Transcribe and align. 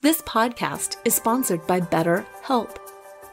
This 0.00 0.22
podcast 0.22 0.96
is 1.04 1.14
sponsored 1.14 1.66
by 1.66 1.80
BetterHelp. 1.80 2.76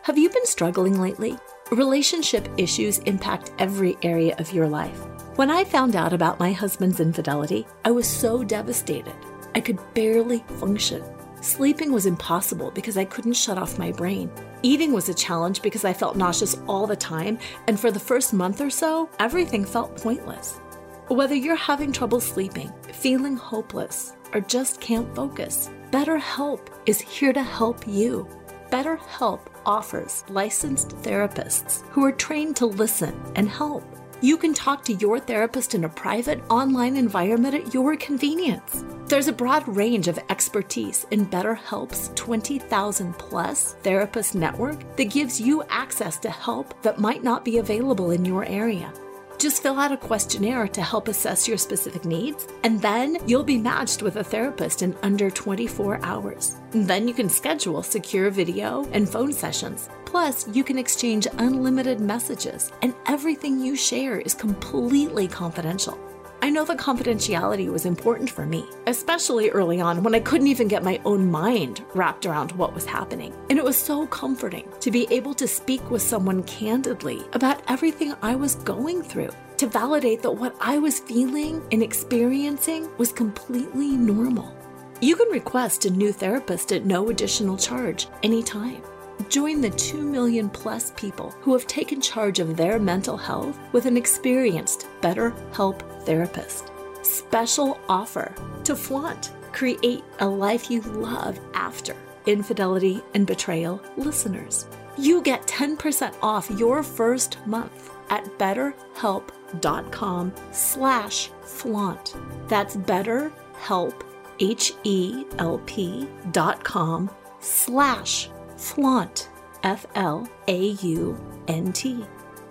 Have 0.03 0.17
you 0.17 0.29
been 0.29 0.45
struggling 0.45 0.99
lately? 0.99 1.37
Relationship 1.71 2.47
issues 2.57 2.99
impact 2.99 3.51
every 3.59 3.97
area 4.03 4.35
of 4.37 4.53
your 4.53 4.67
life. 4.67 4.99
When 5.35 5.51
I 5.51 5.63
found 5.63 5.95
out 5.95 6.13
about 6.13 6.39
my 6.39 6.51
husband's 6.51 6.99
infidelity, 6.99 7.65
I 7.85 7.91
was 7.91 8.07
so 8.07 8.43
devastated. 8.43 9.15
I 9.55 9.61
could 9.61 9.79
barely 9.93 10.43
function. 10.59 11.03
Sleeping 11.41 11.93
was 11.93 12.05
impossible 12.05 12.69
because 12.71 12.97
I 12.97 13.05
couldn't 13.05 13.33
shut 13.33 13.57
off 13.57 13.79
my 13.79 13.91
brain. 13.91 14.29
Eating 14.61 14.91
was 14.91 15.07
a 15.07 15.13
challenge 15.13 15.61
because 15.61 15.85
I 15.85 15.93
felt 15.93 16.17
nauseous 16.17 16.57
all 16.67 16.85
the 16.85 16.95
time, 16.95 17.39
and 17.67 17.79
for 17.79 17.91
the 17.91 17.99
first 17.99 18.33
month 18.33 18.59
or 18.59 18.69
so, 18.69 19.09
everything 19.19 19.63
felt 19.63 19.95
pointless. 19.95 20.59
Whether 21.07 21.35
you're 21.35 21.55
having 21.55 21.91
trouble 21.91 22.19
sleeping, 22.19 22.71
feeling 22.93 23.37
hopeless, 23.37 24.13
or 24.33 24.41
just 24.41 24.81
can't 24.81 25.15
focus, 25.15 25.69
BetterHelp 25.91 26.67
is 26.85 26.99
here 26.99 27.33
to 27.33 27.41
help 27.41 27.87
you. 27.87 28.27
BetterHelp 28.69 29.39
offers 29.65 30.25
licensed 30.29 30.89
therapists 30.89 31.87
who 31.89 32.03
are 32.03 32.11
trained 32.11 32.57
to 32.57 32.65
listen 32.65 33.19
and 33.35 33.49
help. 33.49 33.83
You 34.21 34.35
can 34.35 34.53
talk 34.53 34.83
to 34.83 34.93
your 34.95 35.17
therapist 35.17 35.75
in 35.75 35.85
a 35.85 35.89
private 35.89 36.43
online 36.49 36.97
environment 36.97 37.55
at 37.55 37.73
your 37.73 37.95
convenience. 37.95 38.83
There's 39.07 39.29
a 39.29 39.33
broad 39.33 39.65
range 39.65 40.09
of 40.09 40.19
expertise 40.29 41.07
in 41.09 41.25
BetterHelp's 41.25 42.11
20,000 42.15 43.13
plus 43.17 43.75
therapist 43.81 44.35
network 44.35 44.97
that 44.97 45.05
gives 45.05 45.39
you 45.39 45.63
access 45.69 46.17
to 46.19 46.29
help 46.29 46.81
that 46.81 46.99
might 46.99 47.23
not 47.23 47.45
be 47.45 47.59
available 47.59 48.11
in 48.11 48.25
your 48.25 48.43
area. 48.43 48.91
Just 49.39 49.63
fill 49.63 49.79
out 49.79 49.93
a 49.93 49.97
questionnaire 49.97 50.67
to 50.67 50.81
help 50.81 51.07
assess 51.07 51.47
your 51.47 51.57
specific 51.57 52.03
needs, 52.03 52.45
and 52.65 52.81
then 52.81 53.17
you'll 53.25 53.41
be 53.41 53.57
matched 53.57 54.03
with 54.03 54.17
a 54.17 54.23
therapist 54.23 54.81
in 54.81 54.93
under 55.01 55.29
24 55.29 56.01
hours. 56.03 56.57
Then 56.71 57.07
you 57.07 57.13
can 57.13 57.29
schedule 57.29 57.81
secure 57.81 58.29
video 58.31 58.83
and 58.91 59.07
phone 59.07 59.31
sessions. 59.31 59.89
Plus, 60.03 60.45
you 60.49 60.65
can 60.65 60.77
exchange 60.77 61.25
unlimited 61.37 62.01
messages, 62.01 62.73
and 62.81 62.93
everything 63.05 63.61
you 63.61 63.77
share 63.77 64.19
is 64.19 64.33
completely 64.33 65.29
confidential. 65.29 65.97
I 66.41 66.49
know 66.49 66.63
that 66.65 66.77
confidentiality 66.77 67.69
was 67.69 67.85
important 67.85 68.29
for 68.29 68.45
me, 68.45 68.65
especially 68.87 69.49
early 69.49 69.81
on 69.81 70.03
when 70.03 70.15
I 70.15 70.21
couldn't 70.21 70.47
even 70.47 70.69
get 70.69 70.83
my 70.83 71.01
own 71.03 71.29
mind 71.29 71.83
wrapped 71.93 72.25
around 72.25 72.53
what 72.53 72.73
was 72.73 72.85
happening. 72.85 73.33
And 73.49 73.59
it 73.59 73.63
was 73.63 73.77
so 73.77 74.07
comforting 74.07 74.71
to 74.79 74.89
be 74.89 75.05
able 75.11 75.33
to 75.33 75.47
speak 75.47 75.91
with 75.91 76.01
someone 76.01 76.43
candidly 76.43 77.25
about 77.33 77.61
everything 77.67 78.13
I 78.21 78.35
was 78.35 78.55
going 78.55 79.01
through, 79.03 79.31
to 79.57 79.67
validate 79.67 80.21
that 80.21 80.31
what 80.31 80.55
I 80.61 80.77
was 80.77 81.01
feeling 81.01 81.61
and 81.73 81.83
experiencing 81.83 82.89
was 82.97 83.11
completely 83.11 83.97
normal. 83.97 84.55
You 85.01 85.17
can 85.17 85.27
request 85.29 85.85
a 85.85 85.89
new 85.89 86.13
therapist 86.13 86.71
at 86.71 86.85
no 86.85 87.09
additional 87.09 87.57
charge 87.57 88.07
anytime. 88.23 88.81
Join 89.27 89.59
the 89.59 89.69
2 89.71 90.01
million 90.01 90.49
plus 90.49 90.91
people 90.95 91.31
who 91.41 91.51
have 91.51 91.67
taken 91.67 91.99
charge 91.99 92.39
of 92.39 92.55
their 92.55 92.79
mental 92.79 93.17
health 93.17 93.59
with 93.73 93.85
an 93.85 93.97
experienced 93.97 94.87
BetterHelp 95.01 95.98
therapist. 96.09 96.71
Special 97.03 97.79
offer 97.87 98.33
to 98.63 98.75
flaunt. 98.75 99.31
Create 99.53 100.03
a 100.19 100.27
life 100.27 100.71
you 100.71 100.81
love 100.81 101.39
after 101.53 101.95
infidelity 102.25 103.01
and 103.13 103.27
betrayal 103.27 103.81
listeners. 103.95 104.65
You 104.97 105.21
get 105.21 105.45
10% 105.47 106.15
off 106.21 106.49
your 106.49 106.81
first 106.83 107.37
month 107.45 107.91
at 108.09 108.25
betterhelp.com 108.39 110.33
slash 110.51 111.29
flaunt. 111.43 112.15
That's 112.47 112.75
betterhelp, 112.75 114.01
H-E-L-P 114.39 116.07
dot 116.31 116.63
com 116.63 117.09
slash 117.39 118.29
flaunt, 118.57 119.29
F 119.63 119.85
L 119.95 120.27
A 120.47 120.59
U 120.93 121.17
N 121.47 121.71
T. 121.71 122.05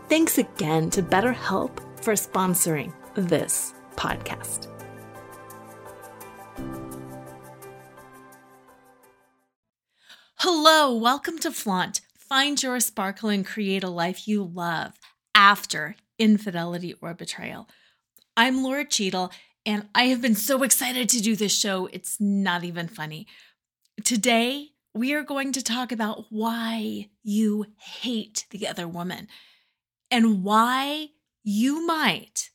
Thanks 0.09 0.39
again 0.39 0.91
to 0.91 1.03
BetterHelp 1.03 1.81
for 2.03 2.15
sponsoring 2.15 2.93
this 3.21 3.75
podcast. 3.97 4.69
Hello, 10.37 10.95
welcome 10.95 11.39
to 11.41 11.51
Flaunt. 11.51 12.01
Find 12.17 12.63
your 12.63 12.79
sparkle 12.79 13.29
and 13.29 13.45
create 13.45 13.83
a 13.83 13.89
life 13.89 14.29
you 14.29 14.45
love 14.45 14.93
after 15.35 15.97
infidelity 16.19 16.95
or 17.01 17.15
betrayal. 17.15 17.69
I'm 18.37 18.63
Laura 18.63 18.85
Cheadle, 18.85 19.33
and 19.67 19.89
I 19.95 20.05
have 20.05 20.23
been 20.23 20.37
so 20.37 20.63
excited 20.63 21.09
to 21.09 21.21
do 21.21 21.35
this 21.35 21.57
show. 21.59 21.89
It's 21.93 22.21
not 22.21 22.63
even 22.63 22.87
funny. 22.87 23.27
Today, 24.05 24.69
we 24.95 25.13
are 25.15 25.23
going 25.23 25.53
to 25.53 25.63
talk 25.63 25.91
about 25.91 26.27
why 26.31 27.09
you 27.23 27.67
hate 27.79 28.47
the 28.51 28.69
other 28.69 28.87
woman 28.87 29.29
and 30.11 30.45
why 30.45 31.09
you 31.43 31.87
might 31.87 32.51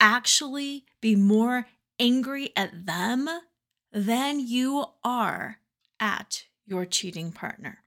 actually 0.00 0.84
be 1.00 1.16
more 1.16 1.66
angry 1.98 2.50
at 2.56 2.86
them 2.86 3.28
than 3.92 4.40
you 4.40 4.86
are 5.02 5.58
at 6.00 6.44
your 6.66 6.84
cheating 6.84 7.32
partner. 7.32 7.78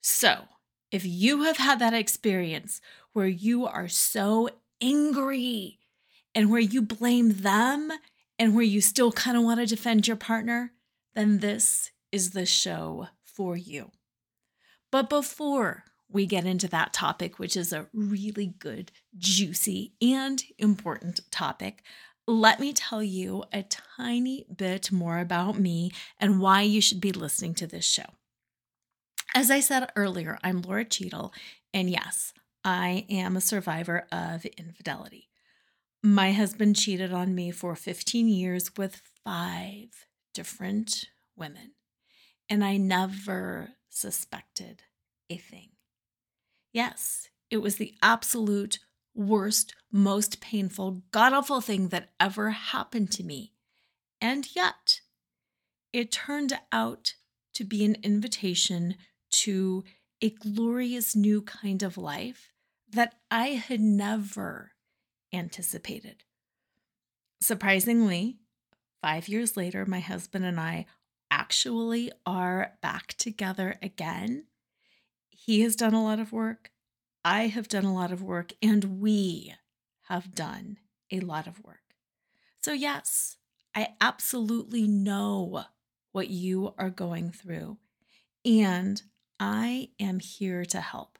So, 0.00 0.44
if 0.90 1.04
you 1.04 1.42
have 1.42 1.58
had 1.58 1.78
that 1.78 1.94
experience 1.94 2.80
where 3.12 3.28
you 3.28 3.66
are 3.66 3.88
so 3.88 4.48
angry 4.80 5.78
and 6.34 6.50
where 6.50 6.60
you 6.60 6.82
blame 6.82 7.42
them 7.42 7.92
and 8.38 8.54
where 8.54 8.64
you 8.64 8.80
still 8.80 9.12
kind 9.12 9.36
of 9.36 9.44
want 9.44 9.60
to 9.60 9.66
defend 9.66 10.08
your 10.08 10.16
partner, 10.16 10.72
then 11.14 11.38
this 11.38 11.90
is 12.10 12.30
the 12.30 12.46
show 12.46 13.08
for 13.22 13.56
you. 13.56 13.90
But 14.90 15.08
before 15.08 15.84
we 16.12 16.26
get 16.26 16.44
into 16.44 16.68
that 16.68 16.92
topic, 16.92 17.38
which 17.38 17.56
is 17.56 17.72
a 17.72 17.86
really 17.92 18.54
good, 18.58 18.90
juicy, 19.16 19.92
and 20.02 20.42
important 20.58 21.20
topic, 21.30 21.82
let 22.26 22.60
me 22.60 22.72
tell 22.72 23.02
you 23.02 23.44
a 23.52 23.64
tiny 23.64 24.46
bit 24.54 24.92
more 24.92 25.18
about 25.18 25.58
me 25.58 25.90
and 26.18 26.40
why 26.40 26.62
you 26.62 26.80
should 26.80 27.00
be 27.00 27.12
listening 27.12 27.54
to 27.54 27.66
this 27.66 27.84
show. 27.84 28.04
As 29.34 29.50
I 29.50 29.60
said 29.60 29.90
earlier, 29.96 30.38
I'm 30.42 30.62
Laura 30.62 30.84
Cheadle, 30.84 31.32
and 31.72 31.88
yes, 31.88 32.32
I 32.64 33.06
am 33.08 33.36
a 33.36 33.40
survivor 33.40 34.06
of 34.12 34.44
infidelity. 34.44 35.28
My 36.02 36.32
husband 36.32 36.76
cheated 36.76 37.12
on 37.12 37.34
me 37.34 37.50
for 37.50 37.74
15 37.74 38.28
years 38.28 38.76
with 38.76 39.02
five 39.24 40.06
different 40.34 41.06
women, 41.36 41.72
and 42.48 42.64
I 42.64 42.76
never 42.76 43.70
suspected 43.88 44.82
a 45.28 45.36
thing. 45.36 45.70
Yes, 46.72 47.28
it 47.50 47.58
was 47.58 47.76
the 47.76 47.94
absolute 48.02 48.78
worst, 49.14 49.74
most 49.90 50.40
painful, 50.40 51.02
god 51.10 51.32
awful 51.32 51.60
thing 51.60 51.88
that 51.88 52.10
ever 52.20 52.50
happened 52.50 53.10
to 53.12 53.24
me. 53.24 53.52
And 54.20 54.46
yet, 54.54 55.00
it 55.92 56.12
turned 56.12 56.58
out 56.70 57.14
to 57.54 57.64
be 57.64 57.84
an 57.84 57.96
invitation 58.02 58.94
to 59.30 59.84
a 60.22 60.30
glorious 60.30 61.16
new 61.16 61.42
kind 61.42 61.82
of 61.82 61.96
life 61.96 62.52
that 62.92 63.16
I 63.30 63.48
had 63.48 63.80
never 63.80 64.72
anticipated. 65.32 66.24
Surprisingly, 67.40 68.38
five 69.00 69.28
years 69.28 69.56
later, 69.56 69.86
my 69.86 70.00
husband 70.00 70.44
and 70.44 70.60
I 70.60 70.86
actually 71.30 72.12
are 72.26 72.74
back 72.82 73.14
together 73.14 73.76
again. 73.82 74.44
He 75.42 75.62
has 75.62 75.74
done 75.74 75.94
a 75.94 76.04
lot 76.04 76.20
of 76.20 76.32
work. 76.32 76.70
I 77.24 77.46
have 77.46 77.66
done 77.66 77.86
a 77.86 77.94
lot 77.94 78.12
of 78.12 78.22
work, 78.22 78.52
and 78.60 79.00
we 79.00 79.54
have 80.02 80.34
done 80.34 80.76
a 81.10 81.20
lot 81.20 81.46
of 81.46 81.64
work. 81.64 81.94
So, 82.62 82.74
yes, 82.74 83.38
I 83.74 83.94
absolutely 84.02 84.86
know 84.86 85.64
what 86.12 86.28
you 86.28 86.74
are 86.76 86.90
going 86.90 87.30
through, 87.30 87.78
and 88.44 89.02
I 89.38 89.88
am 89.98 90.20
here 90.20 90.66
to 90.66 90.80
help. 90.82 91.18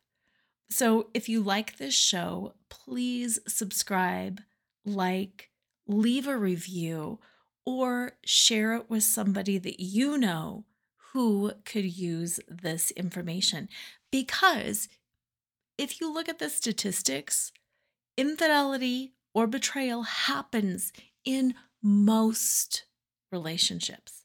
So, 0.69 1.09
if 1.15 1.31
you 1.31 1.41
like 1.41 1.79
this 1.79 1.95
show, 1.95 2.53
please 2.69 3.39
subscribe, 3.49 4.43
like, 4.85 5.49
leave 5.87 6.29
a 6.29 6.37
review, 6.37 7.21
or 7.65 8.19
share 8.27 8.75
it 8.75 8.91
with 8.91 9.03
somebody 9.03 9.57
that 9.57 9.81
you 9.81 10.19
know 10.19 10.67
who 11.13 11.53
could 11.65 11.85
use 11.85 12.41
this 12.49 12.91
information. 12.93 13.69
Because 14.11 14.89
if 15.79 16.01
you 16.01 16.13
look 16.13 16.29
at 16.29 16.39
the 16.39 16.51
statistics, 16.51 17.53
infidelity 18.17 19.15
or 19.35 19.47
betrayal 19.47 20.03
happens 20.03 20.93
in 21.25 21.55
most 21.83 22.85
relationships. 23.33 24.25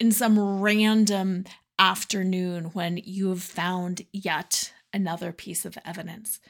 in 0.00 0.10
some 0.12 0.60
random 0.60 1.44
afternoon 1.78 2.66
when 2.66 2.98
you 3.04 3.28
have 3.28 3.42
found 3.42 4.02
yet 4.12 4.72
another 4.92 5.32
piece 5.32 5.64
of 5.64 5.76
evidence. 5.84 6.40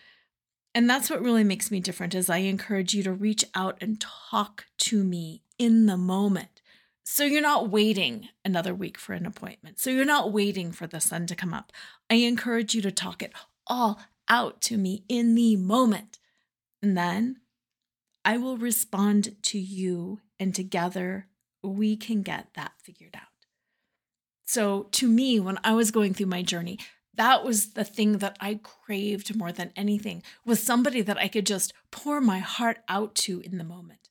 And 0.75 0.91
that's 0.91 1.09
what 1.09 1.23
really 1.23 1.45
makes 1.45 1.71
me 1.71 1.81
different 1.81 2.15
is 2.15 2.29
I 2.29 2.39
encourage 2.39 2.95
you 2.95 3.03
to 3.05 3.13
reach 3.13 3.45
out 3.55 3.79
and 3.81 4.01
talk 4.01 4.67
to 4.79 5.05
me 5.05 5.43
in 5.59 5.87
the 5.87 5.97
moment. 5.97 6.61
So 7.05 7.25
you're 7.25 7.43
not 7.43 7.69
waiting 7.69 8.29
another 8.45 8.75
week 8.75 8.99
for 8.99 9.13
an 9.13 9.27
appointment. 9.27 9.79
So 9.79 9.91
you're 9.91 10.05
not 10.05 10.33
waiting 10.33 10.73
for 10.73 10.87
the 10.87 11.01
sun 11.01 11.27
to 11.27 11.37
come 11.37 11.53
up. 11.53 11.71
I 12.15 12.19
encourage 12.19 12.77
you 12.77 12.83
to 12.83 12.93
talk 12.93 13.25
it 13.25 13.33
all 13.67 13.99
out 14.29 14.61
to 14.63 14.79
me 14.79 15.03
in 15.09 15.35
the 15.35 15.57
moment. 15.57 16.21
And 16.81 16.97
then 16.97 17.41
I 18.25 18.39
will 18.39 18.57
respond 18.57 19.35
to 19.43 19.59
you, 19.59 20.21
and 20.39 20.55
together 20.55 21.27
we 21.61 21.97
can 21.97 22.23
get 22.23 22.55
that 22.55 22.71
figured 22.81 23.17
out. 23.17 23.23
So, 24.47 24.85
to 24.93 25.09
me, 25.09 25.41
when 25.41 25.59
I 25.65 25.73
was 25.73 25.91
going 25.91 26.15
through 26.15 26.27
my 26.27 26.43
journey, 26.43 26.79
that 27.15 27.45
was 27.45 27.73
the 27.73 27.83
thing 27.83 28.19
that 28.19 28.37
I 28.41 28.61
craved 28.63 29.35
more 29.35 29.51
than 29.51 29.73
anything 29.75 30.23
was 30.47 30.63
somebody 30.63 31.03
that 31.03 31.19
I 31.19 31.27
could 31.27 31.47
just 31.47 31.73
pour 31.91 32.21
my 32.21 32.39
heart 32.39 32.79
out 32.89 33.17
to 33.27 33.41
in 33.41 33.59
the 33.59 33.65
moment. 33.65 34.09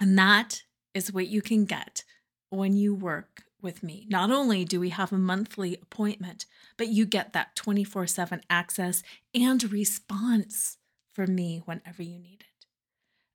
And 0.00 0.18
that 0.18 0.62
is 0.94 1.12
what 1.12 1.26
you 1.26 1.42
can 1.42 1.66
get 1.66 2.04
when 2.48 2.74
you 2.74 2.94
work 2.94 3.42
with 3.62 3.82
me. 3.82 4.06
Not 4.08 4.30
only 4.30 4.64
do 4.64 4.80
we 4.80 4.88
have 4.90 5.12
a 5.12 5.18
monthly 5.18 5.76
appointment, 5.82 6.46
but 6.76 6.86
you 6.88 7.06
get 7.06 7.32
that 7.32 7.56
24 7.56 8.06
7 8.06 8.42
access 8.48 9.02
and 9.34 9.72
response 9.72 10.76
from 11.12 11.34
me 11.34 11.60
whenever 11.64 12.02
you 12.02 12.18
need 12.18 12.40
it. 12.40 12.46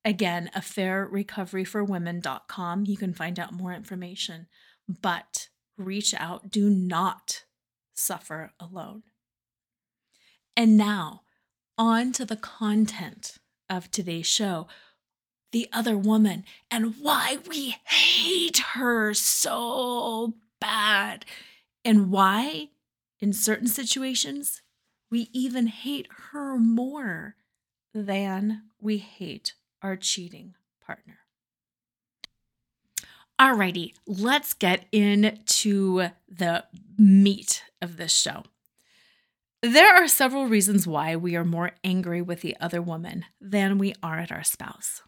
Again, 0.03 0.49
affairrecoveryforwomen.com. 0.55 2.85
You 2.85 2.97
can 2.97 3.13
find 3.13 3.39
out 3.39 3.51
more 3.51 3.73
information. 3.73 4.47
But 4.87 5.49
reach 5.77 6.13
out. 6.13 6.51
Do 6.51 6.69
not 6.69 7.45
suffer 7.93 8.51
alone. 8.59 9.01
And 10.55 10.77
now, 10.77 11.21
on 11.77 12.13
to 12.13 12.23
the 12.23 12.37
content 12.37 13.39
of 13.69 13.91
today's 13.91 14.27
show 14.27 14.67
the 15.51 15.69
other 15.71 15.97
woman 15.97 16.43
and 16.69 16.95
why 17.01 17.37
we 17.47 17.77
hate 17.85 18.57
her 18.73 19.13
so 19.13 20.33
bad, 20.59 21.25
and 21.83 22.09
why, 22.09 22.69
in 23.19 23.31
certain 23.33 23.67
situations, 23.67 24.61
we 25.11 25.29
even 25.31 25.67
hate 25.67 26.07
her 26.31 26.57
more 26.57 27.35
than 27.93 28.63
we 28.81 28.97
hate 28.97 29.53
our 29.81 29.95
cheating 29.95 30.55
partner. 30.85 31.19
Alrighty, 33.39 33.93
let's 34.07 34.53
get 34.53 34.85
into 34.91 36.07
the 36.27 36.65
meat 36.97 37.63
of 37.81 37.97
this 37.97 38.13
show. 38.13 38.43
There 39.61 39.95
are 39.95 40.07
several 40.07 40.47
reasons 40.47 40.87
why 40.87 41.15
we 41.15 41.35
are 41.35 41.43
more 41.43 41.71
angry 41.83 42.21
with 42.21 42.41
the 42.41 42.55
other 42.59 42.81
woman 42.81 43.25
than 43.41 43.77
we 43.77 43.93
are 44.01 44.19
at 44.19 44.31
our 44.31 44.43
spouse. 44.43 45.01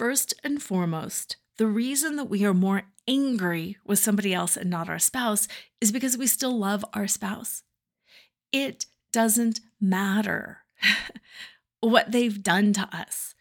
First 0.00 0.32
and 0.42 0.62
foremost, 0.62 1.36
the 1.58 1.66
reason 1.66 2.16
that 2.16 2.30
we 2.30 2.42
are 2.46 2.54
more 2.54 2.84
angry 3.06 3.76
with 3.84 3.98
somebody 3.98 4.32
else 4.32 4.56
and 4.56 4.70
not 4.70 4.88
our 4.88 4.98
spouse 4.98 5.46
is 5.78 5.92
because 5.92 6.16
we 6.16 6.26
still 6.26 6.58
love 6.58 6.82
our 6.94 7.06
spouse. 7.06 7.64
It 8.50 8.86
doesn't 9.12 9.60
matter 9.78 10.60
what 11.80 12.12
they've 12.12 12.42
done 12.42 12.72
to 12.72 12.88
us. 12.90 13.34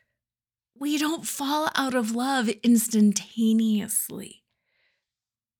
We 0.78 0.98
don't 0.98 1.25
fall 1.25 1.70
out 1.75 1.94
of 1.94 2.13
love 2.13 2.50
instantaneously. 2.62 4.44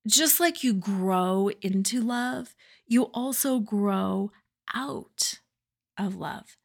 Just 0.06 0.38
like 0.38 0.62
you 0.62 0.74
grow 0.74 1.48
into 1.62 2.02
love, 2.02 2.54
you 2.86 3.04
also 3.04 3.58
grow 3.58 4.32
out 4.74 5.40
of 5.96 6.14
love. 6.16 6.58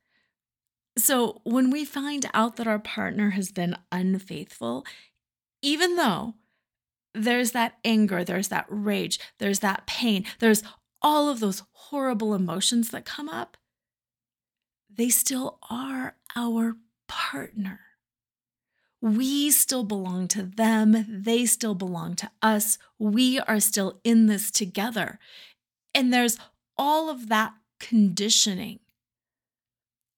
So 0.98 1.42
when 1.44 1.72
we 1.72 1.84
find 1.84 2.26
out 2.34 2.56
that 2.56 2.68
our 2.68 2.80
partner 2.80 3.32
has 3.32 3.52
been 3.52 3.76
unfaithful, 3.92 4.86
even 5.62 5.96
though 5.96 6.36
there's 7.14 7.52
that 7.52 7.78
anger, 7.84 8.24
there's 8.24 8.48
that 8.50 8.66
rage, 8.70 9.20
there's 9.40 9.60
that 9.60 9.88
pain, 9.88 10.26
there's 10.40 10.64
all 11.02 11.30
of 11.30 11.40
those 11.40 11.64
horrible 11.72 12.34
emotions 12.34 12.92
that 12.92 13.06
come 13.06 13.30
up, 13.30 13.58
they 14.90 15.10
still 15.10 15.60
are 15.70 16.16
our 16.36 16.78
partner. 17.08 17.82
We 19.02 19.52
still 19.52 19.84
belong 19.84 20.28
to 20.30 20.44
them. 20.44 21.06
They 21.08 21.46
still 21.46 21.76
belong 21.76 22.16
to 22.16 22.32
us. 22.42 22.78
We 22.98 23.40
are 23.40 23.60
still 23.60 24.00
in 24.04 24.26
this 24.26 24.50
together. 24.50 25.20
And 25.94 26.14
there's 26.14 26.40
all 26.78 27.10
of 27.10 27.30
that 27.30 27.54
conditioning 27.80 28.80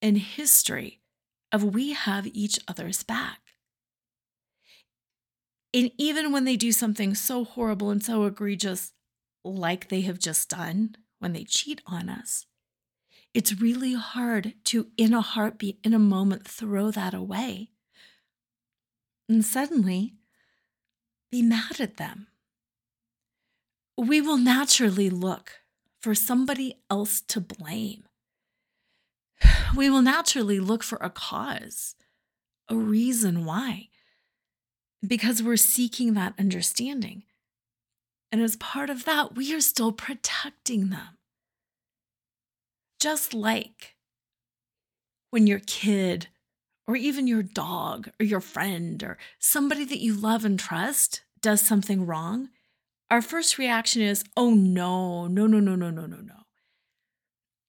and 0.02 0.18
history 0.18 1.02
of 1.52 1.64
we 1.64 1.94
have 1.94 2.28
each 2.28 2.60
other's 2.68 3.04
back. 3.04 3.40
And 5.74 5.92
even 5.98 6.32
when 6.32 6.46
they 6.46 6.56
do 6.56 6.72
something 6.72 7.14
so 7.14 7.44
horrible 7.44 7.90
and 7.90 8.04
so 8.04 8.26
egregious, 8.26 8.94
like 9.44 9.90
they 9.90 10.02
have 10.02 10.20
just 10.20 10.50
done 10.50 10.96
when 11.20 11.34
they 11.34 11.44
cheat 11.44 11.82
on 11.86 12.10
us, 12.10 12.46
it's 13.34 13.62
really 13.62 13.94
hard 13.94 14.54
to, 14.66 14.88
in 14.98 15.14
a 15.14 15.22
heartbeat, 15.22 15.80
in 15.84 15.94
a 15.94 16.00
moment, 16.00 16.48
throw 16.48 16.90
that 16.92 17.14
away 17.14 17.70
and 19.30 19.46
suddenly 19.46 20.16
be 21.32 21.42
mad 21.42 21.80
at 21.80 21.98
them. 21.98 22.28
We 23.98 24.22
will 24.22 24.38
naturally 24.38 25.10
look 25.10 25.52
for 26.00 26.16
somebody 26.16 26.80
else 26.90 27.22
to 27.22 27.42
blame. 27.42 28.07
We 29.76 29.90
will 29.90 30.02
naturally 30.02 30.60
look 30.60 30.84
for 30.84 30.98
a 31.02 31.10
cause, 31.10 31.96
a 32.70 32.76
reason 32.76 33.46
why, 33.46 33.90
because 35.06 35.44
we're 35.44 35.58
seeking 35.58 36.14
that 36.14 36.34
understanding. 36.40 37.24
And 38.32 38.42
as 38.42 38.56
part 38.56 38.90
of 38.90 39.06
that, 39.06 39.36
we 39.36 39.54
are 39.54 39.62
still 39.62 39.92
protecting 39.92 40.90
them. 40.90 41.18
Just 43.00 43.34
like 43.34 43.96
when 45.30 45.48
your 45.48 45.62
kid 45.66 46.28
or 46.88 46.96
even 46.96 47.28
your 47.28 47.44
dog 47.44 48.10
or 48.20 48.26
your 48.26 48.42
friend 48.42 49.04
or 49.04 49.18
somebody 49.40 49.86
that 49.86 50.00
you 50.00 50.14
love 50.14 50.46
and 50.46 50.60
trust 50.60 51.22
does 51.42 51.62
something 51.62 52.06
wrong, 52.06 52.50
our 53.10 53.22
first 53.22 53.58
reaction 53.58 54.02
is, 54.02 54.24
oh 54.36 54.52
no, 54.52 55.28
no, 55.28 55.48
no, 55.48 55.60
no, 55.60 55.76
no, 55.76 55.90
no, 55.90 56.06
no, 56.06 56.18
no. 56.18 56.47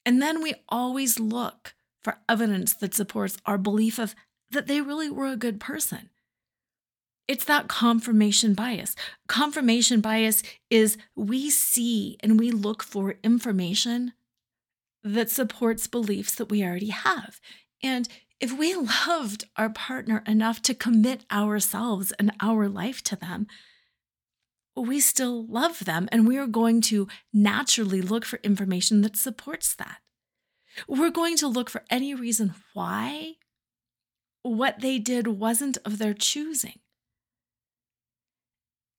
And 0.08 0.22
then 0.22 0.40
we 0.40 0.54
always 0.70 1.20
look 1.20 1.74
for 2.00 2.16
evidence 2.30 2.72
that 2.72 2.94
supports 2.94 3.36
our 3.44 3.58
belief 3.58 3.98
of 3.98 4.14
that 4.50 4.66
they 4.66 4.80
really 4.80 5.10
were 5.10 5.26
a 5.26 5.36
good 5.36 5.60
person. 5.60 6.08
It's 7.28 7.44
that 7.44 7.68
confirmation 7.68 8.54
bias. 8.54 8.96
Confirmation 9.26 10.00
bias 10.00 10.42
is 10.70 10.96
we 11.14 11.50
see 11.50 12.16
and 12.20 12.40
we 12.40 12.50
look 12.50 12.82
for 12.82 13.16
information 13.22 14.14
that 15.04 15.28
supports 15.28 15.86
beliefs 15.86 16.34
that 16.36 16.48
we 16.48 16.64
already 16.64 16.88
have. 16.88 17.38
And 17.82 18.08
if 18.40 18.56
we 18.56 18.74
loved 19.08 19.44
our 19.58 19.68
partner 19.68 20.24
enough 20.26 20.62
to 20.62 20.74
commit 20.74 21.26
ourselves 21.30 22.12
and 22.12 22.32
our 22.40 22.66
life 22.66 23.02
to 23.02 23.16
them, 23.16 23.46
we 24.80 25.00
still 25.00 25.46
love 25.46 25.84
them 25.84 26.08
and 26.12 26.26
we 26.26 26.36
are 26.36 26.46
going 26.46 26.80
to 26.82 27.08
naturally 27.32 28.00
look 28.00 28.24
for 28.24 28.40
information 28.42 29.02
that 29.02 29.16
supports 29.16 29.74
that. 29.74 29.98
We're 30.86 31.10
going 31.10 31.36
to 31.38 31.48
look 31.48 31.70
for 31.70 31.84
any 31.90 32.14
reason 32.14 32.54
why 32.74 33.34
what 34.42 34.80
they 34.80 34.98
did 34.98 35.26
wasn't 35.26 35.78
of 35.84 35.98
their 35.98 36.14
choosing. 36.14 36.78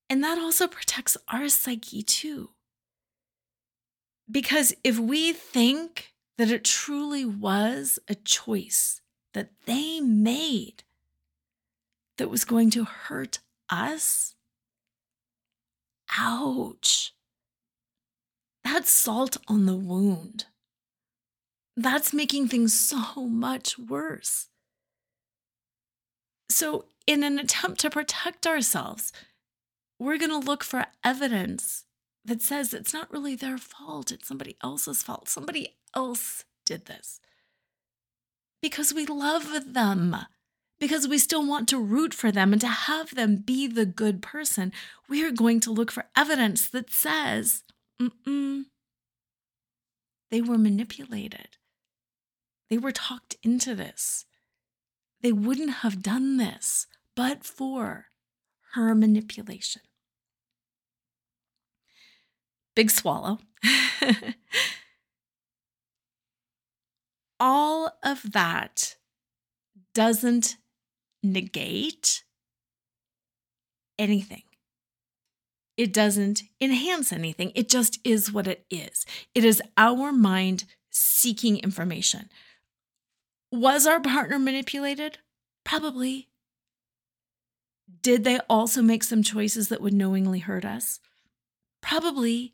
And 0.10 0.24
that 0.24 0.38
also 0.38 0.68
protects 0.68 1.18
our 1.28 1.48
psyche 1.50 2.02
too. 2.02 2.50
Because 4.30 4.74
if 4.84 5.00
we 5.00 5.34
think 5.34 6.14
that 6.38 6.52
it 6.52 6.64
truly 6.64 7.26
was 7.26 8.00
a 8.08 8.16
choice 8.16 9.02
that 9.34 9.52
they 9.66 10.00
made 10.00 10.84
that 12.18 12.30
was 12.30 12.46
going 12.46 12.70
to 12.72 12.84
hurt 12.84 13.40
us, 13.70 14.36
ouch. 16.18 17.14
That's 18.64 18.92
salt 18.92 19.38
on 19.48 19.66
the 19.66 19.76
wound. 19.76 20.46
That's 21.76 22.14
making 22.14 22.48
things 22.48 22.74
so 22.80 23.28
much 23.28 23.78
worse. 23.78 24.48
So, 26.50 26.86
in 27.06 27.24
an 27.24 27.40
attempt 27.40 27.80
to 27.82 27.90
protect 27.90 28.46
ourselves, 28.46 29.12
we're 30.00 30.18
going 30.18 30.32
to 30.32 30.38
look 30.38 30.64
for 30.64 30.86
evidence 31.04 31.86
that 32.26 32.42
says 32.42 32.74
it's 32.74 32.94
not 32.94 33.12
really 33.12 33.36
their 33.36 33.58
fault, 33.58 34.12
it's 34.12 34.28
somebody 34.28 34.58
else's 34.64 35.04
fault. 35.04 35.30
Somebody 35.30 35.78
else 35.96 36.46
did 36.66 36.86
this 36.86 37.20
because 38.62 38.94
we 38.94 39.06
love 39.06 39.74
them, 39.74 40.16
because 40.80 41.08
we 41.08 41.18
still 41.18 41.46
want 41.46 41.68
to 41.70 41.82
root 41.82 42.14
for 42.14 42.32
them 42.32 42.54
and 42.54 42.62
to 42.62 42.68
have 42.68 43.16
them 43.16 43.38
be 43.38 43.68
the 43.68 43.86
good 43.86 44.22
person, 44.22 44.72
we 45.08 45.24
are 45.24 45.32
going 45.32 45.60
to 45.62 45.72
look 45.72 45.92
for 45.92 46.06
evidence 46.16 46.70
that 46.70 46.92
says, 46.92 47.64
Mm-mm, 48.02 48.66
they 50.32 50.42
were 50.42 50.58
manipulated. 50.58 51.58
They 52.70 52.78
were 52.78 52.92
talked 52.92 53.36
into 53.44 53.76
this. 53.76 54.26
They 55.22 55.32
wouldn't 55.32 55.76
have 55.76 56.02
done 56.02 56.38
this 56.38 56.88
but 57.16 57.44
for 57.44 58.06
her 58.74 58.96
manipulation. 58.96 59.82
Big 62.76 62.90
swallow. 62.90 63.40
all 67.40 67.92
of 68.04 68.32
that 68.32 68.96
doesn't 69.94 70.58
negate 71.24 72.24
anything. 73.98 74.44
It 75.78 75.94
doesn't 75.94 76.44
enhance 76.60 77.14
anything. 77.14 77.52
It 77.56 77.70
just 77.70 78.00
is 78.04 78.32
what 78.32 78.48
it 78.48 78.66
is. 78.70 79.06
It 79.34 79.46
is 79.46 79.62
our 79.78 80.12
mind 80.12 80.66
seeking 80.90 81.58
information. 81.58 82.30
Was 83.52 83.88
our 83.88 84.02
partner 84.02 84.40
manipulated? 84.40 85.20
Probably. 85.64 86.28
Did 88.02 88.24
they 88.24 88.40
also 88.50 88.82
make 88.82 89.04
some 89.04 89.24
choices 89.24 89.70
that 89.70 89.82
would 89.82 89.94
knowingly 89.94 90.40
hurt 90.40 90.66
us? 90.66 91.00
Probably. 91.82 92.54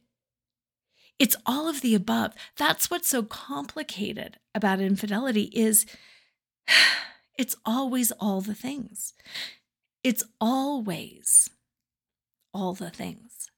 It's 1.17 1.35
all 1.45 1.67
of 1.67 1.81
the 1.81 1.95
above. 1.95 2.33
That's 2.57 2.91
what's 2.91 3.09
so 3.09 3.23
complicated 3.23 4.37
about 4.53 4.79
infidelity 4.81 5.49
is 5.53 5.85
it's 7.37 7.55
always 7.65 8.11
all 8.19 8.41
the 8.41 8.55
things. 8.55 9.13
It's 10.03 10.23
always 10.39 11.49
all 12.53 12.73
the 12.73 12.89
things. 12.89 13.49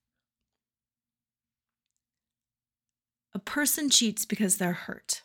A 3.34 3.40
person 3.40 3.90
cheats 3.90 4.26
because 4.26 4.58
they're 4.58 4.74
hurt. 4.74 5.22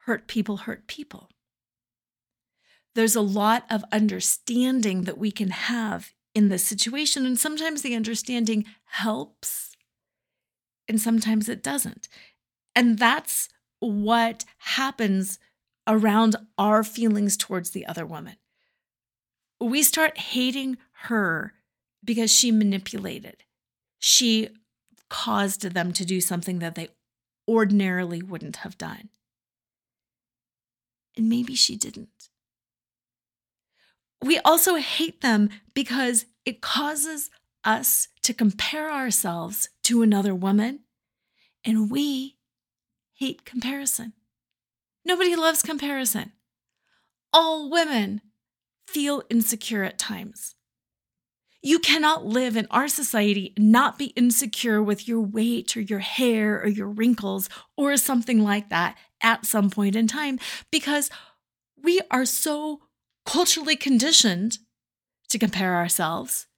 Hurt 0.00 0.28
people 0.28 0.58
hurt 0.58 0.86
people. 0.86 1.30
There's 2.94 3.16
a 3.16 3.20
lot 3.20 3.64
of 3.68 3.84
understanding 3.92 5.02
that 5.02 5.18
we 5.18 5.30
can 5.30 5.50
have 5.50 6.12
in 6.34 6.48
this 6.48 6.64
situation, 6.64 7.26
and 7.26 7.38
sometimes 7.38 7.82
the 7.82 7.94
understanding 7.94 8.64
helps 8.84 9.76
and 10.88 11.00
sometimes 11.00 11.48
it 11.48 11.62
doesn't. 11.62 12.08
And 12.74 12.98
that's 12.98 13.48
what 13.80 14.44
happens 14.58 15.38
around 15.86 16.36
our 16.58 16.82
feelings 16.82 17.36
towards 17.36 17.70
the 17.70 17.86
other 17.86 18.04
woman. 18.04 18.36
We 19.60 19.82
start 19.82 20.18
hating 20.18 20.78
her 21.04 21.54
because 22.04 22.30
she 22.30 22.50
manipulated. 22.50 23.44
She 23.98 24.50
caused 25.08 25.62
them 25.62 25.92
to 25.92 26.04
do 26.04 26.20
something 26.20 26.58
that 26.58 26.74
they 26.74 26.88
ordinarily 27.48 28.22
wouldn't 28.22 28.56
have 28.56 28.76
done. 28.76 29.08
And 31.16 31.28
maybe 31.28 31.54
she 31.54 31.76
didn't. 31.76 32.28
We 34.22 34.38
also 34.40 34.74
hate 34.76 35.20
them 35.20 35.50
because 35.74 36.26
it 36.44 36.60
causes 36.60 37.30
us 37.64 38.08
to 38.22 38.34
compare 38.34 38.90
ourselves 38.90 39.68
to 39.84 40.02
another 40.02 40.34
woman, 40.34 40.80
and 41.64 41.90
we 41.90 42.36
hate 43.14 43.44
comparison. 43.44 44.12
Nobody 45.06 45.36
loves 45.36 45.62
comparison. 45.62 46.32
All 47.32 47.70
women 47.70 48.22
feel 48.88 49.22
insecure 49.30 49.84
at 49.84 50.00
times. 50.00 50.56
You 51.62 51.78
cannot 51.78 52.26
live 52.26 52.56
in 52.56 52.66
our 52.72 52.88
society 52.88 53.52
and 53.56 53.70
not 53.70 53.98
be 53.98 54.06
insecure 54.16 54.82
with 54.82 55.06
your 55.06 55.20
weight 55.20 55.76
or 55.76 55.80
your 55.80 56.00
hair 56.00 56.60
or 56.60 56.66
your 56.66 56.88
wrinkles 56.88 57.48
or 57.76 57.96
something 57.96 58.42
like 58.42 58.68
that 58.70 58.98
at 59.20 59.46
some 59.46 59.70
point 59.70 59.94
in 59.94 60.08
time 60.08 60.40
because 60.72 61.08
we 61.80 62.00
are 62.10 62.24
so 62.24 62.80
culturally 63.24 63.76
conditioned 63.76 64.58
to 65.28 65.38
compare 65.38 65.76
ourselves. 65.76 66.48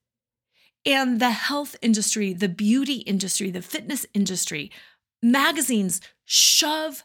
And 0.86 1.20
the 1.20 1.32
health 1.32 1.76
industry, 1.82 2.32
the 2.32 2.48
beauty 2.48 3.00
industry, 3.00 3.50
the 3.50 3.60
fitness 3.60 4.06
industry, 4.14 4.70
magazines 5.22 6.00
shove 6.24 7.04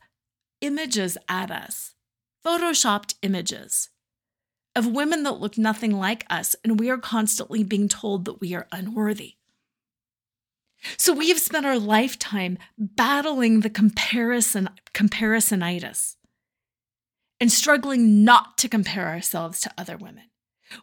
images 0.63 1.17
at 1.27 1.51
us, 1.51 1.93
photoshopped 2.43 3.15
images 3.21 3.89
of 4.75 4.87
women 4.87 5.23
that 5.23 5.39
look 5.39 5.57
nothing 5.57 5.91
like 5.91 6.25
us, 6.29 6.55
and 6.63 6.79
we 6.79 6.89
are 6.89 6.97
constantly 6.97 7.63
being 7.63 7.87
told 7.87 8.25
that 8.25 8.41
we 8.41 8.55
are 8.55 8.67
unworthy. 8.71 9.35
So 10.97 11.13
we 11.13 11.29
have 11.29 11.39
spent 11.39 11.65
our 11.65 11.77
lifetime 11.77 12.57
battling 12.77 13.59
the 13.59 13.69
comparison 13.69 14.69
comparisonitis 14.93 16.15
and 17.39 17.51
struggling 17.51 18.23
not 18.23 18.57
to 18.59 18.69
compare 18.69 19.07
ourselves 19.07 19.59
to 19.61 19.71
other 19.77 19.97
women. 19.97 20.23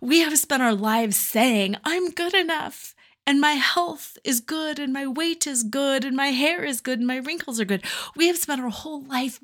We 0.01 0.21
have 0.21 0.39
spent 0.39 0.63
our 0.63 0.75
lives 0.75 1.17
saying, 1.17 1.77
I'm 1.85 2.11
good 2.11 2.35
enough, 2.35 2.95
and 3.27 3.41
my 3.41 3.53
health 3.53 4.19
is 4.25 4.41
good, 4.41 4.79
and 4.79 4.93
my 4.93 5.07
weight 5.07 5.47
is 5.47 5.63
good, 5.63 6.05
and 6.05 6.17
my 6.17 6.29
hair 6.29 6.65
is 6.65 6.81
good, 6.81 6.99
and 6.99 7.07
my 7.07 7.17
wrinkles 7.17 7.59
are 7.61 7.65
good. 7.65 7.85
We 8.15 8.27
have 8.29 8.37
spent 8.37 8.61
our 8.61 8.71
whole 8.71 9.03
life 9.05 9.41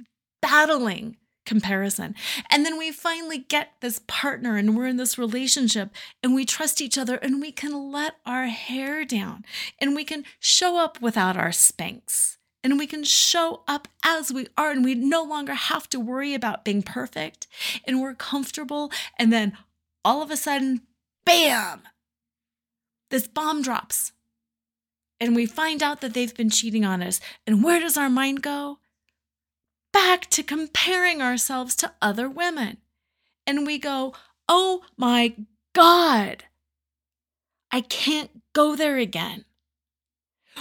battling 0.47 1.17
comparison. 1.45 2.15
And 2.51 2.65
then 2.65 2.77
we 2.77 2.93
finally 2.93 3.39
get 3.39 3.73
this 3.81 4.01
partner 4.07 4.57
and 4.57 4.77
we're 4.77 4.87
in 4.87 4.97
this 4.97 5.17
relationship 5.17 5.91
and 6.23 6.35
we 6.35 6.45
trust 6.45 6.81
each 6.81 6.99
other 6.99 7.17
and 7.17 7.41
we 7.41 7.53
can 7.53 7.91
let 7.91 8.17
our 8.25 8.47
hair 8.47 9.05
down 9.05 9.45
and 9.81 9.95
we 9.95 10.05
can 10.05 10.25
show 10.39 10.77
up 10.77 11.01
without 11.01 11.37
our 11.37 11.51
Spanx 11.51 12.37
and 12.63 12.79
we 12.79 12.87
can 12.87 13.05
show 13.05 13.63
up 13.67 13.89
as 14.05 14.33
we 14.33 14.49
are 14.57 14.71
and 14.71 14.85
we 14.85 14.95
no 14.95 15.23
longer 15.23 15.55
have 15.55 15.89
to 15.91 16.01
worry 16.01 16.35
about 16.35 16.65
being 16.65 16.83
perfect 16.83 17.47
and 17.85 18.01
we're 18.01 18.15
comfortable. 18.15 18.91
And 19.19 19.33
then 19.33 19.57
all 20.05 20.23
of 20.23 20.31
a 20.31 20.37
sudden, 20.37 20.83
bam, 21.25 21.83
this 23.11 23.27
bomb 23.27 23.63
drops. 23.63 24.13
And 25.19 25.35
we 25.35 25.47
find 25.47 25.83
out 25.83 26.03
that 26.03 26.13
they've 26.13 26.35
been 26.35 26.51
cheating 26.51 26.85
on 26.85 27.03
us. 27.03 27.21
And 27.47 27.65
where 27.65 27.81
does 27.81 27.97
our 27.97 28.11
mind 28.11 28.43
go? 28.43 28.81
Back 29.97 30.29
to 30.29 30.43
comparing 30.43 31.23
ourselves 31.23 31.75
to 31.75 31.91
other 32.03 32.29
women. 32.29 32.77
And 33.47 33.67
we 33.67 33.79
go, 33.79 34.13
oh 34.47 34.83
my 34.99 35.35
God, 35.75 36.45
I 37.71 37.81
can't 37.81 38.43
go 38.53 38.77
there 38.77 38.99
again. 38.99 39.47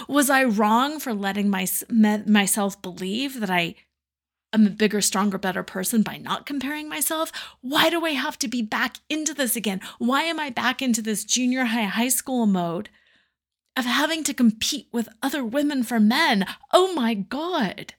Was 0.08 0.30
I 0.30 0.44
wrong 0.44 0.98
for 0.98 1.12
letting 1.12 1.50
my, 1.50 1.66
myself 1.90 2.80
believe 2.80 3.40
that 3.40 3.50
I 3.50 3.74
am 4.54 4.66
a 4.66 4.70
bigger, 4.70 5.02
stronger, 5.02 5.36
better 5.36 5.62
person 5.62 6.00
by 6.00 6.16
not 6.16 6.46
comparing 6.46 6.88
myself? 6.88 7.30
Why 7.60 7.90
do 7.90 8.06
I 8.06 8.12
have 8.12 8.38
to 8.38 8.48
be 8.48 8.62
back 8.62 9.00
into 9.10 9.34
this 9.34 9.54
again? 9.54 9.82
Why 9.98 10.22
am 10.22 10.40
I 10.40 10.48
back 10.48 10.80
into 10.80 11.02
this 11.02 11.24
junior 11.24 11.66
high, 11.66 11.82
high 11.82 12.08
school 12.08 12.46
mode 12.46 12.88
of 13.76 13.84
having 13.84 14.24
to 14.24 14.32
compete 14.32 14.88
with 14.92 15.10
other 15.22 15.44
women 15.44 15.82
for 15.82 16.00
men? 16.00 16.46
Oh 16.72 16.94
my 16.94 17.12
God. 17.12 17.92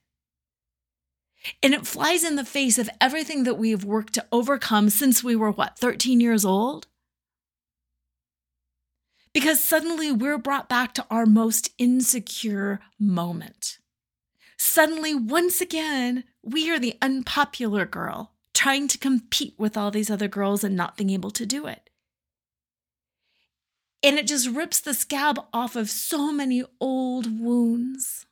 And 1.61 1.73
it 1.73 1.87
flies 1.87 2.23
in 2.23 2.35
the 2.35 2.45
face 2.45 2.77
of 2.77 2.89
everything 2.99 3.43
that 3.43 3.57
we've 3.57 3.83
worked 3.83 4.13
to 4.13 4.25
overcome 4.31 4.89
since 4.89 5.23
we 5.23 5.35
were, 5.35 5.51
what, 5.51 5.77
13 5.77 6.19
years 6.19 6.45
old? 6.45 6.87
Because 9.33 9.63
suddenly 9.63 10.11
we're 10.11 10.37
brought 10.37 10.67
back 10.69 10.93
to 10.95 11.05
our 11.11 11.25
most 11.25 11.71
insecure 11.77 12.79
moment. 12.99 13.77
Suddenly, 14.57 15.13
once 15.13 15.61
again, 15.61 16.23
we 16.43 16.71
are 16.71 16.79
the 16.79 16.97
unpopular 17.01 17.85
girl 17.85 18.33
trying 18.53 18.87
to 18.87 18.97
compete 18.97 19.53
with 19.57 19.77
all 19.77 19.91
these 19.91 20.09
other 20.09 20.27
girls 20.27 20.63
and 20.63 20.75
not 20.75 20.97
being 20.97 21.11
able 21.11 21.29
to 21.29 21.45
do 21.45 21.67
it. 21.67 21.91
And 24.01 24.17
it 24.17 24.27
just 24.27 24.47
rips 24.47 24.79
the 24.79 24.93
scab 24.93 25.39
off 25.53 25.75
of 25.75 25.89
so 25.89 26.31
many 26.31 26.63
old 26.79 27.39
wounds 27.39 28.26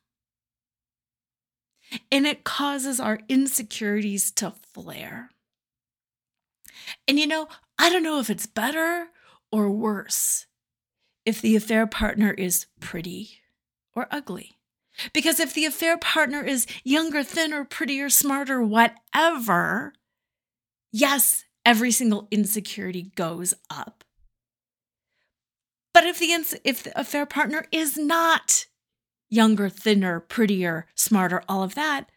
and 2.11 2.25
it 2.25 2.43
causes 2.43 2.99
our 2.99 3.19
insecurities 3.29 4.31
to 4.31 4.53
flare. 4.73 5.29
And 7.07 7.19
you 7.19 7.27
know, 7.27 7.47
I 7.77 7.89
don't 7.89 8.03
know 8.03 8.19
if 8.19 8.29
it's 8.29 8.45
better 8.45 9.07
or 9.51 9.69
worse 9.69 10.45
if 11.25 11.41
the 11.41 11.55
affair 11.55 11.87
partner 11.87 12.31
is 12.31 12.67
pretty 12.79 13.41
or 13.95 14.07
ugly. 14.11 14.57
Because 15.13 15.39
if 15.39 15.53
the 15.53 15.65
affair 15.65 15.97
partner 15.97 16.41
is 16.41 16.67
younger, 16.83 17.23
thinner, 17.23 17.65
prettier, 17.65 18.09
smarter, 18.09 18.61
whatever, 18.61 19.93
yes, 20.91 21.43
every 21.65 21.91
single 21.91 22.27
insecurity 22.31 23.11
goes 23.15 23.53
up. 23.69 24.03
But 25.93 26.05
if 26.05 26.19
the 26.19 26.59
if 26.63 26.83
the 26.83 26.99
affair 26.99 27.25
partner 27.25 27.65
is 27.71 27.97
not 27.97 28.65
younger, 29.29 29.69
thinner, 29.69 30.19
prettier, 30.19 30.87
smarter, 30.95 31.43
all 31.49 31.63
of 31.63 31.75
that, 31.75 32.09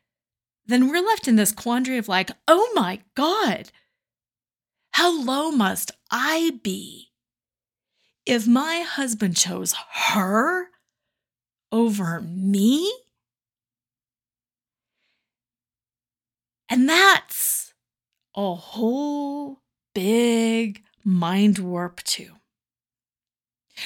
then 0.66 0.88
we're 0.88 1.04
left 1.04 1.26
in 1.26 1.36
this 1.36 1.52
quandary 1.52 1.98
of 1.98 2.08
like, 2.08 2.30
oh 2.46 2.70
my 2.74 3.00
God, 3.14 3.70
how 4.92 5.22
low 5.22 5.50
must 5.50 5.90
I 6.10 6.58
be 6.62 7.08
if 8.26 8.46
my 8.46 8.80
husband 8.80 9.36
chose 9.36 9.74
her 10.12 10.68
over 11.72 12.20
me? 12.20 12.92
And 16.68 16.86
that's 16.88 17.72
a 18.36 18.54
whole 18.54 19.62
big 19.94 20.82
mind 21.02 21.58
warp, 21.58 22.02
too. 22.02 22.32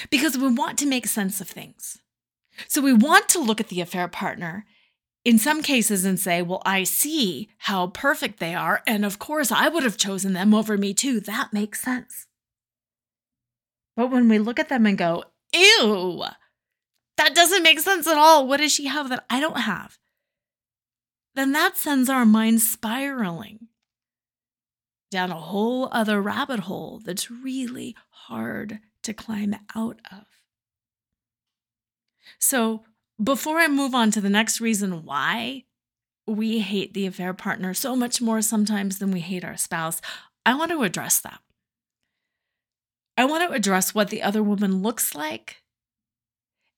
Because 0.09 0.37
we 0.37 0.51
want 0.51 0.77
to 0.79 0.85
make 0.85 1.07
sense 1.07 1.39
of 1.39 1.47
things. 1.47 1.99
So 2.67 2.81
we 2.81 2.93
want 2.93 3.29
to 3.29 3.39
look 3.39 3.59
at 3.59 3.69
the 3.69 3.81
affair 3.81 4.07
partner 4.07 4.65
in 5.25 5.39
some 5.39 5.61
cases 5.61 6.05
and 6.05 6.19
say, 6.19 6.41
well, 6.41 6.61
I 6.65 6.83
see 6.83 7.49
how 7.59 7.87
perfect 7.87 8.39
they 8.39 8.53
are. 8.53 8.81
And 8.85 9.05
of 9.05 9.19
course, 9.19 9.51
I 9.51 9.69
would 9.69 9.83
have 9.83 9.97
chosen 9.97 10.33
them 10.33 10.53
over 10.53 10.77
me 10.77 10.93
too. 10.93 11.19
That 11.19 11.53
makes 11.53 11.81
sense. 11.81 12.27
But 13.95 14.11
when 14.11 14.27
we 14.27 14.39
look 14.39 14.59
at 14.59 14.69
them 14.69 14.85
and 14.85 14.97
go, 14.97 15.23
ew, 15.53 16.23
that 17.17 17.35
doesn't 17.35 17.63
make 17.63 17.79
sense 17.79 18.07
at 18.07 18.17
all. 18.17 18.47
What 18.47 18.57
does 18.57 18.71
she 18.71 18.87
have 18.87 19.09
that 19.09 19.25
I 19.29 19.39
don't 19.39 19.61
have? 19.61 19.97
Then 21.35 21.51
that 21.53 21.77
sends 21.77 22.09
our 22.09 22.25
mind 22.25 22.61
spiraling 22.61 23.67
down 25.09 25.31
a 25.31 25.39
whole 25.39 25.89
other 25.91 26.21
rabbit 26.21 26.61
hole 26.61 26.99
that's 27.03 27.31
really 27.31 27.95
hard 28.09 28.79
to 29.03 29.13
climb 29.13 29.55
out 29.75 29.99
of. 30.11 30.25
So, 32.45 32.81
before 33.23 33.59
I 33.59 33.69
move 33.69 33.95
on 33.95 34.11
to 34.11 34.19
the 34.19 34.29
next 34.29 34.59
reason 34.59 35.05
why 35.05 35.63
we 36.27 36.59
hate 36.59 36.93
the 36.93 37.05
affair 37.05 37.33
partner 37.33 37.73
so 37.73 37.95
much 37.95 38.21
more 38.21 38.41
sometimes 38.41 38.99
than 38.99 39.11
we 39.11 39.21
hate 39.21 39.45
our 39.45 39.55
spouse, 39.55 40.01
I 40.45 40.53
want 40.53 40.71
to 40.71 40.83
address 40.83 41.21
that. 41.21 41.39
I 43.17 43.23
want 43.23 43.47
to 43.47 43.55
address 43.55 43.95
what 43.95 44.09
the 44.09 44.21
other 44.21 44.43
woman 44.43 44.81
looks 44.81 45.15
like 45.15 45.63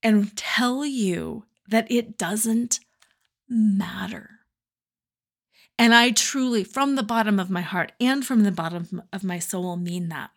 and 0.04 0.38
tell 0.38 0.86
you 0.86 1.46
that 1.68 1.90
it 1.90 2.16
doesn't 2.16 2.80
matter. 3.50 4.42
And 5.80 5.96
I 5.96 6.12
truly, 6.12 6.64
from 6.64 6.94
the 6.94 7.02
bottom 7.02 7.40
of 7.40 7.50
my 7.50 7.62
heart 7.62 7.92
and 8.00 8.24
from 8.24 8.44
the 8.44 8.52
bottom 8.52 9.02
of 9.12 9.24
my 9.24 9.40
soul, 9.40 9.78
mean 9.78 10.10
that. 10.10 10.30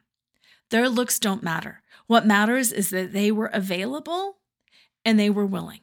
Their 0.70 0.88
looks 0.88 1.18
don't 1.18 1.42
matter. 1.42 1.82
What 2.06 2.26
matters 2.26 2.72
is 2.72 2.88
that 2.90 3.12
they 3.12 3.30
were 3.30 3.50
available 3.52 4.38
and 5.08 5.18
they 5.18 5.30
were 5.30 5.46
willing. 5.46 5.80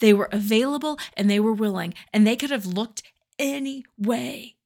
They 0.00 0.12
were 0.12 0.28
available 0.30 0.98
and 1.16 1.30
they 1.30 1.40
were 1.40 1.54
willing, 1.54 1.94
and 2.12 2.26
they 2.26 2.36
could 2.36 2.50
have 2.50 2.66
looked 2.66 3.02
any 3.38 3.86
way. 3.96 4.56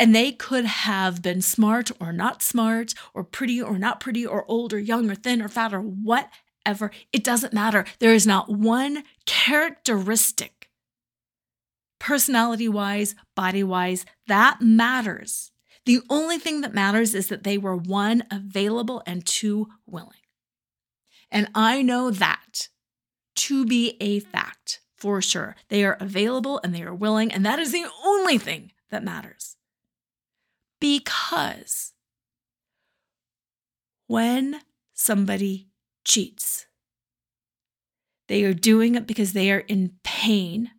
And 0.00 0.12
they 0.12 0.32
could 0.32 0.64
have 0.64 1.22
been 1.22 1.42
smart 1.42 1.92
or 2.00 2.12
not 2.12 2.42
smart, 2.42 2.92
or 3.14 3.22
pretty 3.22 3.62
or 3.62 3.78
not 3.78 4.00
pretty, 4.00 4.26
or 4.26 4.44
old 4.50 4.72
or 4.72 4.80
young 4.80 5.08
or 5.08 5.14
thin 5.14 5.40
or 5.40 5.46
fat 5.46 5.72
or 5.72 5.80
whatever. 5.80 6.90
It 7.12 7.22
doesn't 7.22 7.52
matter. 7.52 7.84
There 8.00 8.12
is 8.12 8.26
not 8.26 8.50
one 8.50 9.04
characteristic, 9.24 10.70
personality 12.00 12.68
wise, 12.68 13.14
body 13.36 13.62
wise, 13.62 14.04
that 14.26 14.60
matters. 14.60 15.52
The 15.86 16.00
only 16.10 16.38
thing 16.38 16.62
that 16.62 16.74
matters 16.74 17.14
is 17.14 17.28
that 17.28 17.44
they 17.44 17.58
were 17.58 17.76
one, 17.76 18.24
available, 18.28 19.04
and 19.06 19.24
two, 19.24 19.68
willing. 19.86 20.21
And 21.32 21.48
I 21.54 21.80
know 21.80 22.10
that 22.10 22.68
to 23.36 23.64
be 23.64 23.96
a 24.00 24.20
fact 24.20 24.80
for 24.94 25.22
sure. 25.22 25.56
They 25.68 25.82
are 25.82 25.96
available 25.98 26.60
and 26.62 26.74
they 26.74 26.82
are 26.82 26.94
willing, 26.94 27.32
and 27.32 27.44
that 27.44 27.58
is 27.58 27.72
the 27.72 27.86
only 28.04 28.36
thing 28.38 28.70
that 28.90 29.02
matters. 29.02 29.56
Because 30.78 31.94
when 34.06 34.60
somebody 34.92 35.70
cheats, 36.04 36.66
they 38.28 38.44
are 38.44 38.54
doing 38.54 38.94
it 38.94 39.06
because 39.06 39.32
they 39.32 39.50
are 39.50 39.60
in 39.60 39.94
pain, 40.04 40.70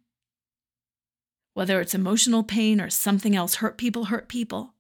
whether 1.55 1.81
it's 1.81 1.95
emotional 1.95 2.43
pain 2.43 2.79
or 2.79 2.91
something 2.91 3.35
else. 3.35 3.55
Hurt 3.55 3.77
people 3.77 4.05
hurt 4.05 4.29
people. 4.29 4.75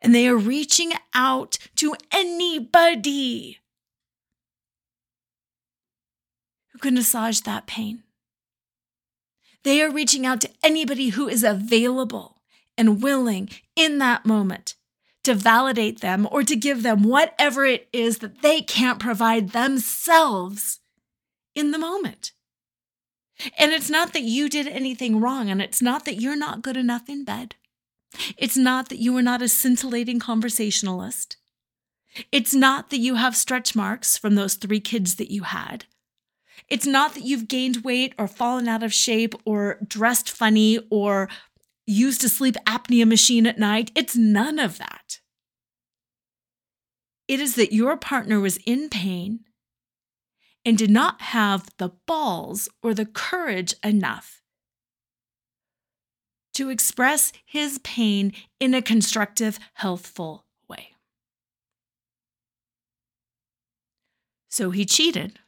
And 0.00 0.14
they 0.14 0.28
are 0.28 0.36
reaching 0.36 0.92
out 1.12 1.58
to 1.76 1.94
anybody 2.12 3.58
can 6.80 6.94
massage 6.94 7.40
that 7.40 7.66
pain. 7.66 8.02
They 9.62 9.82
are 9.82 9.90
reaching 9.90 10.24
out 10.24 10.40
to 10.40 10.50
anybody 10.62 11.10
who 11.10 11.28
is 11.28 11.44
available 11.44 12.40
and 12.78 13.02
willing 13.02 13.50
in 13.76 13.98
that 13.98 14.24
moment 14.24 14.74
to 15.24 15.34
validate 15.34 16.00
them 16.00 16.26
or 16.30 16.42
to 16.42 16.56
give 16.56 16.82
them 16.82 17.02
whatever 17.02 17.64
it 17.64 17.88
is 17.92 18.18
that 18.18 18.42
they 18.42 18.62
can't 18.62 18.98
provide 18.98 19.50
themselves 19.50 20.80
in 21.54 21.72
the 21.72 21.78
moment. 21.78 22.32
And 23.58 23.72
it's 23.72 23.90
not 23.90 24.12
that 24.12 24.22
you 24.22 24.48
did 24.48 24.66
anything 24.66 25.20
wrong, 25.20 25.50
and 25.50 25.62
it's 25.62 25.80
not 25.80 26.04
that 26.04 26.20
you're 26.20 26.36
not 26.36 26.62
good 26.62 26.76
enough 26.76 27.08
in 27.08 27.24
bed. 27.24 27.54
It's 28.36 28.56
not 28.56 28.88
that 28.88 28.98
you 28.98 29.16
are 29.16 29.22
not 29.22 29.42
a 29.42 29.48
scintillating 29.48 30.18
conversationalist. 30.18 31.36
It's 32.32 32.54
not 32.54 32.90
that 32.90 32.98
you 32.98 33.14
have 33.14 33.36
stretch 33.36 33.76
marks 33.76 34.16
from 34.16 34.34
those 34.34 34.54
three 34.54 34.80
kids 34.80 35.14
that 35.16 35.30
you 35.30 35.44
had. 35.44 35.84
It's 36.70 36.86
not 36.86 37.14
that 37.14 37.24
you've 37.24 37.48
gained 37.48 37.78
weight 37.78 38.14
or 38.16 38.28
fallen 38.28 38.68
out 38.68 38.84
of 38.84 38.94
shape 38.94 39.34
or 39.44 39.78
dressed 39.86 40.30
funny 40.30 40.78
or 40.88 41.28
used 41.86 42.22
a 42.22 42.28
sleep 42.28 42.54
apnea 42.64 43.06
machine 43.06 43.46
at 43.46 43.58
night. 43.58 43.90
It's 43.96 44.16
none 44.16 44.60
of 44.60 44.78
that. 44.78 45.18
It 47.26 47.40
is 47.40 47.56
that 47.56 47.72
your 47.72 47.96
partner 47.96 48.38
was 48.38 48.58
in 48.58 48.88
pain 48.88 49.40
and 50.64 50.78
did 50.78 50.90
not 50.90 51.20
have 51.20 51.68
the 51.78 51.90
balls 52.06 52.68
or 52.82 52.94
the 52.94 53.06
courage 53.06 53.74
enough 53.82 54.40
to 56.54 56.68
express 56.68 57.32
his 57.44 57.78
pain 57.78 58.32
in 58.60 58.74
a 58.74 58.82
constructive, 58.82 59.58
healthful 59.74 60.44
way. 60.68 60.90
So 64.48 64.70
he 64.70 64.84
cheated 64.84 65.38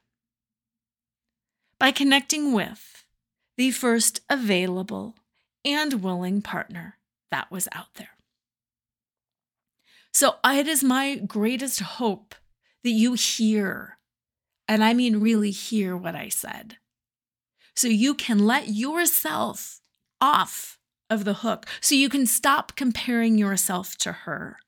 by 1.83 1.90
connecting 1.90 2.53
with 2.53 3.05
the 3.57 3.73
first 3.73 4.21
available 4.31 5.16
and 5.64 5.95
willing 5.95 6.40
partner 6.40 6.97
that 7.33 7.51
was 7.51 7.66
out 7.73 7.92
there. 7.97 8.16
So 10.12 10.37
it 10.45 10.68
is 10.68 10.85
my 10.85 11.16
greatest 11.16 11.81
hope 11.81 12.37
that 12.85 12.90
you 12.90 13.14
hear, 13.14 13.99
and 14.68 14.85
I 14.85 14.95
mean 14.95 15.18
really 15.18 15.51
hear 15.51 15.97
what 15.97 16.14
I 16.14 16.29
said, 16.29 16.77
so 17.75 17.88
you 17.88 18.14
can 18.14 18.38
let 18.38 18.68
yourself 18.68 19.81
off 20.21 20.79
of 21.11 21.25
the 21.25 21.35
hook, 21.35 21.66
so 21.81 21.97
you 21.97 22.09
can 22.09 22.27
stop 22.27 22.77
comparing 22.77 23.38
yourself 23.38 23.97
to 23.97 24.12
her. 24.12 24.59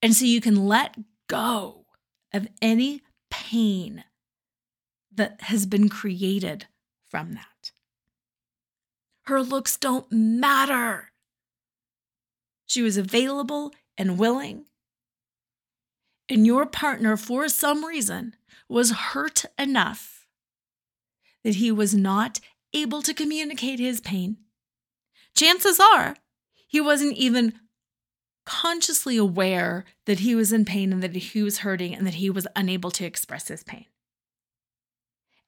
And 0.00 0.16
so 0.16 0.24
you 0.24 0.40
can 0.40 0.64
let 0.64 0.96
go 1.28 1.84
of 2.32 2.48
any 2.62 3.02
pain 3.30 4.04
that 5.18 5.42
has 5.42 5.66
been 5.66 5.88
created 5.88 6.66
from 7.08 7.34
that. 7.34 7.72
Her 9.24 9.42
looks 9.42 9.76
don't 9.76 10.10
matter. 10.10 11.12
She 12.66 12.82
was 12.82 12.96
available 12.96 13.72
and 13.98 14.18
willing. 14.18 14.64
And 16.28 16.46
your 16.46 16.66
partner, 16.66 17.16
for 17.16 17.48
some 17.48 17.84
reason, 17.84 18.34
was 18.68 18.90
hurt 18.90 19.44
enough 19.58 20.26
that 21.44 21.56
he 21.56 21.70
was 21.70 21.94
not 21.94 22.40
able 22.74 23.02
to 23.02 23.14
communicate 23.14 23.78
his 23.78 24.00
pain. 24.00 24.38
Chances 25.34 25.80
are 25.80 26.16
he 26.66 26.80
wasn't 26.80 27.16
even 27.16 27.54
consciously 28.44 29.16
aware 29.16 29.84
that 30.06 30.20
he 30.20 30.34
was 30.34 30.52
in 30.52 30.64
pain 30.64 30.92
and 30.92 31.02
that 31.02 31.14
he 31.14 31.42
was 31.42 31.58
hurting 31.58 31.94
and 31.94 32.06
that 32.06 32.14
he 32.14 32.30
was 32.30 32.46
unable 32.56 32.90
to 32.90 33.04
express 33.04 33.48
his 33.48 33.62
pain. 33.62 33.86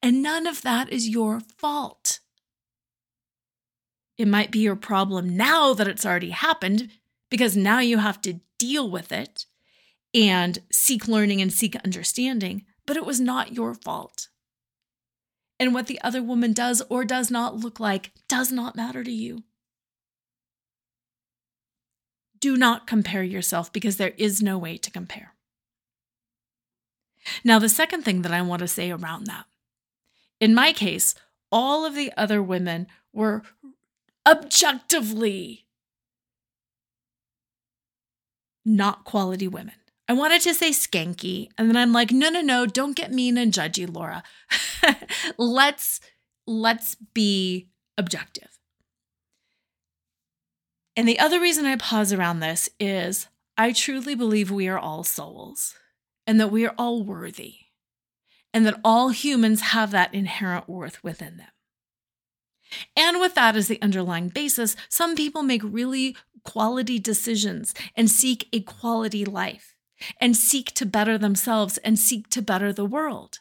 And 0.03 0.23
none 0.23 0.47
of 0.47 0.61
that 0.63 0.91
is 0.91 1.09
your 1.09 1.39
fault. 1.57 2.19
It 4.17 4.27
might 4.27 4.51
be 4.51 4.59
your 4.59 4.75
problem 4.75 5.35
now 5.35 5.73
that 5.73 5.87
it's 5.87 6.05
already 6.05 6.31
happened 6.31 6.89
because 7.29 7.55
now 7.55 7.79
you 7.79 7.99
have 7.99 8.21
to 8.21 8.39
deal 8.59 8.89
with 8.89 9.11
it 9.11 9.45
and 10.13 10.59
seek 10.71 11.07
learning 11.07 11.41
and 11.41 11.51
seek 11.51 11.75
understanding, 11.77 12.65
but 12.85 12.97
it 12.97 13.05
was 13.05 13.19
not 13.19 13.53
your 13.53 13.73
fault. 13.73 14.27
And 15.59 15.73
what 15.73 15.87
the 15.87 16.01
other 16.01 16.21
woman 16.21 16.53
does 16.53 16.81
or 16.89 17.05
does 17.05 17.31
not 17.31 17.55
look 17.55 17.79
like 17.79 18.11
does 18.27 18.51
not 18.51 18.75
matter 18.75 19.03
to 19.03 19.11
you. 19.11 19.43
Do 22.39 22.57
not 22.57 22.87
compare 22.87 23.23
yourself 23.23 23.71
because 23.71 23.97
there 23.97 24.13
is 24.17 24.41
no 24.41 24.57
way 24.57 24.77
to 24.77 24.91
compare. 24.91 25.35
Now, 27.43 27.59
the 27.59 27.69
second 27.69 28.03
thing 28.03 28.23
that 28.23 28.33
I 28.33 28.41
want 28.41 28.61
to 28.61 28.67
say 28.67 28.89
around 28.89 29.25
that 29.25 29.45
in 30.41 30.55
my 30.55 30.73
case, 30.73 31.13
all 31.51 31.85
of 31.85 31.95
the 31.95 32.11
other 32.17 32.41
women 32.41 32.87
were 33.13 33.43
objectively 34.27 35.67
not 38.65 39.05
quality 39.05 39.47
women. 39.47 39.75
I 40.09 40.13
wanted 40.13 40.41
to 40.41 40.53
say 40.53 40.71
skanky, 40.71 41.49
and 41.57 41.69
then 41.69 41.77
I'm 41.77 41.93
like, 41.93 42.11
no, 42.11 42.29
no, 42.29 42.41
no, 42.41 42.65
don't 42.65 42.97
get 42.97 43.13
mean 43.13 43.37
and 43.37 43.53
judgy, 43.53 43.91
Laura. 43.91 44.23
let's 45.37 46.01
let's 46.45 46.95
be 47.13 47.69
objective. 47.97 48.49
And 50.97 51.07
the 51.07 51.19
other 51.19 51.39
reason 51.39 51.65
I 51.65 51.77
pause 51.77 52.11
around 52.11 52.39
this 52.39 52.67
is 52.79 53.27
I 53.57 53.71
truly 53.71 54.15
believe 54.15 54.51
we 54.51 54.67
are 54.67 54.79
all 54.79 55.03
souls 55.03 55.75
and 56.27 56.39
that 56.39 56.51
we 56.51 56.65
are 56.65 56.75
all 56.77 57.03
worthy 57.03 57.60
and 58.53 58.65
that 58.65 58.79
all 58.83 59.09
humans 59.09 59.61
have 59.61 59.91
that 59.91 60.13
inherent 60.13 60.67
worth 60.67 61.03
within 61.03 61.37
them. 61.37 61.47
And 62.95 63.19
with 63.19 63.35
that 63.35 63.55
as 63.55 63.67
the 63.67 63.81
underlying 63.81 64.29
basis, 64.29 64.75
some 64.89 65.15
people 65.15 65.43
make 65.43 65.61
really 65.63 66.15
quality 66.43 66.99
decisions 66.99 67.73
and 67.95 68.09
seek 68.09 68.47
a 68.53 68.61
quality 68.61 69.25
life 69.25 69.75
and 70.19 70.35
seek 70.35 70.71
to 70.73 70.85
better 70.85 71.17
themselves 71.17 71.77
and 71.79 71.99
seek 71.99 72.29
to 72.29 72.41
better 72.41 72.73
the 72.73 72.85
world. 72.85 73.39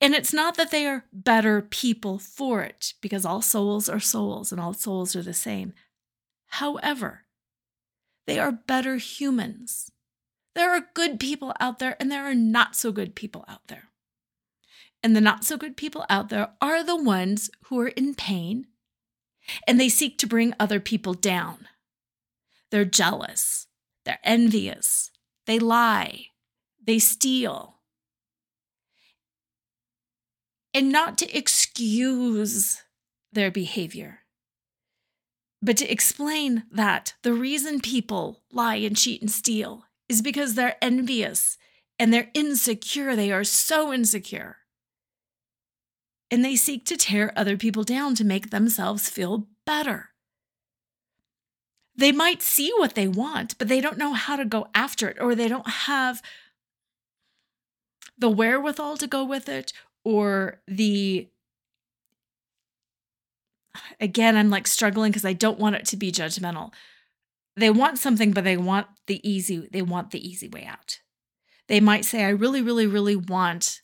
And 0.00 0.14
it's 0.14 0.32
not 0.32 0.56
that 0.56 0.70
they 0.70 0.86
are 0.86 1.04
better 1.12 1.60
people 1.60 2.18
for 2.18 2.62
it, 2.62 2.94
because 3.02 3.26
all 3.26 3.42
souls 3.42 3.88
are 3.88 4.00
souls 4.00 4.50
and 4.50 4.60
all 4.60 4.72
souls 4.72 5.14
are 5.14 5.22
the 5.22 5.34
same. 5.34 5.74
However, 6.46 7.24
they 8.26 8.38
are 8.38 8.52
better 8.52 8.96
humans. 8.96 9.90
There 10.54 10.70
are 10.70 10.88
good 10.94 11.20
people 11.20 11.52
out 11.60 11.80
there 11.80 11.96
and 12.00 12.10
there 12.10 12.24
are 12.24 12.34
not 12.34 12.76
so 12.76 12.92
good 12.92 13.14
people 13.14 13.44
out 13.46 13.66
there 13.68 13.87
and 15.08 15.16
the 15.16 15.22
not 15.22 15.42
so 15.42 15.56
good 15.56 15.74
people 15.74 16.04
out 16.10 16.28
there 16.28 16.50
are 16.60 16.84
the 16.84 16.94
ones 16.94 17.48
who 17.68 17.80
are 17.80 17.88
in 17.88 18.14
pain 18.14 18.66
and 19.66 19.80
they 19.80 19.88
seek 19.88 20.18
to 20.18 20.26
bring 20.26 20.52
other 20.60 20.80
people 20.80 21.14
down. 21.14 21.66
They're 22.70 22.84
jealous, 22.84 23.68
they're 24.04 24.18
envious, 24.22 25.10
they 25.46 25.58
lie, 25.58 26.26
they 26.86 26.98
steal. 26.98 27.78
And 30.74 30.92
not 30.92 31.16
to 31.18 31.34
excuse 31.34 32.82
their 33.32 33.50
behavior, 33.50 34.18
but 35.62 35.78
to 35.78 35.90
explain 35.90 36.64
that 36.70 37.14
the 37.22 37.32
reason 37.32 37.80
people 37.80 38.42
lie 38.52 38.74
and 38.74 38.94
cheat 38.94 39.22
and 39.22 39.30
steal 39.30 39.84
is 40.06 40.20
because 40.20 40.52
they're 40.52 40.76
envious 40.82 41.56
and 41.98 42.12
they're 42.12 42.30
insecure. 42.34 43.16
They 43.16 43.32
are 43.32 43.42
so 43.42 43.90
insecure 43.90 44.57
and 46.30 46.44
they 46.44 46.56
seek 46.56 46.84
to 46.86 46.96
tear 46.96 47.32
other 47.36 47.56
people 47.56 47.84
down 47.84 48.14
to 48.16 48.24
make 48.24 48.50
themselves 48.50 49.08
feel 49.08 49.46
better. 49.64 50.10
They 51.96 52.12
might 52.12 52.42
see 52.42 52.72
what 52.78 52.94
they 52.94 53.08
want, 53.08 53.58
but 53.58 53.68
they 53.68 53.80
don't 53.80 53.98
know 53.98 54.12
how 54.12 54.36
to 54.36 54.44
go 54.44 54.68
after 54.74 55.08
it, 55.08 55.16
or 55.20 55.34
they 55.34 55.48
don't 55.48 55.68
have 55.68 56.22
the 58.18 58.28
wherewithal 58.30 58.96
to 58.98 59.06
go 59.06 59.24
with 59.24 59.48
it 59.48 59.72
or 60.04 60.60
the 60.66 61.28
again 64.00 64.36
i'm 64.36 64.50
like 64.50 64.66
struggling 64.66 65.10
because 65.10 65.24
i 65.24 65.32
don't 65.32 65.58
want 65.58 65.76
it 65.76 65.84
to 65.84 65.96
be 65.96 66.10
judgmental 66.10 66.72
they 67.56 67.70
want 67.70 67.98
something 67.98 68.32
but 68.32 68.44
they 68.44 68.56
want 68.56 68.86
the 69.06 69.26
easy 69.28 69.68
they 69.72 69.82
want 69.82 70.10
the 70.10 70.28
easy 70.28 70.48
way 70.48 70.64
out 70.64 70.98
they 71.68 71.78
might 71.80 72.04
say 72.04 72.24
i 72.24 72.28
really 72.28 72.62
really 72.62 72.86
really 72.86 73.16
want 73.16 73.82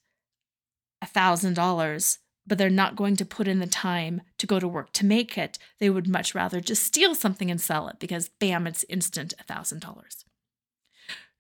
a 1.01 1.07
thousand 1.07 1.55
dollars 1.55 2.19
but 2.47 2.59
they're 2.59 2.71
not 2.71 2.97
going 2.97 3.17
to 3.17 3.25
put 3.25 3.49
in 3.49 3.59
the 3.59 3.67
time 3.67 4.21
to 4.39 4.47
go 4.47 4.61
to 4.61 4.69
work 4.69 4.93
to 4.93 5.07
make 5.07 5.39
it 5.39 5.59
they 5.81 5.91
would 5.91 6.09
much 6.09 6.35
rather 6.35 6.61
just 6.61 6.85
steal 6.85 7.15
something 7.15 7.51
and 7.51 7.61
sell 7.61 7.89
it 7.89 7.97
because 7.99 8.29
bam 8.41 8.67
it's 8.67 8.85
instant 8.89 9.35
a 9.39 9.45
thousand 9.45 9.81
dollars 9.81 10.25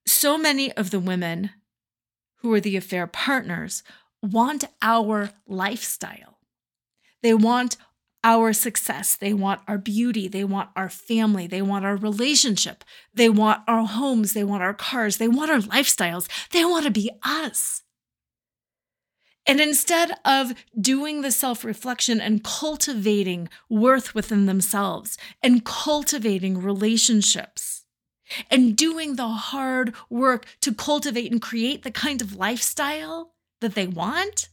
so 0.06 0.36
many 0.36 0.72
of 0.72 0.90
the 0.90 1.00
women 1.00 1.50
who 2.36 2.52
are 2.52 2.60
the 2.60 2.76
affair 2.76 3.06
partners 3.06 3.82
want 4.22 4.64
our 4.82 5.30
lifestyle. 5.46 6.38
They 7.22 7.34
want 7.34 7.76
our 8.22 8.52
success. 8.52 9.16
They 9.16 9.32
want 9.32 9.62
our 9.68 9.78
beauty. 9.78 10.28
They 10.28 10.44
want 10.44 10.70
our 10.76 10.88
family. 10.88 11.46
They 11.46 11.62
want 11.62 11.84
our 11.84 11.96
relationship. 11.96 12.84
They 13.14 13.28
want 13.28 13.62
our 13.66 13.86
homes. 13.86 14.32
They 14.32 14.44
want 14.44 14.62
our 14.62 14.74
cars. 14.74 15.18
They 15.18 15.28
want 15.28 15.50
our 15.50 15.60
lifestyles. 15.60 16.28
They 16.50 16.64
want 16.64 16.84
to 16.84 16.90
be 16.90 17.10
us. 17.22 17.82
And 19.46 19.60
instead 19.60 20.12
of 20.24 20.54
doing 20.80 21.20
the 21.20 21.30
self 21.30 21.64
reflection 21.64 22.20
and 22.20 22.42
cultivating 22.42 23.48
worth 23.68 24.14
within 24.14 24.46
themselves 24.46 25.18
and 25.42 25.64
cultivating 25.64 26.62
relationships, 26.62 27.84
and 28.50 28.76
doing 28.76 29.16
the 29.16 29.28
hard 29.28 29.94
work 30.08 30.46
to 30.60 30.72
cultivate 30.72 31.30
and 31.30 31.42
create 31.42 31.82
the 31.82 31.90
kind 31.90 32.22
of 32.22 32.34
lifestyle 32.36 33.34
that 33.60 33.74
they 33.74 33.86
want, 33.86 34.48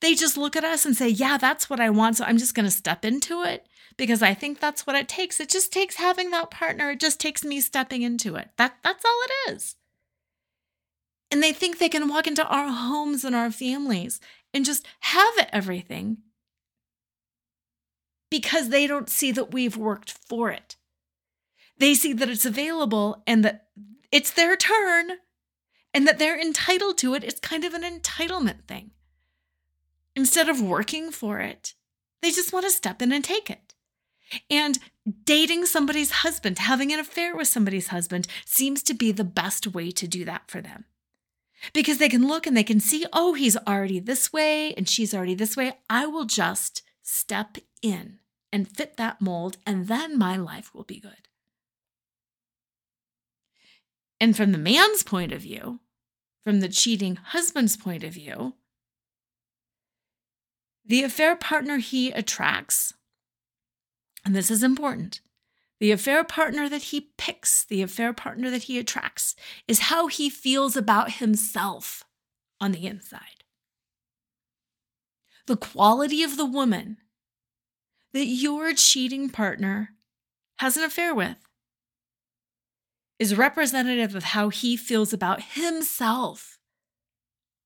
they 0.00 0.14
just 0.14 0.36
look 0.36 0.56
at 0.56 0.64
us 0.64 0.84
and 0.84 0.96
say, 0.96 1.08
Yeah, 1.08 1.38
that's 1.38 1.70
what 1.70 1.80
I 1.80 1.90
want. 1.90 2.16
So 2.16 2.24
I'm 2.24 2.38
just 2.38 2.54
going 2.54 2.66
to 2.66 2.70
step 2.70 3.04
into 3.04 3.42
it 3.42 3.66
because 3.96 4.22
I 4.22 4.34
think 4.34 4.60
that's 4.60 4.86
what 4.86 4.96
it 4.96 5.08
takes. 5.08 5.40
It 5.40 5.48
just 5.48 5.72
takes 5.72 5.96
having 5.96 6.30
that 6.30 6.50
partner. 6.50 6.90
It 6.90 7.00
just 7.00 7.20
takes 7.20 7.44
me 7.44 7.60
stepping 7.60 8.02
into 8.02 8.36
it. 8.36 8.50
That, 8.56 8.76
that's 8.82 9.04
all 9.04 9.20
it 9.24 9.52
is. 9.52 9.76
And 11.30 11.42
they 11.42 11.52
think 11.52 11.78
they 11.78 11.88
can 11.88 12.08
walk 12.08 12.26
into 12.26 12.46
our 12.46 12.68
homes 12.68 13.24
and 13.24 13.34
our 13.34 13.50
families 13.50 14.20
and 14.54 14.64
just 14.64 14.86
have 15.00 15.34
everything 15.52 16.18
because 18.30 18.68
they 18.68 18.86
don't 18.86 19.10
see 19.10 19.32
that 19.32 19.52
we've 19.52 19.76
worked 19.76 20.10
for 20.10 20.50
it. 20.50 20.76
They 21.78 21.94
see 21.94 22.12
that 22.12 22.30
it's 22.30 22.46
available 22.46 23.22
and 23.26 23.44
that 23.44 23.66
it's 24.10 24.30
their 24.30 24.56
turn 24.56 25.12
and 25.92 26.06
that 26.06 26.18
they're 26.18 26.40
entitled 26.40 26.98
to 26.98 27.14
it. 27.14 27.24
It's 27.24 27.40
kind 27.40 27.64
of 27.64 27.74
an 27.74 27.82
entitlement 27.82 28.64
thing. 28.66 28.92
Instead 30.14 30.48
of 30.48 30.62
working 30.62 31.10
for 31.10 31.40
it, 31.40 31.74
they 32.22 32.30
just 32.30 32.52
want 32.52 32.64
to 32.64 32.70
step 32.70 33.02
in 33.02 33.12
and 33.12 33.24
take 33.24 33.50
it. 33.50 33.74
And 34.50 34.78
dating 35.24 35.66
somebody's 35.66 36.10
husband, 36.10 36.58
having 36.58 36.92
an 36.92 36.98
affair 36.98 37.36
with 37.36 37.48
somebody's 37.48 37.88
husband, 37.88 38.26
seems 38.44 38.82
to 38.84 38.94
be 38.94 39.12
the 39.12 39.24
best 39.24 39.68
way 39.68 39.90
to 39.92 40.08
do 40.08 40.24
that 40.24 40.50
for 40.50 40.60
them. 40.60 40.86
Because 41.72 41.98
they 41.98 42.08
can 42.08 42.26
look 42.26 42.46
and 42.46 42.56
they 42.56 42.64
can 42.64 42.80
see, 42.80 43.06
oh, 43.12 43.34
he's 43.34 43.56
already 43.56 43.98
this 43.98 44.32
way 44.32 44.74
and 44.74 44.88
she's 44.88 45.14
already 45.14 45.34
this 45.34 45.56
way. 45.56 45.74
I 45.88 46.06
will 46.06 46.24
just 46.24 46.82
step 47.02 47.56
in 47.82 48.18
and 48.52 48.68
fit 48.68 48.96
that 48.96 49.20
mold, 49.20 49.58
and 49.66 49.88
then 49.88 50.18
my 50.18 50.36
life 50.36 50.74
will 50.74 50.84
be 50.84 51.00
good. 51.00 51.28
And 54.20 54.36
from 54.36 54.52
the 54.52 54.58
man's 54.58 55.02
point 55.02 55.32
of 55.32 55.42
view, 55.42 55.80
from 56.44 56.60
the 56.60 56.68
cheating 56.68 57.16
husband's 57.16 57.76
point 57.76 58.04
of 58.04 58.12
view, 58.12 58.54
the 60.84 61.02
affair 61.02 61.36
partner 61.36 61.78
he 61.78 62.12
attracts, 62.12 62.94
and 64.24 64.34
this 64.34 64.50
is 64.50 64.62
important, 64.62 65.20
the 65.78 65.92
affair 65.92 66.24
partner 66.24 66.68
that 66.68 66.84
he 66.84 67.12
picks, 67.18 67.64
the 67.64 67.82
affair 67.82 68.12
partner 68.12 68.50
that 68.50 68.64
he 68.64 68.78
attracts, 68.78 69.36
is 69.68 69.80
how 69.80 70.06
he 70.06 70.30
feels 70.30 70.76
about 70.76 71.12
himself 71.12 72.04
on 72.60 72.72
the 72.72 72.86
inside. 72.86 73.44
The 75.46 75.56
quality 75.56 76.22
of 76.22 76.36
the 76.36 76.46
woman 76.46 76.96
that 78.12 78.26
your 78.26 78.72
cheating 78.72 79.28
partner 79.28 79.90
has 80.58 80.76
an 80.76 80.84
affair 80.84 81.14
with 81.14 81.36
is 83.18 83.36
representative 83.36 84.14
of 84.14 84.24
how 84.24 84.48
he 84.48 84.76
feels 84.76 85.12
about 85.12 85.42
himself 85.42 86.58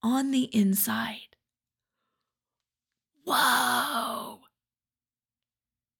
on 0.03 0.31
the 0.31 0.45
inside. 0.55 1.37
Whoa. 3.25 4.41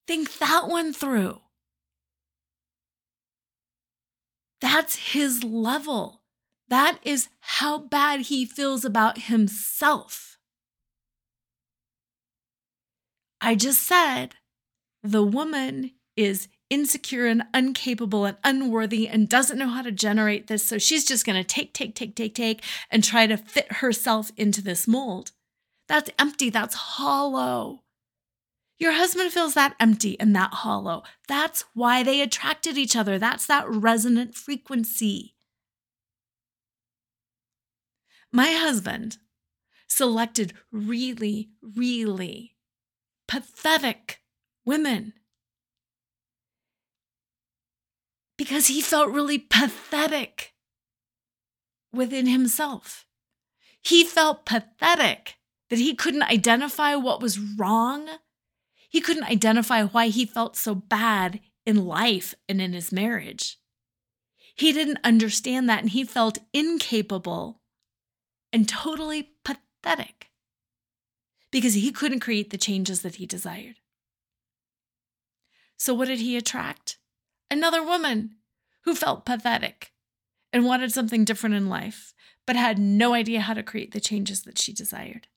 Think 0.07 0.37
that 0.39 0.67
one 0.67 0.93
through. 0.93 1.39
That's 4.61 5.11
his 5.13 5.43
level. 5.43 6.21
That 6.69 6.99
is 7.03 7.27
how 7.41 7.79
bad 7.79 8.21
he 8.21 8.45
feels 8.45 8.85
about 8.85 9.23
himself. 9.23 10.37
I 13.41 13.55
just 13.55 13.81
said 13.81 14.35
the 15.03 15.23
woman 15.23 15.91
is 16.15 16.47
insecure 16.69 17.25
and 17.25 17.43
incapable 17.53 18.25
and 18.25 18.37
unworthy 18.43 19.07
and 19.07 19.27
doesn't 19.27 19.57
know 19.57 19.67
how 19.67 19.81
to 19.81 19.91
generate 19.91 20.47
this. 20.47 20.63
So 20.63 20.77
she's 20.77 21.03
just 21.03 21.25
going 21.25 21.35
to 21.35 21.43
take, 21.43 21.73
take, 21.73 21.95
take, 21.95 22.15
take, 22.15 22.35
take 22.35 22.63
and 22.89 23.03
try 23.03 23.27
to 23.27 23.35
fit 23.35 23.73
herself 23.73 24.31
into 24.37 24.61
this 24.61 24.87
mold. 24.87 25.31
That's 25.87 26.09
empty. 26.17 26.49
That's 26.49 26.75
hollow. 26.75 27.81
Your 28.81 28.93
husband 28.93 29.31
feels 29.31 29.53
that 29.53 29.75
empty 29.79 30.19
and 30.19 30.35
that 30.35 30.55
hollow. 30.55 31.03
That's 31.27 31.65
why 31.75 32.01
they 32.01 32.19
attracted 32.19 32.79
each 32.79 32.95
other. 32.95 33.19
That's 33.19 33.45
that 33.45 33.69
resonant 33.69 34.33
frequency. 34.33 35.35
My 38.31 38.53
husband 38.53 39.19
selected 39.87 40.53
really, 40.71 41.51
really 41.61 42.55
pathetic 43.27 44.23
women 44.65 45.13
because 48.35 48.65
he 48.65 48.81
felt 48.81 49.11
really 49.11 49.37
pathetic 49.37 50.55
within 51.93 52.25
himself. 52.25 53.05
He 53.79 54.03
felt 54.03 54.43
pathetic 54.43 55.35
that 55.69 55.77
he 55.77 55.93
couldn't 55.93 56.23
identify 56.23 56.95
what 56.95 57.21
was 57.21 57.37
wrong. 57.37 58.09
He 58.91 59.01
couldn't 59.01 59.23
identify 59.23 59.83
why 59.83 60.09
he 60.09 60.25
felt 60.25 60.55
so 60.55 60.75
bad 60.75 61.39
in 61.65 61.87
life 61.87 62.35
and 62.47 62.61
in 62.61 62.73
his 62.73 62.91
marriage. 62.91 63.57
He 64.55 64.71
didn't 64.71 64.99
understand 65.03 65.67
that 65.67 65.81
and 65.81 65.89
he 65.89 66.03
felt 66.03 66.37
incapable 66.53 67.61
and 68.53 68.69
totally 68.69 69.31
pathetic 69.43 70.27
because 71.51 71.73
he 71.73 71.91
couldn't 71.91 72.19
create 72.19 72.51
the 72.51 72.59
changes 72.59 73.01
that 73.01 73.15
he 73.15 73.25
desired. 73.25 73.77
So, 75.77 75.95
what 75.95 76.09
did 76.09 76.19
he 76.19 76.37
attract? 76.37 76.99
another 77.51 77.83
woman 77.83 78.37
who 78.85 78.95
felt 78.95 79.25
pathetic 79.25 79.91
and 80.53 80.65
wanted 80.65 80.91
something 80.91 81.25
different 81.25 81.55
in 81.55 81.69
life, 81.69 82.13
but 82.47 82.55
had 82.55 82.79
no 82.79 83.13
idea 83.13 83.41
how 83.41 83.53
to 83.53 83.61
create 83.61 83.91
the 83.91 83.99
changes 83.99 84.43
that 84.43 84.57
she 84.57 84.73
desired. 84.73 85.27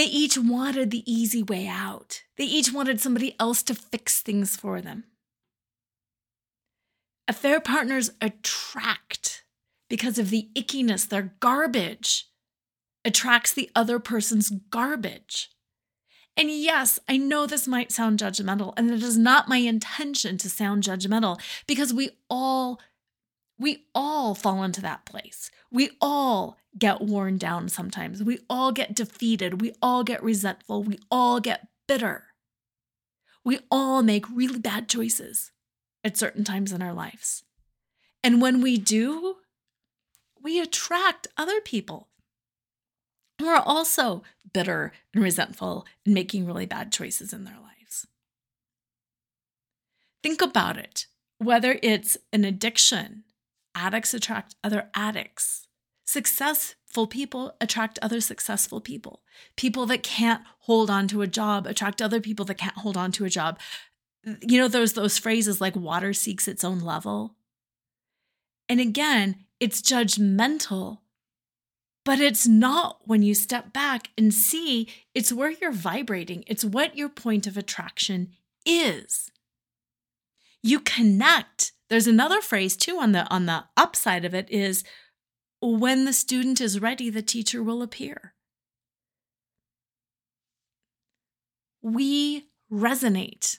They 0.00 0.06
each 0.06 0.38
wanted 0.38 0.90
the 0.90 1.04
easy 1.04 1.42
way 1.42 1.66
out. 1.66 2.22
They 2.38 2.44
each 2.44 2.72
wanted 2.72 3.02
somebody 3.02 3.36
else 3.38 3.62
to 3.64 3.74
fix 3.74 4.22
things 4.22 4.56
for 4.56 4.80
them. 4.80 5.04
Affair 7.28 7.60
partners 7.60 8.10
attract 8.18 9.44
because 9.90 10.18
of 10.18 10.30
the 10.30 10.48
ickiness, 10.56 11.06
their 11.06 11.34
garbage 11.40 12.28
attracts 13.04 13.52
the 13.52 13.70
other 13.76 13.98
person's 13.98 14.48
garbage. 14.48 15.50
And 16.34 16.50
yes, 16.50 16.98
I 17.06 17.18
know 17.18 17.44
this 17.44 17.68
might 17.68 17.92
sound 17.92 18.20
judgmental, 18.20 18.72
and 18.78 18.90
it 18.90 19.02
is 19.02 19.18
not 19.18 19.50
my 19.50 19.58
intention 19.58 20.38
to 20.38 20.48
sound 20.48 20.82
judgmental 20.82 21.38
because 21.66 21.92
we 21.92 22.08
all 22.30 22.80
we 23.58 23.84
all 23.94 24.34
fall 24.34 24.62
into 24.62 24.80
that 24.80 25.04
place. 25.04 25.50
We 25.70 25.90
all 26.00 26.56
get 26.78 27.00
worn 27.00 27.36
down 27.36 27.68
sometimes. 27.68 28.22
We 28.22 28.38
all 28.48 28.72
get 28.72 28.94
defeated. 28.94 29.60
We 29.60 29.72
all 29.82 30.04
get 30.04 30.22
resentful. 30.22 30.82
We 30.82 30.98
all 31.10 31.40
get 31.40 31.68
bitter. 31.88 32.26
We 33.44 33.60
all 33.70 34.02
make 34.02 34.28
really 34.30 34.58
bad 34.58 34.88
choices 34.88 35.50
at 36.04 36.16
certain 36.16 36.44
times 36.44 36.72
in 36.72 36.82
our 36.82 36.92
lives. 36.92 37.44
And 38.22 38.40
when 38.40 38.60
we 38.60 38.76
do, 38.76 39.36
we 40.42 40.60
attract 40.60 41.26
other 41.36 41.60
people 41.60 42.08
who 43.40 43.48
are 43.48 43.62
also 43.64 44.22
bitter 44.52 44.92
and 45.14 45.22
resentful 45.22 45.86
and 46.04 46.14
making 46.14 46.46
really 46.46 46.66
bad 46.66 46.92
choices 46.92 47.32
in 47.32 47.44
their 47.44 47.58
lives. 47.58 48.06
Think 50.22 50.42
about 50.42 50.76
it 50.76 51.06
whether 51.40 51.78
it's 51.82 52.18
an 52.34 52.44
addiction, 52.44 53.24
addicts 53.74 54.12
attract 54.12 54.54
other 54.62 54.90
addicts, 54.94 55.66
successful 56.10 57.06
people 57.06 57.54
attract 57.60 57.98
other 58.02 58.20
successful 58.20 58.80
people. 58.80 59.22
People 59.56 59.86
that 59.86 60.02
can't 60.02 60.42
hold 60.60 60.90
on 60.90 61.06
to 61.08 61.22
a 61.22 61.26
job 61.26 61.66
attract 61.66 62.02
other 62.02 62.20
people 62.20 62.44
that 62.46 62.58
can't 62.58 62.78
hold 62.78 62.96
on 62.96 63.12
to 63.12 63.24
a 63.24 63.30
job. 63.30 63.58
You 64.42 64.58
know, 64.58 64.68
those 64.68 64.94
those 64.94 65.18
phrases 65.18 65.60
like 65.60 65.76
water 65.76 66.12
seeks 66.12 66.48
its 66.48 66.64
own 66.64 66.80
level. 66.80 67.36
And 68.68 68.80
again, 68.80 69.44
it's 69.60 69.80
judgmental, 69.80 70.98
but 72.04 72.20
it's 72.20 72.46
not 72.46 73.00
when 73.04 73.22
you 73.22 73.34
step 73.34 73.72
back 73.72 74.08
and 74.18 74.34
see 74.34 74.88
it's 75.14 75.32
where 75.32 75.50
you're 75.50 75.72
vibrating, 75.72 76.44
it's 76.46 76.64
what 76.64 76.96
your 76.96 77.08
point 77.08 77.46
of 77.46 77.56
attraction 77.56 78.32
is. 78.66 79.30
You 80.62 80.80
connect. 80.80 81.72
There's 81.88 82.06
another 82.06 82.40
phrase 82.40 82.76
too 82.76 82.98
on 82.98 83.12
the 83.12 83.28
on 83.28 83.46
the 83.46 83.64
upside 83.76 84.24
of 84.24 84.34
it 84.34 84.50
is 84.50 84.84
when 85.60 86.04
the 86.04 86.12
student 86.12 86.60
is 86.60 86.80
ready, 86.80 87.10
the 87.10 87.22
teacher 87.22 87.62
will 87.62 87.82
appear. 87.82 88.34
We 91.82 92.46
resonate 92.72 93.58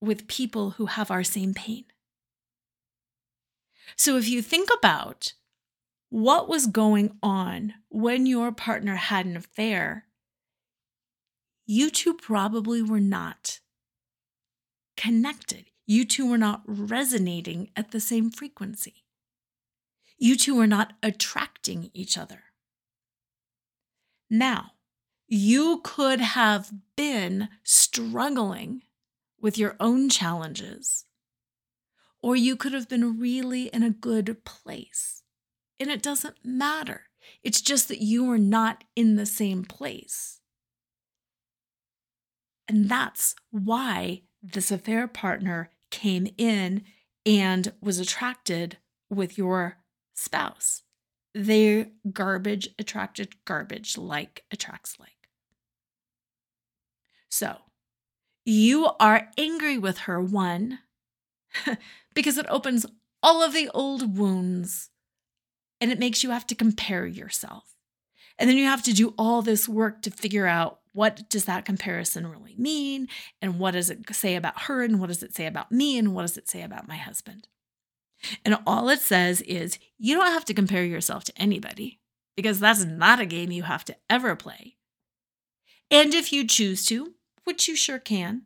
with 0.00 0.28
people 0.28 0.70
who 0.72 0.86
have 0.86 1.10
our 1.10 1.24
same 1.24 1.54
pain. 1.54 1.84
So 3.96 4.16
if 4.16 4.28
you 4.28 4.42
think 4.42 4.68
about 4.76 5.34
what 6.10 6.48
was 6.48 6.66
going 6.66 7.16
on 7.22 7.74
when 7.88 8.26
your 8.26 8.52
partner 8.52 8.96
had 8.96 9.26
an 9.26 9.36
affair, 9.36 10.06
you 11.66 11.90
two 11.90 12.14
probably 12.14 12.82
were 12.82 13.00
not 13.00 13.60
connected. 14.96 15.66
You 15.86 16.04
two 16.04 16.28
were 16.28 16.38
not 16.38 16.62
resonating 16.66 17.70
at 17.76 17.90
the 17.90 18.00
same 18.00 18.30
frequency. 18.30 19.01
You 20.22 20.36
two 20.36 20.60
are 20.60 20.68
not 20.68 20.92
attracting 21.02 21.90
each 21.94 22.16
other. 22.16 22.44
Now, 24.30 24.74
you 25.26 25.80
could 25.82 26.20
have 26.20 26.70
been 26.96 27.48
struggling 27.64 28.82
with 29.40 29.58
your 29.58 29.74
own 29.80 30.08
challenges, 30.08 31.06
or 32.22 32.36
you 32.36 32.54
could 32.54 32.72
have 32.72 32.88
been 32.88 33.18
really 33.18 33.64
in 33.64 33.82
a 33.82 33.90
good 33.90 34.44
place. 34.44 35.24
And 35.80 35.90
it 35.90 36.04
doesn't 36.04 36.36
matter. 36.44 37.06
It's 37.42 37.60
just 37.60 37.88
that 37.88 38.00
you 38.00 38.30
are 38.30 38.38
not 38.38 38.84
in 38.94 39.16
the 39.16 39.26
same 39.26 39.64
place. 39.64 40.38
And 42.68 42.88
that's 42.88 43.34
why 43.50 44.22
this 44.40 44.70
affair 44.70 45.08
partner 45.08 45.70
came 45.90 46.28
in 46.38 46.84
and 47.26 47.72
was 47.80 47.98
attracted 47.98 48.76
with 49.10 49.36
your 49.36 49.81
spouse. 50.14 50.82
Their 51.34 51.88
garbage 52.12 52.68
attracted 52.78 53.44
garbage, 53.44 53.96
like 53.96 54.44
attracts 54.50 54.98
like. 55.00 55.10
So, 57.30 57.56
you 58.44 58.90
are 59.00 59.30
angry 59.38 59.78
with 59.78 59.98
her, 59.98 60.20
one, 60.20 60.80
because 62.14 62.36
it 62.36 62.46
opens 62.48 62.84
all 63.22 63.42
of 63.42 63.54
the 63.54 63.70
old 63.70 64.18
wounds 64.18 64.90
and 65.80 65.90
it 65.90 65.98
makes 65.98 66.22
you 66.22 66.30
have 66.30 66.46
to 66.48 66.54
compare 66.54 67.06
yourself. 67.06 67.74
And 68.38 68.48
then 68.48 68.56
you 68.56 68.66
have 68.66 68.82
to 68.84 68.92
do 68.92 69.14
all 69.18 69.42
this 69.42 69.68
work 69.68 70.02
to 70.02 70.10
figure 70.10 70.46
out 70.46 70.80
what 70.92 71.28
does 71.28 71.46
that 71.46 71.64
comparison 71.64 72.26
really 72.26 72.54
mean 72.58 73.08
and 73.40 73.58
what 73.58 73.72
does 73.72 73.90
it 73.90 74.04
say 74.14 74.36
about 74.36 74.62
her 74.62 74.82
and 74.82 75.00
what 75.00 75.08
does 75.08 75.22
it 75.22 75.34
say 75.34 75.46
about 75.46 75.72
me 75.72 75.98
and 75.98 76.14
what 76.14 76.22
does 76.22 76.36
it 76.36 76.48
say 76.48 76.62
about 76.62 76.88
my 76.88 76.96
husband. 76.96 77.48
And 78.44 78.58
all 78.66 78.88
it 78.88 79.00
says 79.00 79.40
is 79.42 79.78
you 79.98 80.16
don't 80.16 80.32
have 80.32 80.44
to 80.46 80.54
compare 80.54 80.84
yourself 80.84 81.24
to 81.24 81.32
anybody 81.36 82.00
because 82.36 82.60
that's 82.60 82.84
not 82.84 83.20
a 83.20 83.26
game 83.26 83.50
you 83.50 83.64
have 83.64 83.84
to 83.86 83.96
ever 84.08 84.36
play. 84.36 84.76
And 85.90 86.14
if 86.14 86.32
you 86.32 86.46
choose 86.46 86.86
to, 86.86 87.14
which 87.44 87.68
you 87.68 87.76
sure 87.76 87.98
can, 87.98 88.42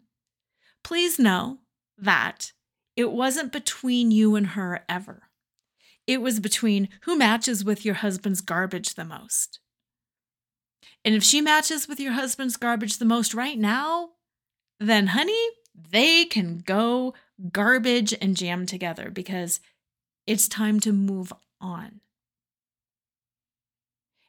please 0.83 1.19
know 1.19 1.59
that 1.99 2.53
it 2.97 3.13
wasn't 3.13 3.53
between 3.53 4.11
you 4.11 4.35
and 4.35 4.49
her 4.49 4.85
ever. 4.89 5.25
It 6.07 6.21
was 6.21 6.41
between 6.41 6.89
who 7.03 7.17
matches 7.17 7.65
with 7.65 7.85
your 7.85 7.97
husband's 7.97 8.41
garbage 8.41 8.95
the 8.95 9.05
most. 9.05 9.61
And 11.05 11.15
if 11.15 11.23
she 11.23 11.41
matches 11.41 11.87
with 11.87 12.01
your 12.01 12.13
husband's 12.13 12.57
garbage 12.57 12.99
the 12.99 13.05
most 13.05 13.35
right 13.35 13.59
now, 13.59 14.11
then 14.81 15.09
honey, 15.09 15.49
they 15.75 16.25
can 16.25 16.59
go 16.59 17.15
garbage 17.53 18.15
and 18.21 18.37
jam 18.37 18.67
together 18.67 19.11
because 19.11 19.61
it's 20.27 20.49
time 20.49 20.81
to 20.81 20.93
move 20.93 21.33
on 21.61 22.01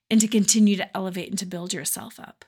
and 0.09 0.21
to 0.21 0.27
continue 0.27 0.75
to 0.75 0.97
elevate 0.97 1.29
and 1.29 1.39
to 1.39 1.45
build 1.45 1.73
yourself 1.73 2.19
up. 2.19 2.45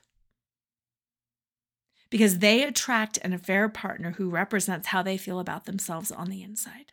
Because 2.10 2.38
they 2.38 2.64
attract 2.64 3.18
an 3.18 3.32
affair 3.32 3.68
partner 3.68 4.12
who 4.12 4.30
represents 4.30 4.88
how 4.88 5.02
they 5.02 5.16
feel 5.16 5.38
about 5.38 5.66
themselves 5.66 6.10
on 6.10 6.28
the 6.28 6.42
inside. 6.42 6.92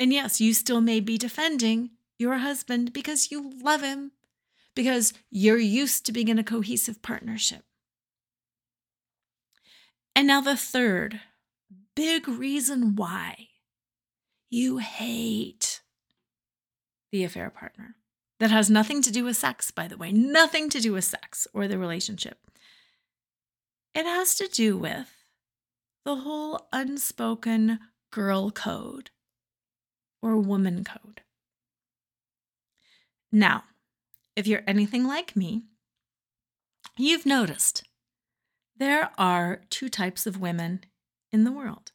And 0.00 0.12
yes, 0.12 0.40
you 0.40 0.54
still 0.54 0.80
may 0.80 1.00
be 1.00 1.18
defending 1.18 1.90
your 2.18 2.38
husband 2.38 2.92
because 2.92 3.30
you 3.30 3.52
love 3.62 3.82
him, 3.82 4.12
because 4.74 5.12
you're 5.30 5.58
used 5.58 6.06
to 6.06 6.12
being 6.12 6.28
in 6.28 6.38
a 6.38 6.44
cohesive 6.44 7.02
partnership. 7.02 7.64
And 10.14 10.26
now, 10.26 10.40
the 10.40 10.56
third 10.56 11.20
big 11.94 12.28
reason 12.28 12.96
why 12.96 13.48
you 14.50 14.78
hate 14.78 15.80
the 17.10 17.24
affair 17.24 17.50
partner. 17.50 17.96
That 18.40 18.50
has 18.50 18.68
nothing 18.68 19.02
to 19.02 19.12
do 19.12 19.24
with 19.24 19.36
sex, 19.36 19.70
by 19.70 19.86
the 19.86 19.96
way, 19.96 20.10
nothing 20.10 20.68
to 20.70 20.80
do 20.80 20.92
with 20.92 21.04
sex 21.04 21.46
or 21.54 21.68
the 21.68 21.78
relationship. 21.78 22.38
It 23.94 24.04
has 24.04 24.34
to 24.36 24.48
do 24.48 24.76
with 24.76 25.14
the 26.04 26.16
whole 26.16 26.66
unspoken 26.72 27.78
girl 28.10 28.50
code 28.50 29.10
or 30.20 30.36
woman 30.36 30.82
code. 30.82 31.20
Now, 33.30 33.64
if 34.34 34.46
you're 34.46 34.64
anything 34.66 35.06
like 35.06 35.36
me, 35.36 35.62
you've 36.96 37.26
noticed 37.26 37.84
there 38.76 39.10
are 39.16 39.62
two 39.70 39.88
types 39.88 40.26
of 40.26 40.40
women 40.40 40.84
in 41.32 41.44
the 41.44 41.52
world. 41.52 41.92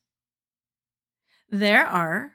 There 1.49 1.85
are 1.85 2.33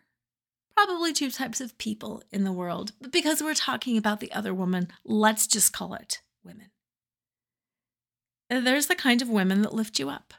probably 0.76 1.12
two 1.12 1.30
types 1.30 1.60
of 1.60 1.76
people 1.78 2.22
in 2.30 2.44
the 2.44 2.52
world, 2.52 2.92
but 3.00 3.12
because 3.12 3.42
we're 3.42 3.54
talking 3.54 3.96
about 3.96 4.20
the 4.20 4.32
other 4.32 4.54
woman, 4.54 4.88
let's 5.04 5.46
just 5.46 5.72
call 5.72 5.94
it 5.94 6.22
women. 6.44 6.70
There's 8.48 8.86
the 8.86 8.94
kind 8.94 9.22
of 9.22 9.28
women 9.28 9.62
that 9.62 9.74
lift 9.74 9.98
you 9.98 10.08
up 10.08 10.34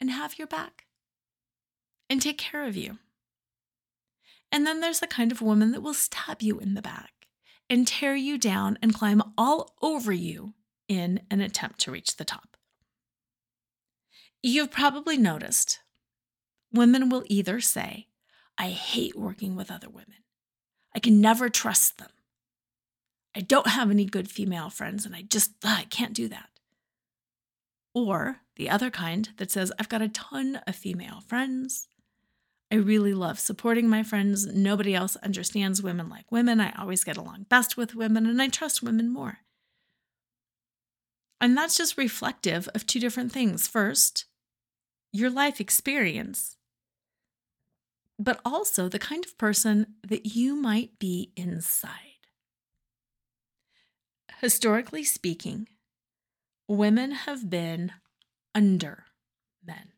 and 0.00 0.10
have 0.10 0.38
your 0.38 0.46
back 0.46 0.86
and 2.10 2.20
take 2.20 2.38
care 2.38 2.66
of 2.66 2.76
you. 2.76 2.98
And 4.50 4.66
then 4.66 4.80
there's 4.80 5.00
the 5.00 5.06
kind 5.06 5.30
of 5.30 5.42
woman 5.42 5.72
that 5.72 5.82
will 5.82 5.94
stab 5.94 6.42
you 6.42 6.58
in 6.58 6.74
the 6.74 6.82
back 6.82 7.12
and 7.68 7.86
tear 7.86 8.16
you 8.16 8.38
down 8.38 8.78
and 8.80 8.94
climb 8.94 9.22
all 9.36 9.74
over 9.82 10.12
you 10.12 10.54
in 10.88 11.20
an 11.30 11.40
attempt 11.40 11.80
to 11.80 11.90
reach 11.90 12.16
the 12.16 12.24
top. 12.24 12.56
You've 14.42 14.70
probably 14.70 15.16
noticed 15.16 15.80
women 16.72 17.08
will 17.08 17.24
either 17.26 17.60
say, 17.60 18.06
I 18.56 18.68
hate 18.68 19.16
working 19.16 19.56
with 19.56 19.70
other 19.70 19.88
women. 19.88 20.22
I 20.94 21.00
can 21.00 21.20
never 21.20 21.48
trust 21.48 21.98
them. 21.98 22.10
I 23.34 23.40
don't 23.40 23.68
have 23.68 23.90
any 23.90 24.04
good 24.04 24.30
female 24.30 24.70
friends 24.70 25.04
and 25.04 25.14
I 25.14 25.22
just 25.22 25.52
ugh, 25.64 25.78
I 25.80 25.84
can't 25.84 26.14
do 26.14 26.28
that. 26.28 26.48
Or 27.94 28.38
the 28.56 28.70
other 28.70 28.90
kind 28.90 29.28
that 29.38 29.50
says, 29.50 29.72
I've 29.78 29.88
got 29.88 30.02
a 30.02 30.08
ton 30.08 30.60
of 30.66 30.76
female 30.76 31.20
friends. 31.26 31.88
I 32.70 32.76
really 32.76 33.14
love 33.14 33.40
supporting 33.40 33.88
my 33.88 34.02
friends. 34.02 34.46
Nobody 34.46 34.94
else 34.94 35.16
understands 35.16 35.82
women 35.82 36.08
like 36.08 36.30
women. 36.30 36.60
I 36.60 36.72
always 36.78 37.02
get 37.02 37.16
along 37.16 37.46
best 37.48 37.76
with 37.76 37.94
women 37.94 38.26
and 38.26 38.40
I 38.40 38.48
trust 38.48 38.82
women 38.82 39.08
more. 39.12 39.38
And 41.40 41.56
that's 41.56 41.76
just 41.76 41.96
reflective 41.96 42.68
of 42.74 42.86
two 42.86 43.00
different 43.00 43.32
things. 43.32 43.68
First, 43.68 44.24
your 45.12 45.30
life 45.30 45.60
experience 45.60 46.58
but 48.18 48.40
also 48.44 48.88
the 48.88 48.98
kind 48.98 49.24
of 49.24 49.38
person 49.38 49.94
that 50.06 50.34
you 50.34 50.56
might 50.56 50.98
be 50.98 51.32
inside. 51.36 51.92
Historically 54.40 55.04
speaking, 55.04 55.68
women 56.66 57.12
have 57.12 57.48
been 57.48 57.92
under 58.54 59.04
men. 59.64 59.92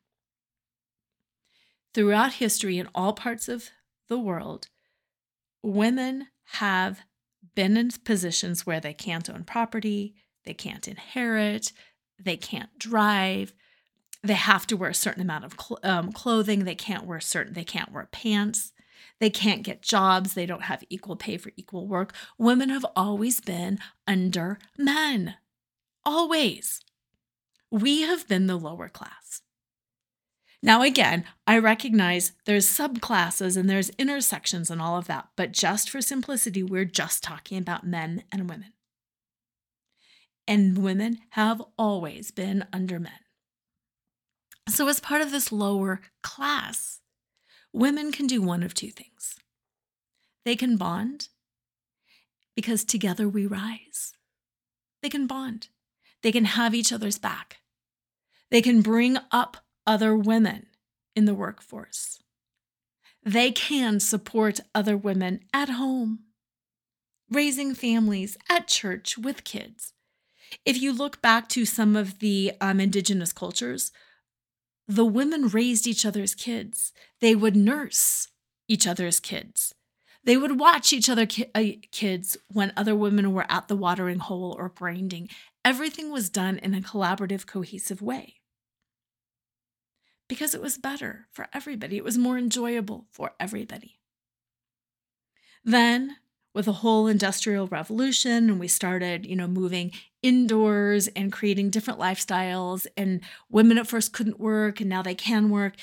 Throughout 1.94 2.34
history, 2.34 2.78
in 2.78 2.88
all 2.94 3.12
parts 3.12 3.48
of 3.48 3.70
the 4.08 4.18
world, 4.18 4.68
women 5.62 6.28
have 6.52 7.00
been 7.54 7.76
in 7.76 7.90
positions 8.04 8.66
where 8.66 8.80
they 8.80 8.94
can't 8.94 9.28
own 9.28 9.44
property, 9.44 10.14
they 10.44 10.54
can't 10.54 10.88
inherit, 10.88 11.72
they 12.18 12.36
can't 12.36 12.78
drive, 12.78 13.52
they 14.22 14.34
have 14.34 14.66
to 14.66 14.76
wear 14.76 14.90
a 14.90 14.94
certain 14.94 15.22
amount 15.22 15.44
of 15.44 15.54
cl- 15.58 15.80
um, 15.82 16.12
clothing 16.12 16.64
they 16.64 16.74
can't 16.74 17.06
wear 17.06 17.20
certain 17.20 17.54
they 17.54 17.64
can't 17.64 17.92
wear 17.92 18.08
pants 18.12 18.72
They 19.18 19.30
can't 19.30 19.62
get 19.62 19.82
jobs. 19.82 20.34
They 20.34 20.46
don't 20.46 20.64
have 20.64 20.82
equal 20.88 21.16
pay 21.16 21.36
for 21.36 21.52
equal 21.56 21.86
work. 21.86 22.14
Women 22.38 22.70
have 22.70 22.86
always 22.96 23.40
been 23.40 23.78
under 24.06 24.58
men. 24.78 25.36
Always. 26.04 26.80
We 27.70 28.02
have 28.02 28.26
been 28.26 28.46
the 28.46 28.56
lower 28.56 28.88
class. 28.88 29.42
Now, 30.62 30.82
again, 30.82 31.24
I 31.46 31.58
recognize 31.58 32.32
there's 32.44 32.66
subclasses 32.66 33.56
and 33.56 33.68
there's 33.68 33.90
intersections 33.90 34.70
and 34.70 34.80
all 34.80 34.98
of 34.98 35.06
that, 35.06 35.28
but 35.36 35.52
just 35.52 35.88
for 35.88 36.02
simplicity, 36.02 36.62
we're 36.62 36.84
just 36.84 37.22
talking 37.22 37.58
about 37.58 37.86
men 37.86 38.24
and 38.30 38.48
women. 38.48 38.72
And 40.50 40.78
women 40.78 41.18
have 41.30 41.62
always 41.78 42.32
been 42.32 42.66
under 42.72 42.98
men. 42.98 43.20
So, 44.68 44.88
as 44.88 44.98
part 44.98 45.22
of 45.22 45.30
this 45.30 45.52
lower 45.52 46.00
class, 46.24 46.98
women 47.72 48.10
can 48.10 48.26
do 48.26 48.42
one 48.42 48.64
of 48.64 48.74
two 48.74 48.90
things 48.90 49.36
they 50.44 50.56
can 50.56 50.76
bond 50.76 51.28
because 52.56 52.84
together 52.84 53.28
we 53.28 53.46
rise. 53.46 54.12
They 55.04 55.08
can 55.08 55.28
bond, 55.28 55.68
they 56.24 56.32
can 56.32 56.46
have 56.46 56.74
each 56.74 56.92
other's 56.92 57.16
back, 57.16 57.58
they 58.50 58.60
can 58.60 58.82
bring 58.82 59.18
up 59.30 59.58
other 59.86 60.16
women 60.16 60.66
in 61.14 61.26
the 61.26 61.34
workforce. 61.34 62.18
They 63.22 63.52
can 63.52 64.00
support 64.00 64.58
other 64.74 64.96
women 64.96 65.44
at 65.54 65.68
home, 65.68 66.24
raising 67.30 67.72
families 67.72 68.36
at 68.48 68.66
church 68.66 69.16
with 69.16 69.44
kids. 69.44 69.92
If 70.64 70.80
you 70.80 70.92
look 70.92 71.22
back 71.22 71.48
to 71.50 71.64
some 71.64 71.96
of 71.96 72.18
the 72.18 72.52
um, 72.60 72.80
indigenous 72.80 73.32
cultures, 73.32 73.92
the 74.88 75.04
women 75.04 75.48
raised 75.48 75.86
each 75.86 76.04
other's 76.04 76.34
kids. 76.34 76.92
They 77.20 77.34
would 77.34 77.56
nurse 77.56 78.28
each 78.68 78.86
other's 78.86 79.20
kids. 79.20 79.74
They 80.24 80.36
would 80.36 80.58
watch 80.58 80.92
each 80.92 81.08
other 81.08 81.26
ki- 81.26 81.50
uh, 81.54 81.64
kids 81.92 82.36
when 82.48 82.72
other 82.76 82.94
women 82.94 83.32
were 83.32 83.46
at 83.48 83.68
the 83.68 83.76
watering 83.76 84.18
hole 84.18 84.54
or 84.58 84.68
grinding. 84.68 85.28
Everything 85.64 86.10
was 86.10 86.28
done 86.28 86.58
in 86.58 86.74
a 86.74 86.80
collaborative, 86.80 87.46
cohesive 87.46 88.02
way 88.02 88.40
because 90.30 90.54
it 90.54 90.62
was 90.62 90.78
better 90.78 91.26
for 91.32 91.48
everybody. 91.52 91.96
It 91.96 92.04
was 92.04 92.16
more 92.16 92.38
enjoyable 92.38 93.08
for 93.10 93.32
everybody. 93.40 93.98
Then, 95.64 96.16
with 96.54 96.64
the 96.64 96.72
whole 96.72 97.06
industrial 97.06 97.66
revolution, 97.68 98.50
and 98.50 98.58
we 98.58 98.68
started, 98.68 99.24
you 99.24 99.36
know, 99.36 99.46
moving 99.46 99.92
indoors 100.22 101.08
and 101.08 101.32
creating 101.32 101.70
different 101.70 102.00
lifestyles, 102.00 102.86
and 102.96 103.20
women 103.48 103.78
at 103.78 103.86
first 103.86 104.12
couldn't 104.12 104.40
work, 104.40 104.80
and 104.80 104.90
now 104.90 105.02
they 105.02 105.14
can 105.14 105.50
work. 105.50 105.74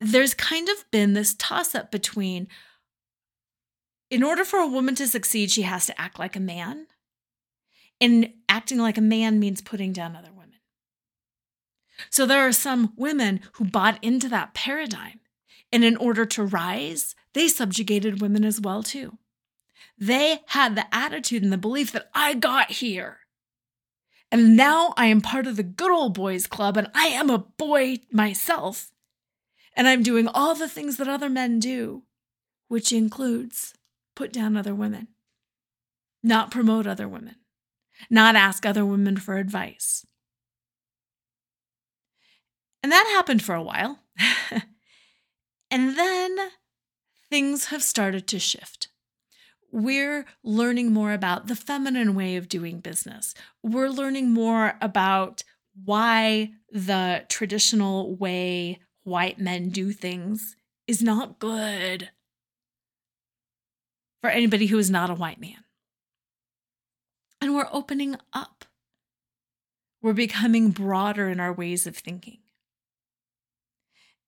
There's 0.00 0.34
kind 0.34 0.68
of 0.68 0.90
been 0.90 1.12
this 1.12 1.34
toss 1.38 1.74
up 1.74 1.90
between 1.90 2.48
in 4.10 4.22
order 4.22 4.44
for 4.44 4.60
a 4.60 4.68
woman 4.68 4.94
to 4.96 5.08
succeed, 5.08 5.50
she 5.50 5.62
has 5.62 5.86
to 5.86 6.00
act 6.00 6.18
like 6.18 6.36
a 6.36 6.40
man. 6.40 6.86
And 8.00 8.32
acting 8.48 8.78
like 8.78 8.98
a 8.98 9.02
man 9.02 9.40
means 9.40 9.60
putting 9.60 9.92
down 9.92 10.14
other 10.14 10.30
women. 10.32 10.60
So 12.10 12.26
there 12.26 12.46
are 12.46 12.52
some 12.52 12.92
women 12.96 13.40
who 13.54 13.64
bought 13.64 14.02
into 14.02 14.28
that 14.28 14.54
paradigm. 14.54 15.20
And 15.72 15.84
in 15.84 15.96
order 15.96 16.24
to 16.26 16.44
rise, 16.44 17.14
they 17.32 17.48
subjugated 17.48 18.20
women 18.20 18.44
as 18.44 18.60
well 18.60 18.82
too. 18.82 19.18
They 20.06 20.40
had 20.48 20.74
the 20.74 20.92
attitude 20.94 21.42
and 21.42 21.52
the 21.52 21.58
belief 21.58 21.92
that 21.92 22.10
I 22.14 22.34
got 22.34 22.72
here. 22.72 23.18
And 24.30 24.56
now 24.56 24.92
I 24.96 25.06
am 25.06 25.20
part 25.20 25.46
of 25.46 25.56
the 25.56 25.62
good 25.62 25.90
old 25.90 26.14
boys 26.14 26.46
club 26.46 26.76
and 26.76 26.90
I 26.94 27.06
am 27.06 27.30
a 27.30 27.38
boy 27.38 27.98
myself. 28.10 28.90
And 29.76 29.88
I'm 29.88 30.02
doing 30.02 30.28
all 30.28 30.54
the 30.54 30.68
things 30.68 30.96
that 30.98 31.08
other 31.08 31.30
men 31.30 31.58
do, 31.58 32.02
which 32.68 32.92
includes 32.92 33.74
put 34.14 34.32
down 34.32 34.56
other 34.56 34.74
women, 34.74 35.08
not 36.22 36.50
promote 36.50 36.86
other 36.86 37.08
women, 37.08 37.36
not 38.10 38.36
ask 38.36 38.64
other 38.66 38.84
women 38.84 39.16
for 39.16 39.38
advice, 39.38 40.06
and 42.84 42.92
that 42.92 43.10
happened 43.14 43.42
for 43.42 43.54
a 43.54 43.62
while. 43.62 44.00
and 45.70 45.96
then 45.96 46.36
things 47.30 47.68
have 47.68 47.82
started 47.82 48.26
to 48.28 48.38
shift. 48.38 48.83
We're 49.74 50.24
learning 50.44 50.92
more 50.92 51.12
about 51.12 51.48
the 51.48 51.56
feminine 51.56 52.14
way 52.14 52.36
of 52.36 52.48
doing 52.48 52.78
business. 52.78 53.34
We're 53.60 53.88
learning 53.88 54.30
more 54.30 54.78
about 54.80 55.42
why 55.84 56.52
the 56.70 57.24
traditional 57.28 58.14
way 58.14 58.78
white 59.02 59.40
men 59.40 59.70
do 59.70 59.90
things 59.90 60.54
is 60.86 61.02
not 61.02 61.40
good 61.40 62.10
for 64.20 64.30
anybody 64.30 64.66
who 64.66 64.78
is 64.78 64.90
not 64.90 65.10
a 65.10 65.14
white 65.14 65.40
man. 65.40 65.64
And 67.40 67.52
we're 67.52 67.66
opening 67.72 68.14
up. 68.32 68.64
We're 70.00 70.12
becoming 70.12 70.70
broader 70.70 71.28
in 71.28 71.40
our 71.40 71.52
ways 71.52 71.84
of 71.84 71.96
thinking. 71.96 72.38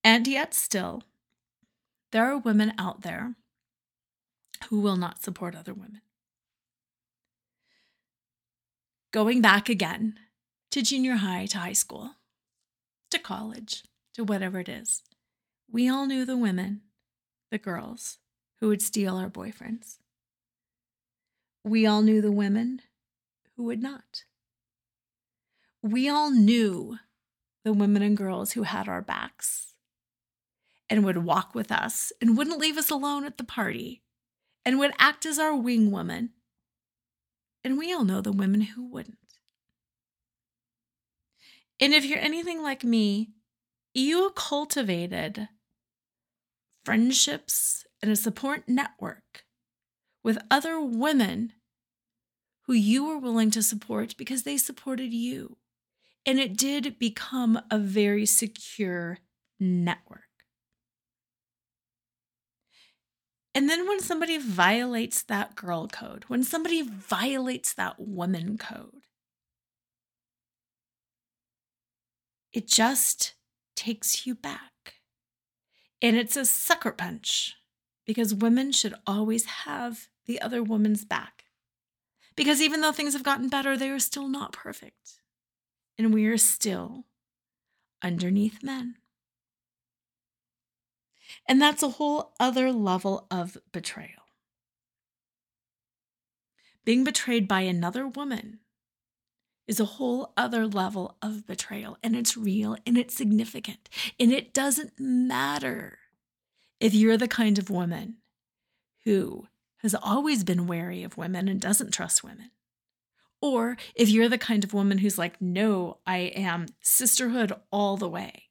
And 0.03 0.26
yet, 0.26 0.55
still, 0.55 1.05
there 2.11 2.24
are 2.32 2.38
women 2.38 2.72
out 2.78 3.03
there 3.03 3.36
who 4.64 4.80
will 4.80 4.96
not 4.96 5.22
support 5.22 5.54
other 5.54 5.74
women. 5.74 6.00
Going 9.12 9.40
back 9.40 9.68
again 9.68 10.18
to 10.70 10.82
junior 10.82 11.16
high, 11.16 11.46
to 11.46 11.59
high 11.59 11.72
school, 11.72 12.16
to 13.11 13.18
college, 13.18 13.84
to 14.14 14.24
whatever 14.24 14.61
it 14.61 14.68
is, 14.68 15.02
we 15.70 15.88
all 15.88 16.07
knew 16.07 16.24
the 16.24 16.36
women, 16.36 16.82
the 17.50 17.59
girls, 17.59 18.18
who 18.61 18.68
would 18.68 18.82
steal 18.82 19.16
our 19.16 19.30
boyfriends. 19.30 19.98
We 21.64 21.86
all 21.86 22.02
knew 22.02 22.20
the 22.20 22.32
women 22.32 22.82
who 23.57 23.64
would 23.64 23.82
not. 23.82 24.24
We 25.82 26.09
all 26.09 26.30
knew 26.30 26.98
the 27.64 27.72
women 27.72 28.02
and 28.02 28.16
girls 28.16 28.52
who 28.52 28.62
had 28.62 28.88
our 28.88 29.02
backs 29.02 29.74
and 30.88 31.04
would 31.04 31.24
walk 31.24 31.54
with 31.54 31.72
us 31.72 32.12
and 32.20 32.36
wouldn't 32.36 32.61
leave 32.61 32.76
us 32.76 32.90
alone 32.90 33.24
at 33.24 33.38
the 33.38 33.44
party 33.44 34.02
and 34.66 34.80
would 34.80 34.92
act 34.98 35.24
as 35.24 35.38
our 35.38 35.54
wing 35.54 35.92
woman. 35.92 36.30
And 37.62 37.78
we 37.78 37.92
all 37.92 38.04
know 38.04 38.20
the 38.20 38.32
women 38.32 38.62
who 38.62 38.84
wouldn't. 38.84 39.16
And 41.78 41.94
if 41.94 42.04
you're 42.04 42.18
anything 42.18 42.62
like 42.62 42.82
me, 42.82 43.30
you 43.94 44.32
cultivated 44.34 45.48
friendships 46.84 47.84
and 48.02 48.10
a 48.10 48.16
support 48.16 48.64
network 48.68 49.44
with 50.24 50.38
other 50.50 50.80
women 50.80 51.52
who 52.66 52.72
you 52.72 53.04
were 53.06 53.18
willing 53.18 53.50
to 53.52 53.62
support 53.62 54.16
because 54.16 54.42
they 54.42 54.56
supported 54.56 55.12
you. 55.12 55.56
And 56.24 56.40
it 56.40 56.56
did 56.56 56.98
become 56.98 57.60
a 57.70 57.78
very 57.78 58.26
secure 58.26 59.18
network. 59.60 60.25
And 63.57 63.70
then 63.70 63.88
when 63.88 64.00
somebody 64.00 64.36
violates 64.36 65.22
that 65.22 65.57
girl 65.57 65.88
code, 65.88 66.24
when 66.28 66.44
somebody 66.44 66.82
violates 66.82 67.72
that 67.72 67.98
woman 67.98 68.59
code, 68.59 69.07
it 72.52 72.68
just 72.68 73.32
takes 73.74 74.26
you 74.26 74.34
back. 74.34 74.96
And 76.02 76.16
it's 76.18 76.36
a 76.36 76.44
sucker 76.44 76.92
punch 76.92 77.54
because 78.04 78.34
women 78.34 78.72
should 78.72 78.94
always 79.07 79.46
have 79.46 80.09
the 80.26 80.38
other 80.42 80.62
woman's 80.62 81.07
back. 81.07 81.44
Because 82.36 82.61
even 82.61 82.82
though 82.82 82.92
things 82.92 83.14
have 83.14 83.22
gotten 83.22 83.48
better, 83.48 83.74
they 83.74 83.88
are 83.88 83.98
still 83.98 84.28
not 84.28 84.52
perfect. 84.52 85.22
And 85.96 86.12
we 86.12 86.26
are 86.26 86.36
still 86.36 87.07
underneath 88.02 88.62
men. 88.62 88.96
And 91.49 91.62
that's 91.62 91.82
a 91.82 91.90
whole 91.90 92.34
other 92.40 92.72
level 92.72 93.26
of 93.30 93.57
betrayal. 93.72 94.11
Being 96.84 97.05
betrayed 97.05 97.49
by 97.49 97.61
another 97.62 98.07
woman 98.07 98.61
is 99.66 99.80
a 99.80 99.84
whole 99.84 100.32
other 100.36 100.66
level 100.66 101.16
of 101.20 101.47
betrayal, 101.47 101.99
and 102.03 102.14
it's 102.14 102.36
real 102.36 102.76
and 102.86 102.97
it's 102.97 103.16
significant. 103.16 103.88
And 104.18 104.32
it 104.32 104.55
doesn't 104.55 104.92
matter 104.99 105.99
if 106.78 106.94
you're 106.94 107.16
the 107.16 107.28
kind 107.28 107.59
of 107.59 107.70
woman 107.70 108.16
who 109.05 109.47
has 109.78 109.94
always 109.94 110.44
been 110.44 110.66
wary 110.66 111.03
of 111.03 111.16
women 111.16 111.49
and 111.49 111.61
doesn't 111.61 111.92
trust 111.92 112.24
women. 112.24 112.51
Or 113.40 113.76
if 113.94 114.09
you're 114.09 114.28
the 114.28 114.38
kind 114.38 114.64
of 114.64 114.74
woman 114.74 114.99
who's 114.99 115.18
like, 115.18 115.40
no, 115.40 115.99
I 116.07 116.18
am 116.18 116.66
sisterhood 116.80 117.53
all 117.70 117.97
the 117.97 118.09
way 118.09 118.45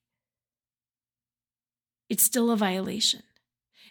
it's 2.09 2.23
still 2.23 2.51
a 2.51 2.57
violation. 2.57 3.23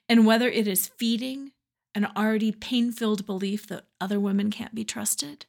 And 0.09 0.27
whether 0.27 0.49
it 0.49 0.69
is 0.69 0.89
feeding 0.89 1.53
an 1.95 2.07
already 2.17 2.53
pain 2.53 2.93
filled 2.93 3.25
belief 3.27 3.67
that 3.69 3.87
other 4.01 4.19
women 4.19 4.51
can't 4.51 4.75
be 4.75 4.85
trusted, 4.85 5.47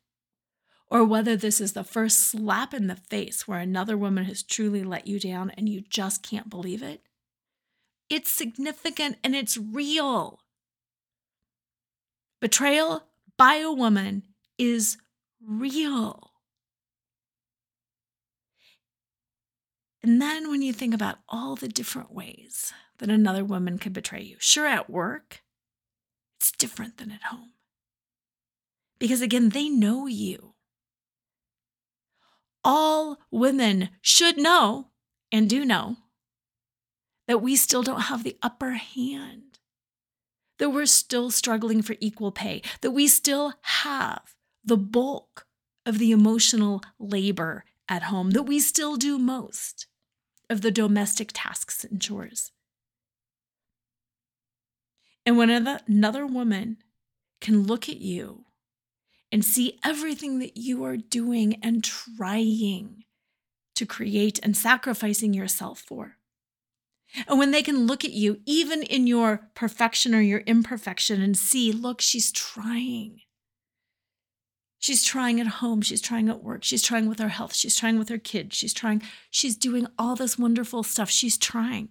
or 0.88 1.03
whether 1.03 1.36
this 1.36 1.59
is 1.59 1.74
the 1.74 1.84
first 1.84 2.20
slap 2.20 2.74
in 2.74 2.88
the 2.88 2.95
face 2.95 3.47
where 3.47 3.59
another 3.59 3.97
woman 3.97 4.26
has 4.26 4.43
truly 4.43 4.84
let 4.84 5.07
you 5.07 5.20
down 5.20 5.51
and 5.57 5.68
you 5.68 5.82
just 5.82 6.22
can't 6.22 6.49
believe 6.49 6.84
it, 6.84 7.01
it's 8.09 8.30
significant 8.30 9.18
and 9.24 9.36
it's 9.36 9.57
real. 9.57 10.39
Betrayal 12.39 13.03
by 13.38 13.55
a 13.55 13.72
woman 13.72 14.24
is 14.57 14.97
real. 15.43 16.32
And 20.06 20.22
then 20.22 20.51
when 20.51 20.62
you 20.62 20.72
think 20.72 20.93
about 20.93 21.18
all 21.28 21.56
the 21.56 21.68
different 21.68 22.14
ways 22.14 22.72
that 22.99 23.10
another 23.10 23.43
woman 23.43 23.80
could 23.80 23.91
betray 23.91 24.22
you, 24.22 24.36
sure, 24.38 24.68
at 24.68 24.88
work, 24.88 25.41
it's 26.38 26.51
different 26.51 26.99
than 26.99 27.10
at 27.10 27.24
home. 27.24 27.53
Because 28.99 29.24
again, 29.24 29.49
they 29.49 29.68
know 29.68 30.06
you. 30.06 30.53
All 32.64 33.18
women 33.32 33.89
should 33.99 34.38
know 34.38 34.89
and 35.32 35.49
do 35.49 35.66
know 35.66 35.97
that 37.28 37.41
we 37.41 37.56
still 37.56 37.82
don't 37.82 38.01
have 38.01 38.24
the 38.24 38.38
upper 38.43 38.74
hand, 38.74 39.58
that 40.60 40.70
we're 40.70 40.86
still 40.86 41.32
struggling 41.32 41.82
for 41.82 41.95
equal 41.99 42.32
pay, 42.32 42.62
that 42.82 42.91
we 42.91 43.08
still 43.08 43.53
have 43.62 44.36
the 44.64 44.78
bulk 44.78 45.47
of 45.84 45.97
the 45.97 46.12
emotional 46.12 46.84
labor 46.99 47.66
at 47.89 48.03
home, 48.03 48.30
that 48.32 48.43
we 48.43 48.60
still 48.60 48.97
do 48.97 49.18
most 49.18 49.88
of 50.50 50.62
the 50.62 50.72
domestic 50.72 51.32
tasks 51.34 51.84
and 51.84 52.02
chores. 52.02 52.52
And 55.26 55.38
when 55.38 55.50
another 55.50 56.26
woman 56.26 56.78
can 57.41 57.64
look 57.64 57.89
at 57.89 57.98
you 57.98 58.46
and 59.32 59.43
see 59.43 59.80
everything 59.84 60.39
that 60.39 60.56
you 60.56 60.84
are 60.86 60.98
doing 60.98 61.60
and 61.64 61.84
trying 61.84 63.04
to 63.76 63.86
create 63.86 64.39
and 64.43 64.56
sacrificing 64.56 65.34
yourself 65.34 65.80
for, 65.80 66.18
and 67.28 67.39
when 67.39 67.52
they 67.52 67.62
can 67.62 67.88
look 67.88 68.04
at 68.04 68.12
you, 68.12 68.41
even 68.46 68.84
in 68.84 69.08
your 69.08 69.50
perfection 69.56 70.14
or 70.14 70.22
your 70.22 70.41
imperfection, 70.41 71.22
and 71.22 71.38
see, 71.38 71.72
look, 71.72 72.02
she's 72.02 72.32
trying. 72.32 73.22
She's 74.86 75.03
trying 75.03 75.41
at 75.41 75.47
home. 75.47 75.81
She's 75.81 75.99
trying 75.99 76.29
at 76.29 76.43
work. 76.43 76.63
She's 76.63 76.83
trying 76.83 77.09
with 77.09 77.17
her 77.17 77.29
health. 77.29 77.55
She's 77.55 77.75
trying 77.75 77.97
with 77.97 78.09
her 78.09 78.19
kids. 78.19 78.55
She's 78.55 78.71
trying, 78.71 79.01
she's 79.31 79.57
doing 79.57 79.88
all 79.97 80.15
this 80.15 80.38
wonderful 80.38 80.83
stuff. 80.83 81.09
She's 81.09 81.39
trying. 81.39 81.89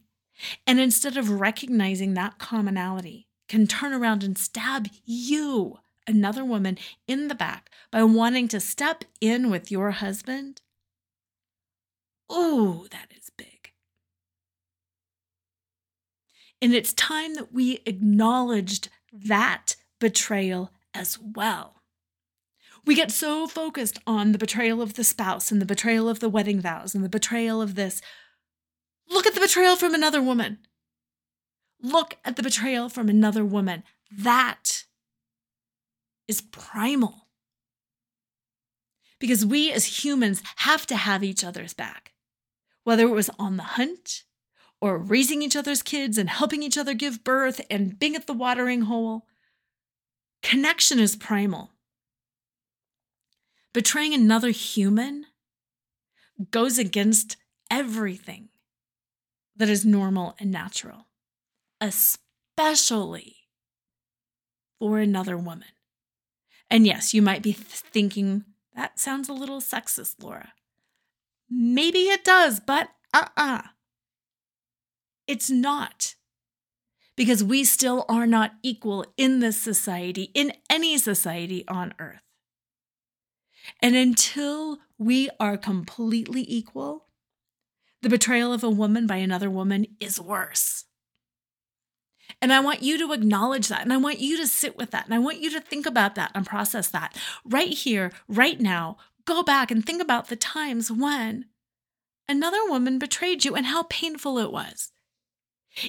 And 0.64 0.78
instead 0.78 1.16
of 1.16 1.28
recognizing 1.28 2.14
that 2.14 2.38
commonality, 2.38 3.26
can 3.48 3.66
turn 3.66 3.92
around 3.92 4.22
and 4.22 4.38
stab 4.38 4.86
you, 5.04 5.78
another 6.06 6.44
woman, 6.44 6.78
in 7.08 7.26
the 7.26 7.34
back 7.34 7.68
by 7.90 8.04
wanting 8.04 8.46
to 8.46 8.60
step 8.60 9.04
in 9.20 9.50
with 9.50 9.72
your 9.72 9.90
husband. 9.90 10.62
Oh, 12.30 12.86
that 12.92 13.08
is 13.10 13.28
big. 13.36 13.72
And 16.62 16.72
it's 16.72 16.92
time 16.92 17.34
that 17.34 17.52
we 17.52 17.80
acknowledged 17.86 18.88
that 19.12 19.74
betrayal 19.98 20.70
as 20.94 21.18
well. 21.18 21.80
We 22.86 22.94
get 22.94 23.10
so 23.10 23.46
focused 23.46 23.98
on 24.06 24.32
the 24.32 24.38
betrayal 24.38 24.82
of 24.82 24.94
the 24.94 25.04
spouse 25.04 25.50
and 25.50 25.60
the 25.60 25.66
betrayal 25.66 26.08
of 26.08 26.20
the 26.20 26.28
wedding 26.28 26.60
vows 26.60 26.94
and 26.94 27.02
the 27.02 27.08
betrayal 27.08 27.62
of 27.62 27.74
this. 27.74 28.02
Look 29.08 29.26
at 29.26 29.34
the 29.34 29.40
betrayal 29.40 29.76
from 29.76 29.94
another 29.94 30.22
woman. 30.22 30.58
Look 31.82 32.16
at 32.24 32.36
the 32.36 32.42
betrayal 32.42 32.88
from 32.88 33.08
another 33.08 33.44
woman. 33.44 33.84
That 34.10 34.84
is 36.28 36.40
primal. 36.40 37.28
Because 39.18 39.46
we 39.46 39.72
as 39.72 40.04
humans 40.04 40.42
have 40.56 40.86
to 40.86 40.96
have 40.96 41.24
each 41.24 41.44
other's 41.44 41.72
back, 41.72 42.12
whether 42.84 43.04
it 43.04 43.12
was 43.12 43.30
on 43.38 43.56
the 43.56 43.62
hunt 43.62 44.24
or 44.80 44.98
raising 44.98 45.40
each 45.40 45.56
other's 45.56 45.82
kids 45.82 46.18
and 46.18 46.28
helping 46.28 46.62
each 46.62 46.76
other 46.76 46.92
give 46.92 47.24
birth 47.24 47.60
and 47.70 47.98
being 47.98 48.16
at 48.16 48.26
the 48.26 48.34
watering 48.34 48.82
hole. 48.82 49.26
Connection 50.42 50.98
is 50.98 51.16
primal. 51.16 51.73
Betraying 53.74 54.14
another 54.14 54.50
human 54.50 55.26
goes 56.52 56.78
against 56.78 57.36
everything 57.70 58.48
that 59.56 59.68
is 59.68 59.84
normal 59.84 60.36
and 60.38 60.52
natural, 60.52 61.08
especially 61.80 63.36
for 64.78 65.00
another 65.00 65.36
woman. 65.36 65.68
And 66.70 66.86
yes, 66.86 67.12
you 67.12 67.20
might 67.20 67.42
be 67.42 67.52
thinking, 67.52 68.44
that 68.76 69.00
sounds 69.00 69.28
a 69.28 69.32
little 69.32 69.60
sexist, 69.60 70.22
Laura. 70.22 70.52
Maybe 71.50 72.04
it 72.04 72.24
does, 72.24 72.60
but 72.60 72.90
uh 73.12 73.26
uh-uh. 73.36 73.58
uh. 73.58 73.62
It's 75.26 75.50
not. 75.50 76.14
Because 77.16 77.42
we 77.42 77.64
still 77.64 78.04
are 78.08 78.26
not 78.26 78.52
equal 78.62 79.04
in 79.16 79.40
this 79.40 79.60
society, 79.60 80.30
in 80.34 80.52
any 80.70 80.96
society 80.98 81.64
on 81.66 81.94
earth. 81.98 82.22
And 83.80 83.96
until 83.96 84.78
we 84.98 85.30
are 85.40 85.56
completely 85.56 86.44
equal, 86.48 87.06
the 88.02 88.08
betrayal 88.08 88.52
of 88.52 88.62
a 88.62 88.70
woman 88.70 89.06
by 89.06 89.16
another 89.16 89.50
woman 89.50 89.86
is 90.00 90.20
worse. 90.20 90.84
And 92.40 92.52
I 92.52 92.60
want 92.60 92.82
you 92.82 92.98
to 92.98 93.12
acknowledge 93.12 93.68
that. 93.68 93.82
And 93.82 93.92
I 93.92 93.96
want 93.96 94.18
you 94.18 94.36
to 94.36 94.46
sit 94.46 94.76
with 94.76 94.90
that. 94.90 95.06
And 95.06 95.14
I 95.14 95.18
want 95.18 95.40
you 95.40 95.50
to 95.52 95.60
think 95.60 95.86
about 95.86 96.14
that 96.14 96.32
and 96.34 96.46
process 96.46 96.88
that 96.88 97.16
right 97.44 97.68
here, 97.68 98.12
right 98.28 98.60
now. 98.60 98.98
Go 99.24 99.42
back 99.42 99.70
and 99.70 99.84
think 99.84 100.02
about 100.02 100.28
the 100.28 100.36
times 100.36 100.90
when 100.90 101.46
another 102.28 102.68
woman 102.68 102.98
betrayed 102.98 103.44
you 103.44 103.54
and 103.54 103.66
how 103.66 103.84
painful 103.84 104.38
it 104.38 104.52
was. 104.52 104.92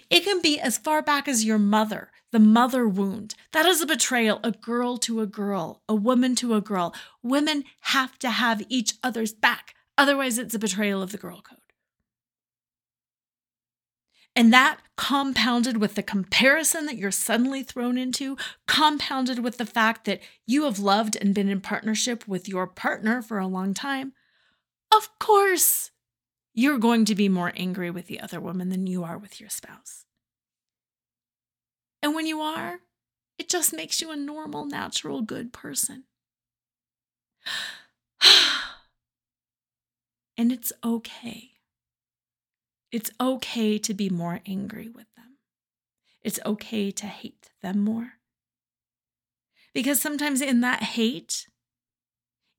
It 0.10 0.24
can 0.24 0.42
be 0.42 0.60
as 0.60 0.78
far 0.78 1.02
back 1.02 1.28
as 1.28 1.46
your 1.46 1.60
mother, 1.60 2.12
the 2.36 2.40
mother 2.42 2.86
wound. 2.86 3.34
That 3.54 3.66
is 3.66 3.80
a 3.80 3.86
betrayal, 3.86 4.42
a 4.44 4.52
girl 4.52 4.98
to 4.98 5.22
a 5.22 5.26
girl, 5.26 5.82
a 5.88 5.96
woman 5.96 6.36
to 6.36 6.54
a 6.54 6.60
girl. 6.60 6.94
Women 7.24 7.64
have 7.80 8.20
to 8.20 8.30
have 8.30 8.62
each 8.68 8.96
other's 9.02 9.32
back. 9.32 9.74
Otherwise, 9.98 10.38
it's 10.38 10.54
a 10.54 10.60
betrayal 10.60 11.02
of 11.02 11.14
the 11.14 11.18
girl 11.18 11.40
code. 11.42 11.60
And 14.36 14.52
that 14.52 14.80
compounded 14.98 15.78
with 15.78 15.96
the 15.96 16.04
comparison 16.04 16.88
that 16.88 16.98
you're 16.98 17.10
suddenly 17.10 17.64
thrown 17.64 17.98
into, 17.98 18.36
compounded 18.68 19.40
with 19.40 19.58
the 19.58 19.66
fact 19.66 20.04
that 20.04 20.20
you 20.46 20.66
have 20.66 20.78
loved 20.78 21.16
and 21.16 21.34
been 21.34 21.48
in 21.48 21.62
partnership 21.62 22.28
with 22.28 22.50
your 22.50 22.68
partner 22.68 23.22
for 23.22 23.40
a 23.40 23.48
long 23.48 23.74
time, 23.74 24.12
of 24.94 25.08
course, 25.20 25.92
you're 26.54 26.80
going 26.80 27.06
to 27.06 27.16
be 27.16 27.30
more 27.30 27.54
angry 27.56 27.90
with 27.90 28.08
the 28.08 28.20
other 28.20 28.42
woman 28.42 28.68
than 28.68 28.88
you 28.88 29.06
are 29.06 29.18
with 29.18 29.40
your 29.40 29.50
spouse. 29.50 30.05
And 32.06 32.14
when 32.14 32.28
you 32.28 32.40
are, 32.40 32.82
it 33.40 33.50
just 33.50 33.74
makes 33.74 34.00
you 34.00 34.12
a 34.12 34.16
normal, 34.16 34.64
natural, 34.64 35.24
good 35.24 35.52
person. 35.52 36.04
and 40.38 40.52
it's 40.52 40.72
okay. 40.84 41.54
It's 42.92 43.10
okay 43.20 43.80
to 43.80 43.96
be 43.96 44.12
more 44.12 44.42
angry 44.46 44.88
with 44.88 45.08
them. 45.18 45.38
It's 46.22 46.40
okay 46.46 46.92
to 46.92 47.08
hate 47.08 47.50
them 47.64 47.80
more. 47.80 48.20
Because 49.74 50.00
sometimes 50.00 50.42
in 50.42 50.62
that 50.62 50.84
hate, 50.84 51.48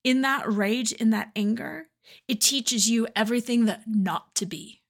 in 0.02 0.22
that 0.22 0.52
rage, 0.52 0.90
in 0.90 1.10
that 1.10 1.30
anger, 1.36 1.86
it 2.26 2.40
teaches 2.40 2.90
you 2.90 3.06
everything 3.14 3.66
that 3.66 3.82
not 3.86 4.34
to 4.34 4.44
be, 4.44 4.82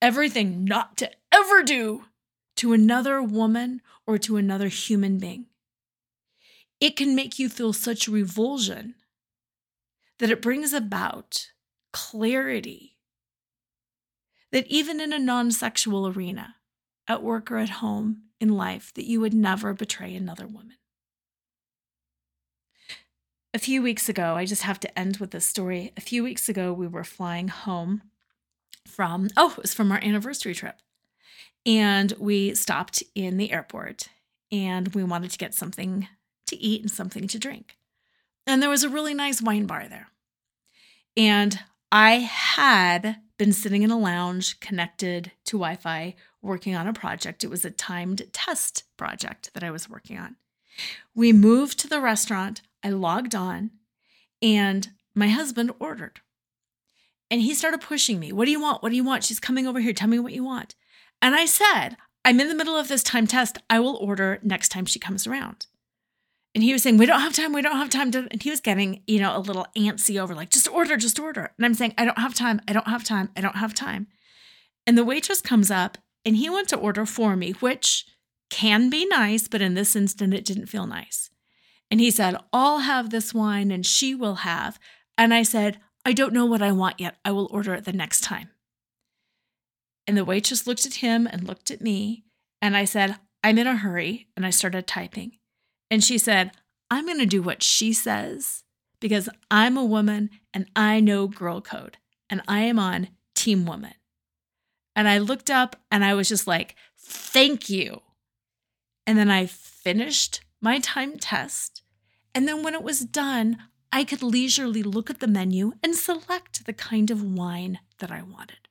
everything 0.00 0.64
not 0.64 0.96
to 0.98 1.10
ever 1.32 1.64
do 1.64 2.04
to 2.56 2.72
another 2.72 3.22
woman 3.22 3.80
or 4.06 4.18
to 4.18 4.36
another 4.36 4.68
human 4.68 5.18
being. 5.18 5.46
It 6.80 6.96
can 6.96 7.14
make 7.14 7.38
you 7.38 7.48
feel 7.48 7.72
such 7.72 8.08
revulsion 8.08 8.94
that 10.18 10.30
it 10.30 10.42
brings 10.42 10.72
about 10.72 11.50
clarity 11.92 12.96
that 14.52 14.66
even 14.68 15.00
in 15.00 15.12
a 15.12 15.18
non 15.18 15.50
sexual 15.50 16.06
arena, 16.06 16.56
at 17.06 17.22
work 17.22 17.50
or 17.50 17.58
at 17.58 17.68
home, 17.68 18.22
in 18.40 18.48
life, 18.48 18.92
that 18.94 19.06
you 19.06 19.20
would 19.20 19.34
never 19.34 19.74
betray 19.74 20.14
another 20.14 20.46
woman 20.46 20.76
a 23.54 23.58
few 23.58 23.80
weeks 23.80 24.08
ago, 24.08 24.34
I 24.34 24.44
just 24.44 24.62
have 24.62 24.80
to 24.80 24.98
end 24.98 25.18
with 25.18 25.30
this 25.30 25.46
story. 25.46 25.92
A 25.96 26.00
few 26.00 26.24
weeks 26.24 26.48
ago, 26.48 26.72
we 26.72 26.88
were 26.88 27.04
flying 27.04 27.46
home 27.46 28.02
from, 28.86 29.28
oh, 29.36 29.54
it 29.56 29.62
was 29.62 29.72
from 29.72 29.92
our 29.92 29.98
anniversary 29.98 30.54
trip. 30.54 30.80
And 31.66 32.12
we 32.18 32.54
stopped 32.54 33.02
in 33.14 33.36
the 33.36 33.52
airport 33.52 34.08
and 34.52 34.88
we 34.94 35.02
wanted 35.02 35.30
to 35.30 35.38
get 35.38 35.54
something 35.54 36.08
to 36.46 36.56
eat 36.56 36.82
and 36.82 36.90
something 36.90 37.26
to 37.28 37.38
drink. 37.38 37.76
And 38.46 38.62
there 38.62 38.70
was 38.70 38.84
a 38.84 38.88
really 38.88 39.14
nice 39.14 39.40
wine 39.40 39.66
bar 39.66 39.86
there. 39.88 40.08
And 41.16 41.58
I 41.90 42.16
had 42.16 43.16
been 43.38 43.52
sitting 43.52 43.82
in 43.82 43.90
a 43.90 43.98
lounge 43.98 44.60
connected 44.60 45.32
to 45.46 45.58
Wi 45.58 45.76
Fi 45.76 46.14
working 46.42 46.74
on 46.74 46.86
a 46.86 46.92
project. 46.92 47.42
It 47.42 47.50
was 47.50 47.64
a 47.64 47.70
timed 47.70 48.22
test 48.32 48.84
project 48.96 49.50
that 49.54 49.64
I 49.64 49.70
was 49.70 49.88
working 49.88 50.18
on. 50.18 50.36
We 51.14 51.32
moved 51.32 51.78
to 51.80 51.88
the 51.88 52.00
restaurant. 52.00 52.62
I 52.82 52.90
logged 52.90 53.34
on 53.34 53.70
and 54.42 54.90
my 55.14 55.28
husband 55.28 55.72
ordered. 55.78 56.20
And 57.30 57.40
he 57.40 57.54
started 57.54 57.80
pushing 57.80 58.20
me. 58.20 58.32
What 58.32 58.44
do 58.44 58.50
you 58.50 58.60
want? 58.60 58.82
What 58.82 58.90
do 58.90 58.96
you 58.96 59.04
want? 59.04 59.24
She's 59.24 59.40
coming 59.40 59.66
over 59.66 59.80
here. 59.80 59.92
Tell 59.92 60.08
me 60.08 60.18
what 60.18 60.34
you 60.34 60.44
want. 60.44 60.74
And 61.24 61.34
I 61.34 61.46
said, 61.46 61.96
I'm 62.22 62.38
in 62.38 62.48
the 62.48 62.54
middle 62.54 62.76
of 62.76 62.88
this 62.88 63.02
time 63.02 63.26
test. 63.26 63.56
I 63.70 63.80
will 63.80 63.96
order 63.96 64.40
next 64.42 64.68
time 64.68 64.84
she 64.84 64.98
comes 64.98 65.26
around. 65.26 65.66
And 66.54 66.62
he 66.62 66.74
was 66.74 66.82
saying, 66.82 66.98
We 66.98 67.06
don't 67.06 67.22
have 67.22 67.32
time. 67.32 67.54
We 67.54 67.62
don't 67.62 67.78
have 67.78 67.88
time. 67.88 68.10
To, 68.10 68.28
and 68.30 68.42
he 68.42 68.50
was 68.50 68.60
getting, 68.60 69.02
you 69.06 69.20
know, 69.20 69.34
a 69.34 69.40
little 69.40 69.66
antsy 69.74 70.20
over, 70.20 70.34
like, 70.34 70.50
just 70.50 70.68
order, 70.68 70.98
just 70.98 71.18
order. 71.18 71.50
And 71.56 71.64
I'm 71.64 71.72
saying, 71.72 71.94
I 71.96 72.04
don't 72.04 72.18
have 72.18 72.34
time. 72.34 72.60
I 72.68 72.74
don't 72.74 72.88
have 72.88 73.04
time. 73.04 73.30
I 73.34 73.40
don't 73.40 73.56
have 73.56 73.72
time. 73.72 74.06
And 74.86 74.98
the 74.98 75.04
waitress 75.04 75.40
comes 75.40 75.70
up 75.70 75.96
and 76.26 76.36
he 76.36 76.50
went 76.50 76.68
to 76.68 76.76
order 76.76 77.06
for 77.06 77.36
me, 77.36 77.52
which 77.52 78.04
can 78.50 78.90
be 78.90 79.06
nice, 79.06 79.48
but 79.48 79.62
in 79.62 79.72
this 79.72 79.96
instant, 79.96 80.34
it 80.34 80.44
didn't 80.44 80.66
feel 80.66 80.86
nice. 80.86 81.30
And 81.90 82.00
he 82.00 82.10
said, 82.10 82.36
I'll 82.52 82.80
have 82.80 83.08
this 83.08 83.32
wine 83.32 83.70
and 83.70 83.86
she 83.86 84.14
will 84.14 84.36
have. 84.36 84.78
And 85.16 85.32
I 85.32 85.42
said, 85.42 85.80
I 86.04 86.12
don't 86.12 86.34
know 86.34 86.44
what 86.44 86.60
I 86.60 86.70
want 86.70 87.00
yet. 87.00 87.16
I 87.24 87.32
will 87.32 87.48
order 87.50 87.72
it 87.72 87.86
the 87.86 87.94
next 87.94 88.20
time. 88.20 88.50
And 90.06 90.16
the 90.16 90.24
waitress 90.24 90.66
looked 90.66 90.86
at 90.86 90.94
him 90.94 91.26
and 91.26 91.46
looked 91.46 91.70
at 91.70 91.80
me. 91.80 92.24
And 92.60 92.76
I 92.76 92.84
said, 92.84 93.16
I'm 93.42 93.58
in 93.58 93.66
a 93.66 93.76
hurry. 93.76 94.28
And 94.36 94.44
I 94.44 94.50
started 94.50 94.86
typing. 94.86 95.32
And 95.90 96.02
she 96.02 96.18
said, 96.18 96.52
I'm 96.90 97.06
going 97.06 97.18
to 97.18 97.26
do 97.26 97.42
what 97.42 97.62
she 97.62 97.92
says 97.92 98.64
because 99.00 99.28
I'm 99.50 99.76
a 99.76 99.84
woman 99.84 100.30
and 100.52 100.66
I 100.76 101.00
know 101.00 101.26
girl 101.26 101.60
code 101.60 101.98
and 102.30 102.42
I 102.48 102.60
am 102.60 102.78
on 102.78 103.08
Team 103.34 103.66
Woman. 103.66 103.94
And 104.96 105.08
I 105.08 105.18
looked 105.18 105.50
up 105.50 105.76
and 105.90 106.04
I 106.04 106.14
was 106.14 106.28
just 106.28 106.46
like, 106.46 106.76
thank 106.98 107.68
you. 107.68 108.02
And 109.06 109.18
then 109.18 109.30
I 109.30 109.46
finished 109.46 110.40
my 110.60 110.78
time 110.78 111.18
test. 111.18 111.82
And 112.34 112.48
then 112.48 112.62
when 112.62 112.74
it 112.74 112.82
was 112.82 113.00
done, 113.00 113.58
I 113.92 114.04
could 114.04 114.22
leisurely 114.22 114.82
look 114.82 115.10
at 115.10 115.20
the 115.20 115.26
menu 115.26 115.72
and 115.82 115.94
select 115.94 116.66
the 116.66 116.72
kind 116.72 117.10
of 117.10 117.22
wine 117.22 117.78
that 117.98 118.10
I 118.10 118.22
wanted. 118.22 118.63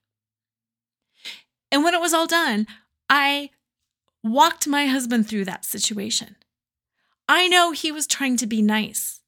And 1.74 1.84
when 1.84 1.96
it 1.96 2.02
was 2.02 2.14
all 2.14 2.28
done, 2.28 2.68
I 3.10 3.50
walked 4.24 4.68
my 4.68 4.86
husband 4.86 5.28
through 5.28 5.46
that 5.46 5.66
situation. 5.66 6.36
I 7.28 7.48
know 7.48 7.72
he 7.72 7.92
was 7.92 8.06
trying 8.06 8.38
to 8.38 8.48
be 8.48 8.62
nice. 8.62 9.22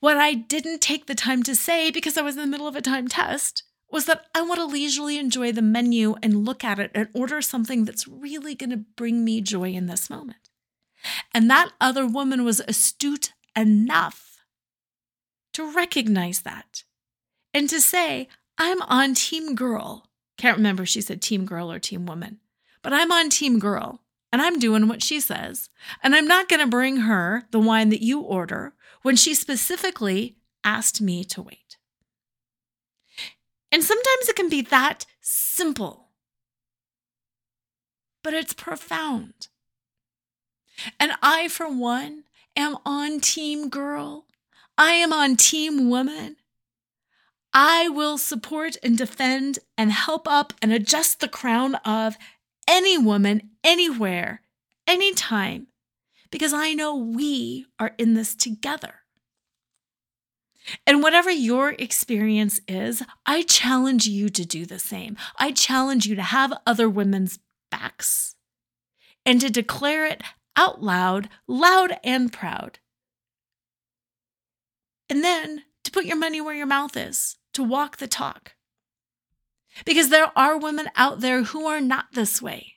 What 0.00 0.16
I 0.16 0.34
didn't 0.34 0.80
take 0.80 1.06
the 1.06 1.14
time 1.14 1.44
to 1.44 1.54
say 1.54 1.92
because 1.92 2.18
I 2.18 2.22
was 2.22 2.34
in 2.34 2.40
the 2.40 2.48
middle 2.48 2.66
of 2.66 2.74
a 2.74 2.82
time 2.82 3.06
test 3.06 3.62
was 3.92 4.06
that 4.06 4.26
I 4.34 4.42
want 4.42 4.58
to 4.58 4.64
leisurely 4.64 5.18
enjoy 5.18 5.52
the 5.52 5.62
menu 5.62 6.16
and 6.20 6.44
look 6.44 6.64
at 6.64 6.80
it 6.80 6.90
and 6.96 7.08
order 7.14 7.40
something 7.40 7.84
that's 7.84 8.08
really 8.08 8.56
going 8.56 8.70
to 8.70 8.84
bring 8.96 9.24
me 9.24 9.40
joy 9.40 9.70
in 9.70 9.86
this 9.86 10.10
moment. 10.10 10.48
And 11.32 11.48
that 11.48 11.70
other 11.80 12.08
woman 12.08 12.44
was 12.44 12.60
astute 12.66 13.34
enough 13.54 14.38
to 15.52 15.72
recognize 15.72 16.40
that 16.40 16.82
and 17.54 17.70
to 17.70 17.80
say, 17.80 18.26
I'm 18.58 18.82
on 18.82 19.14
team 19.14 19.54
girl. 19.54 20.08
Can't 20.42 20.56
remember 20.56 20.84
she 20.84 21.00
said 21.00 21.22
team 21.22 21.44
girl 21.44 21.70
or 21.70 21.78
team 21.78 22.04
woman, 22.04 22.40
but 22.82 22.92
I'm 22.92 23.12
on 23.12 23.30
team 23.30 23.60
girl 23.60 24.00
and 24.32 24.42
I'm 24.42 24.58
doing 24.58 24.88
what 24.88 25.00
she 25.00 25.20
says. 25.20 25.70
And 26.02 26.16
I'm 26.16 26.26
not 26.26 26.48
going 26.48 26.58
to 26.58 26.66
bring 26.66 26.96
her 26.96 27.44
the 27.52 27.60
wine 27.60 27.90
that 27.90 28.02
you 28.02 28.18
order 28.18 28.74
when 29.02 29.14
she 29.14 29.36
specifically 29.36 30.34
asked 30.64 31.00
me 31.00 31.22
to 31.26 31.42
wait. 31.42 31.76
And 33.70 33.84
sometimes 33.84 34.28
it 34.28 34.34
can 34.34 34.48
be 34.48 34.62
that 34.62 35.06
simple, 35.20 36.08
but 38.24 38.34
it's 38.34 38.52
profound. 38.52 39.46
And 40.98 41.12
I, 41.22 41.46
for 41.46 41.68
one, 41.68 42.24
am 42.56 42.78
on 42.84 43.20
team 43.20 43.68
girl. 43.68 44.26
I 44.76 44.94
am 44.94 45.12
on 45.12 45.36
team 45.36 45.88
woman. 45.88 46.34
I 47.54 47.88
will 47.88 48.16
support 48.16 48.76
and 48.82 48.96
defend 48.96 49.58
and 49.76 49.92
help 49.92 50.26
up 50.26 50.54
and 50.62 50.72
adjust 50.72 51.20
the 51.20 51.28
crown 51.28 51.74
of 51.84 52.16
any 52.68 52.96
woman, 52.96 53.50
anywhere, 53.62 54.42
anytime, 54.86 55.66
because 56.30 56.54
I 56.54 56.72
know 56.72 56.94
we 56.96 57.66
are 57.78 57.94
in 57.98 58.14
this 58.14 58.34
together. 58.34 58.94
And 60.86 61.02
whatever 61.02 61.30
your 61.30 61.70
experience 61.70 62.60
is, 62.68 63.02
I 63.26 63.42
challenge 63.42 64.06
you 64.06 64.28
to 64.30 64.46
do 64.46 64.64
the 64.64 64.78
same. 64.78 65.16
I 65.36 65.52
challenge 65.52 66.06
you 66.06 66.14
to 66.14 66.22
have 66.22 66.52
other 66.66 66.88
women's 66.88 67.38
backs 67.70 68.36
and 69.26 69.40
to 69.40 69.50
declare 69.50 70.06
it 70.06 70.22
out 70.56 70.82
loud, 70.82 71.28
loud 71.46 71.98
and 72.04 72.32
proud. 72.32 72.78
And 75.10 75.22
then 75.22 75.64
to 75.84 75.90
put 75.90 76.04
your 76.04 76.16
money 76.16 76.40
where 76.40 76.54
your 76.54 76.66
mouth 76.66 76.96
is, 76.96 77.36
to 77.52 77.62
walk 77.62 77.96
the 77.98 78.06
talk. 78.06 78.54
Because 79.84 80.10
there 80.10 80.30
are 80.36 80.58
women 80.58 80.88
out 80.96 81.20
there 81.20 81.44
who 81.44 81.66
are 81.66 81.80
not 81.80 82.12
this 82.12 82.42
way. 82.42 82.74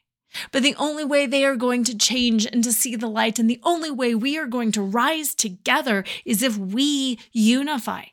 But 0.52 0.64
the 0.64 0.76
only 0.76 1.06
way 1.06 1.26
they 1.26 1.46
are 1.46 1.56
going 1.56 1.84
to 1.86 1.98
change 1.98 2.46
and 2.46 2.64
to 2.64 2.74
see 2.74 2.96
the 2.96 3.08
light, 3.08 3.40
and 3.40 3.50
the 3.50 3.62
only 3.64 3.92
way 3.92 4.16
we 4.16 4.38
are 4.38 4.48
going 4.48 4.72
to 4.74 4.82
rise 4.82 5.34
together 5.34 6.04
is 6.26 6.44
if 6.44 6.58
we 6.58 7.20
unify. 7.32 8.06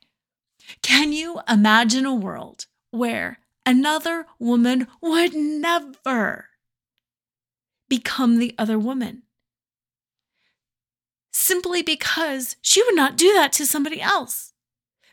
Can 0.82 1.12
you 1.12 1.40
imagine 1.48 2.06
a 2.06 2.14
world 2.14 2.66
where 2.90 3.40
another 3.66 4.26
woman 4.38 4.86
would 5.00 5.34
never 5.34 6.46
become 7.88 8.38
the 8.38 8.54
other 8.56 8.78
woman? 8.78 9.22
Simply 11.32 11.82
because 11.82 12.56
she 12.60 12.82
would 12.84 12.94
not 12.94 13.16
do 13.16 13.32
that 13.32 13.52
to 13.54 13.66
somebody 13.66 14.00
else. 14.00 14.51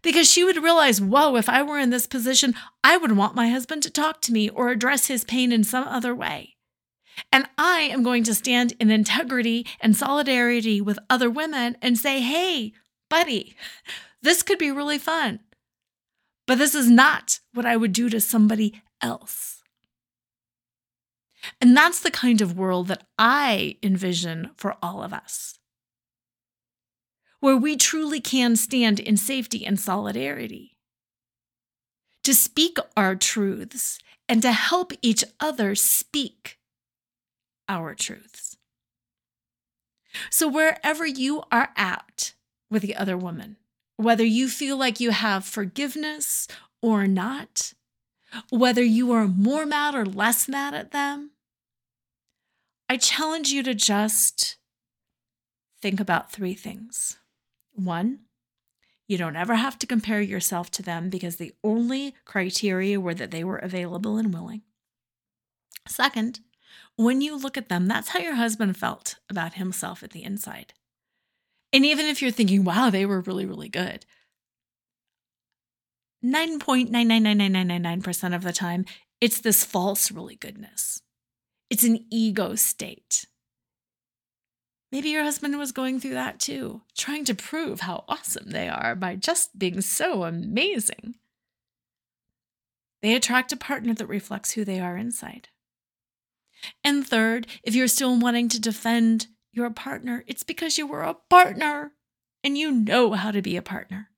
Because 0.02 0.32
she 0.32 0.44
would 0.44 0.64
realize, 0.64 1.02
whoa, 1.02 1.36
if 1.36 1.50
I 1.50 1.62
were 1.62 1.80
in 1.80 1.90
this 1.90 2.08
position, 2.08 2.56
I 2.84 2.98
would 2.98 3.18
want 3.18 3.36
my 3.36 3.50
husband 3.50 3.84
to 3.84 3.90
talk 3.90 4.22
to 4.22 4.32
me 4.32 4.50
or 4.50 4.70
address 4.70 5.08
his 5.08 5.24
pain 5.24 5.52
in 5.52 5.64
some 5.64 5.88
other 5.88 6.16
way. 6.16 6.56
And 7.32 7.48
I 7.58 7.82
am 7.82 8.04
going 8.04 8.24
to 8.24 8.34
stand 8.34 8.74
in 8.80 8.92
integrity 8.92 9.66
and 9.82 9.96
solidarity 9.96 10.80
with 10.80 11.00
other 11.10 11.30
women 11.30 11.76
and 11.82 11.98
say, 11.98 12.22
hey, 12.22 12.74
buddy, 13.10 13.56
this 14.22 14.42
could 14.42 14.58
be 14.58 14.72
really 14.72 14.98
fun. 14.98 15.42
But 16.48 16.58
this 16.58 16.74
is 16.74 16.90
not 16.90 17.40
what 17.54 17.66
I 17.66 17.78
would 17.78 17.94
do 17.94 18.10
to 18.10 18.22
somebody 18.22 18.82
else. 19.02 19.62
And 21.62 21.76
that's 21.76 22.00
the 22.00 22.12
kind 22.12 22.42
of 22.42 22.58
world 22.58 22.88
that 22.88 23.06
I 23.18 23.78
envision 23.84 24.52
for 24.56 24.76
all 24.82 25.04
of 25.04 25.14
us, 25.14 25.59
where 27.40 27.58
we 27.58 27.76
truly 27.76 28.20
can 28.20 28.56
stand 28.56 29.00
in 29.00 29.18
safety 29.18 29.66
and 29.66 29.80
solidarity, 29.80 30.78
to 32.24 32.34
speak 32.34 32.78
our 32.98 33.16
truths 33.16 34.00
and 34.28 34.42
to 34.42 34.52
help 34.52 34.92
each 35.02 35.24
other 35.40 35.74
speak 35.76 36.60
our 37.68 37.96
truths. 37.96 38.58
So, 40.30 40.48
wherever 40.48 41.06
you 41.06 41.44
are 41.52 41.70
at 41.76 42.34
with 42.70 42.82
the 42.82 42.96
other 42.96 43.18
woman, 43.18 43.58
whether 43.96 44.24
you 44.26 44.50
feel 44.50 44.76
like 44.78 45.00
you 45.00 45.12
have 45.12 45.46
forgiveness 45.46 46.48
or 46.82 47.08
not, 47.08 47.74
whether 48.50 48.84
you 48.84 49.12
are 49.12 49.28
more 49.28 49.66
mad 49.66 49.96
or 49.96 50.06
less 50.06 50.48
mad 50.48 50.74
at 50.74 50.92
them, 50.92 51.32
I 52.88 52.98
challenge 52.98 53.50
you 53.50 53.62
to 53.64 53.76
just 53.76 54.58
think 55.82 56.00
about 56.00 56.32
three 56.32 56.56
things. 56.56 57.19
One, 57.86 58.20
you 59.08 59.18
don't 59.18 59.36
ever 59.36 59.56
have 59.56 59.80
to 59.80 59.88
compare 59.88 60.22
yourself 60.22 60.70
to 60.72 60.84
them 60.84 61.10
because 61.10 61.38
the 61.38 61.54
only 61.64 62.14
criteria 62.26 63.00
were 63.00 63.14
that 63.14 63.32
they 63.32 63.44
were 63.44 63.58
available 63.58 64.18
and 64.18 64.34
willing. 64.34 64.62
Second, 65.88 66.42
when 66.96 67.22
you 67.22 67.38
look 67.38 67.58
at 67.58 67.70
them, 67.70 67.88
that's 67.88 68.10
how 68.10 68.20
your 68.20 68.36
husband 68.36 68.78
felt 68.78 69.16
about 69.30 69.56
himself 69.56 70.04
at 70.04 70.12
the 70.12 70.24
inside. 70.24 70.74
And 71.72 71.86
even 71.86 72.06
if 72.06 72.22
you're 72.22 72.32
thinking, 72.32 72.64
wow, 72.64 72.90
they 72.90 73.06
were 73.06 73.22
really, 73.22 73.46
really 73.46 73.70
good, 73.70 74.06
9.9999999% 76.24 78.36
of 78.36 78.44
the 78.44 78.52
time, 78.52 78.86
it's 79.22 79.40
this 79.40 79.64
false 79.64 80.12
really 80.12 80.36
goodness. 80.36 81.02
It's 81.70 81.84
an 81.84 82.06
ego 82.12 82.56
state. 82.56 83.26
Maybe 84.92 85.10
your 85.10 85.24
husband 85.24 85.58
was 85.58 85.72
going 85.72 86.00
through 86.00 86.16
that 86.16 86.40
too, 86.40 86.82
trying 86.98 87.24
to 87.26 87.36
prove 87.36 87.82
how 87.82 88.06
awesome 88.08 88.50
they 88.50 88.68
are 88.68 88.96
by 88.96 89.16
just 89.16 89.60
being 89.60 89.82
so 89.82 90.24
amazing. 90.24 91.16
They 93.02 93.16
attract 93.16 93.52
a 93.52 93.58
partner 93.58 93.94
that 93.94 94.08
reflects 94.08 94.52
who 94.52 94.66
they 94.66 94.80
are 94.80 94.98
inside. 94.98 95.50
And 96.84 97.08
third, 97.08 97.48
if 97.64 97.76
you're 97.76 97.88
still 97.88 98.20
wanting 98.20 98.50
to 98.50 98.60
defend 98.60 99.28
your 99.52 99.70
partner, 99.70 100.24
it's 100.28 100.44
because 100.44 100.78
you 100.78 100.88
were 100.88 101.04
a 101.04 101.16
partner 101.30 101.94
and 102.44 102.58
you 102.58 102.72
know 102.72 103.14
how 103.14 103.32
to 103.32 103.42
be 103.42 103.56
a 103.56 103.62
partner. 103.62 104.10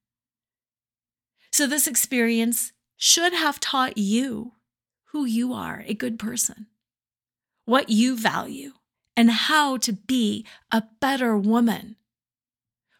So, 1.51 1.67
this 1.67 1.87
experience 1.87 2.71
should 2.95 3.33
have 3.33 3.59
taught 3.59 3.97
you 3.97 4.53
who 5.11 5.25
you 5.25 5.53
are 5.53 5.83
a 5.85 5.93
good 5.93 6.17
person, 6.17 6.67
what 7.65 7.89
you 7.89 8.17
value, 8.17 8.71
and 9.15 9.31
how 9.31 9.77
to 9.77 9.93
be 9.93 10.45
a 10.71 10.83
better 10.99 11.37
woman 11.37 11.95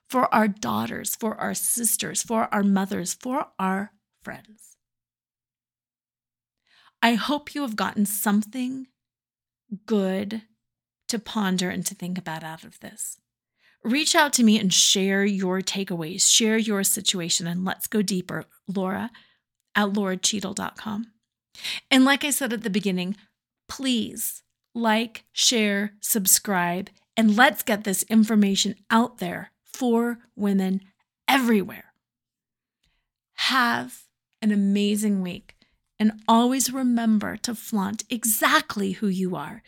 for 0.09 0.33
our 0.33 0.47
daughters, 0.47 1.15
for 1.15 1.35
our 1.35 1.53
sisters, 1.53 2.21
for 2.21 2.53
our 2.53 2.63
mothers, 2.63 3.13
for 3.13 3.47
our 3.57 3.93
friends. 4.23 4.75
I 7.01 7.13
hope 7.13 7.55
you 7.55 7.61
have 7.61 7.75
gotten 7.75 8.05
something 8.05 8.87
good 9.85 10.43
to 11.07 11.17
ponder 11.19 11.69
and 11.69 11.85
to 11.85 11.95
think 11.95 12.17
about 12.17 12.43
out 12.43 12.63
of 12.63 12.79
this. 12.79 13.17
reach 13.83 14.13
out 14.15 14.31
to 14.33 14.43
me 14.43 14.59
and 14.59 14.71
share 14.71 15.25
your 15.25 15.59
takeaways, 15.61 16.29
share 16.29 16.57
your 16.57 16.83
situation, 16.83 17.47
and 17.47 17.65
let's 17.65 17.87
go 17.87 18.01
deeper. 18.01 18.45
Laura 18.67 19.09
at 19.75 19.89
lauracheadle.com. 19.89 21.07
And 21.89 22.05
like 22.05 22.23
I 22.23 22.29
said 22.29 22.53
at 22.53 22.63
the 22.63 22.69
beginning, 22.69 23.15
please 23.67 24.40
like, 24.73 25.25
share, 25.31 25.93
subscribe, 25.99 26.89
and 27.17 27.35
let's 27.35 27.63
get 27.63 27.83
this 27.83 28.03
information 28.03 28.75
out 28.89 29.17
there 29.17 29.51
for 29.63 30.19
women 30.35 30.81
everywhere. 31.27 31.93
Have 33.35 34.03
an 34.41 34.51
amazing 34.51 35.21
week 35.21 35.55
and 35.99 36.13
always 36.27 36.73
remember 36.73 37.37
to 37.37 37.53
flaunt 37.53 38.03
exactly 38.09 38.93
who 38.93 39.07
you 39.07 39.35
are 39.35 39.61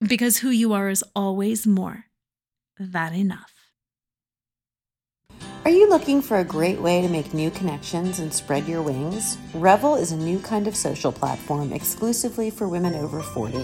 because 0.00 0.38
who 0.38 0.50
you 0.50 0.72
are 0.72 0.88
is 0.88 1.04
always 1.14 1.66
more 1.66 2.06
than 2.78 3.14
enough. 3.14 3.59
Are 5.62 5.70
you 5.70 5.90
looking 5.90 6.22
for 6.22 6.38
a 6.38 6.44
great 6.44 6.80
way 6.80 7.02
to 7.02 7.08
make 7.08 7.34
new 7.34 7.50
connections 7.50 8.18
and 8.18 8.32
spread 8.32 8.66
your 8.66 8.80
wings? 8.80 9.36
Revel 9.52 9.94
is 9.94 10.10
a 10.10 10.16
new 10.16 10.38
kind 10.38 10.66
of 10.66 10.74
social 10.74 11.12
platform 11.12 11.74
exclusively 11.74 12.48
for 12.48 12.66
women 12.66 12.94
over 12.94 13.20
40, 13.20 13.58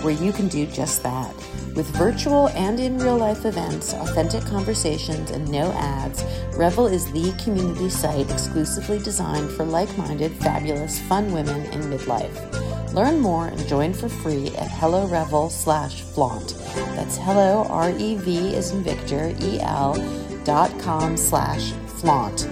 where 0.00 0.14
you 0.14 0.32
can 0.32 0.48
do 0.48 0.64
just 0.64 1.02
that. 1.02 1.34
With 1.76 1.86
virtual 1.88 2.48
and 2.48 2.80
in 2.80 2.96
real 2.96 3.18
life 3.18 3.44
events, 3.44 3.92
authentic 3.92 4.46
conversations, 4.46 5.30
and 5.30 5.46
no 5.50 5.70
ads, 5.72 6.24
Revel 6.56 6.86
is 6.86 7.12
the 7.12 7.34
community 7.44 7.90
site 7.90 8.30
exclusively 8.30 8.98
designed 8.98 9.50
for 9.50 9.66
like 9.66 9.94
minded, 9.98 10.32
fabulous, 10.36 11.00
fun 11.00 11.34
women 11.34 11.66
in 11.66 11.82
midlife. 11.82 12.94
Learn 12.94 13.20
more 13.20 13.48
and 13.48 13.68
join 13.68 13.92
for 13.92 14.08
free 14.08 14.48
at 14.56 14.70
hellorevel 14.70 15.50
slash 15.50 16.00
flaunt. 16.00 16.54
That's 16.96 17.18
hello, 17.18 17.66
R 17.68 17.90
E 17.90 18.16
V 18.16 18.54
is 18.54 18.70
in 18.70 18.82
Victor, 18.82 19.34
E 19.38 19.60
L 19.60 20.21
dot 20.44 20.70
com 20.80 21.16
slash 21.16 21.72
flaunt. 21.72 22.48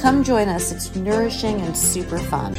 Come 0.00 0.22
join 0.22 0.48
us. 0.48 0.72
It's 0.72 0.94
nourishing 0.94 1.60
and 1.62 1.76
super 1.76 2.18
fun. 2.18 2.54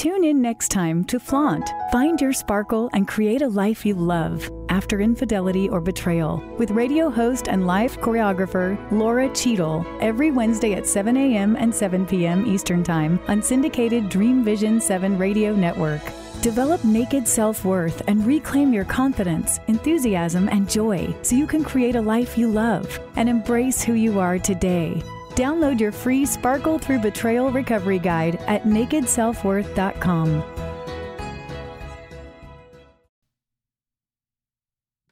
Tune 0.00 0.24
in 0.24 0.40
next 0.40 0.68
time 0.68 1.04
to 1.04 1.20
Flaunt. 1.20 1.68
Find 1.92 2.18
your 2.18 2.32
sparkle 2.32 2.88
and 2.94 3.06
create 3.06 3.42
a 3.42 3.48
life 3.48 3.84
you 3.84 3.94
love 3.94 4.50
after 4.70 5.00
infidelity 5.00 5.68
or 5.68 5.80
betrayal 5.82 6.42
with 6.58 6.70
radio 6.70 7.10
host 7.10 7.48
and 7.48 7.66
live 7.66 7.98
choreographer 7.98 8.78
Laura 8.90 9.28
Cheadle 9.34 9.84
every 10.00 10.30
Wednesday 10.30 10.72
at 10.72 10.86
7 10.86 11.18
a.m. 11.18 11.54
and 11.54 11.74
7 11.74 12.06
p.m. 12.06 12.46
Eastern 12.46 12.82
Time 12.82 13.20
on 13.28 13.42
syndicated 13.42 14.08
Dream 14.08 14.42
Vision 14.42 14.80
7 14.80 15.18
radio 15.18 15.54
network. 15.54 16.00
Develop 16.42 16.82
naked 16.84 17.28
self 17.28 17.66
worth 17.66 18.02
and 18.08 18.26
reclaim 18.26 18.72
your 18.72 18.86
confidence, 18.86 19.60
enthusiasm, 19.68 20.48
and 20.48 20.70
joy 20.70 21.14
so 21.20 21.36
you 21.36 21.46
can 21.46 21.62
create 21.62 21.96
a 21.96 22.00
life 22.00 22.38
you 22.38 22.50
love 22.50 22.98
and 23.16 23.28
embrace 23.28 23.82
who 23.82 23.92
you 23.92 24.18
are 24.18 24.38
today. 24.38 25.02
Download 25.30 25.78
your 25.78 25.92
free 25.92 26.24
Sparkle 26.24 26.78
Through 26.78 27.00
Betrayal 27.00 27.52
Recovery 27.52 27.98
Guide 27.98 28.36
at 28.46 28.64
nakedselfworth.com. 28.64 30.69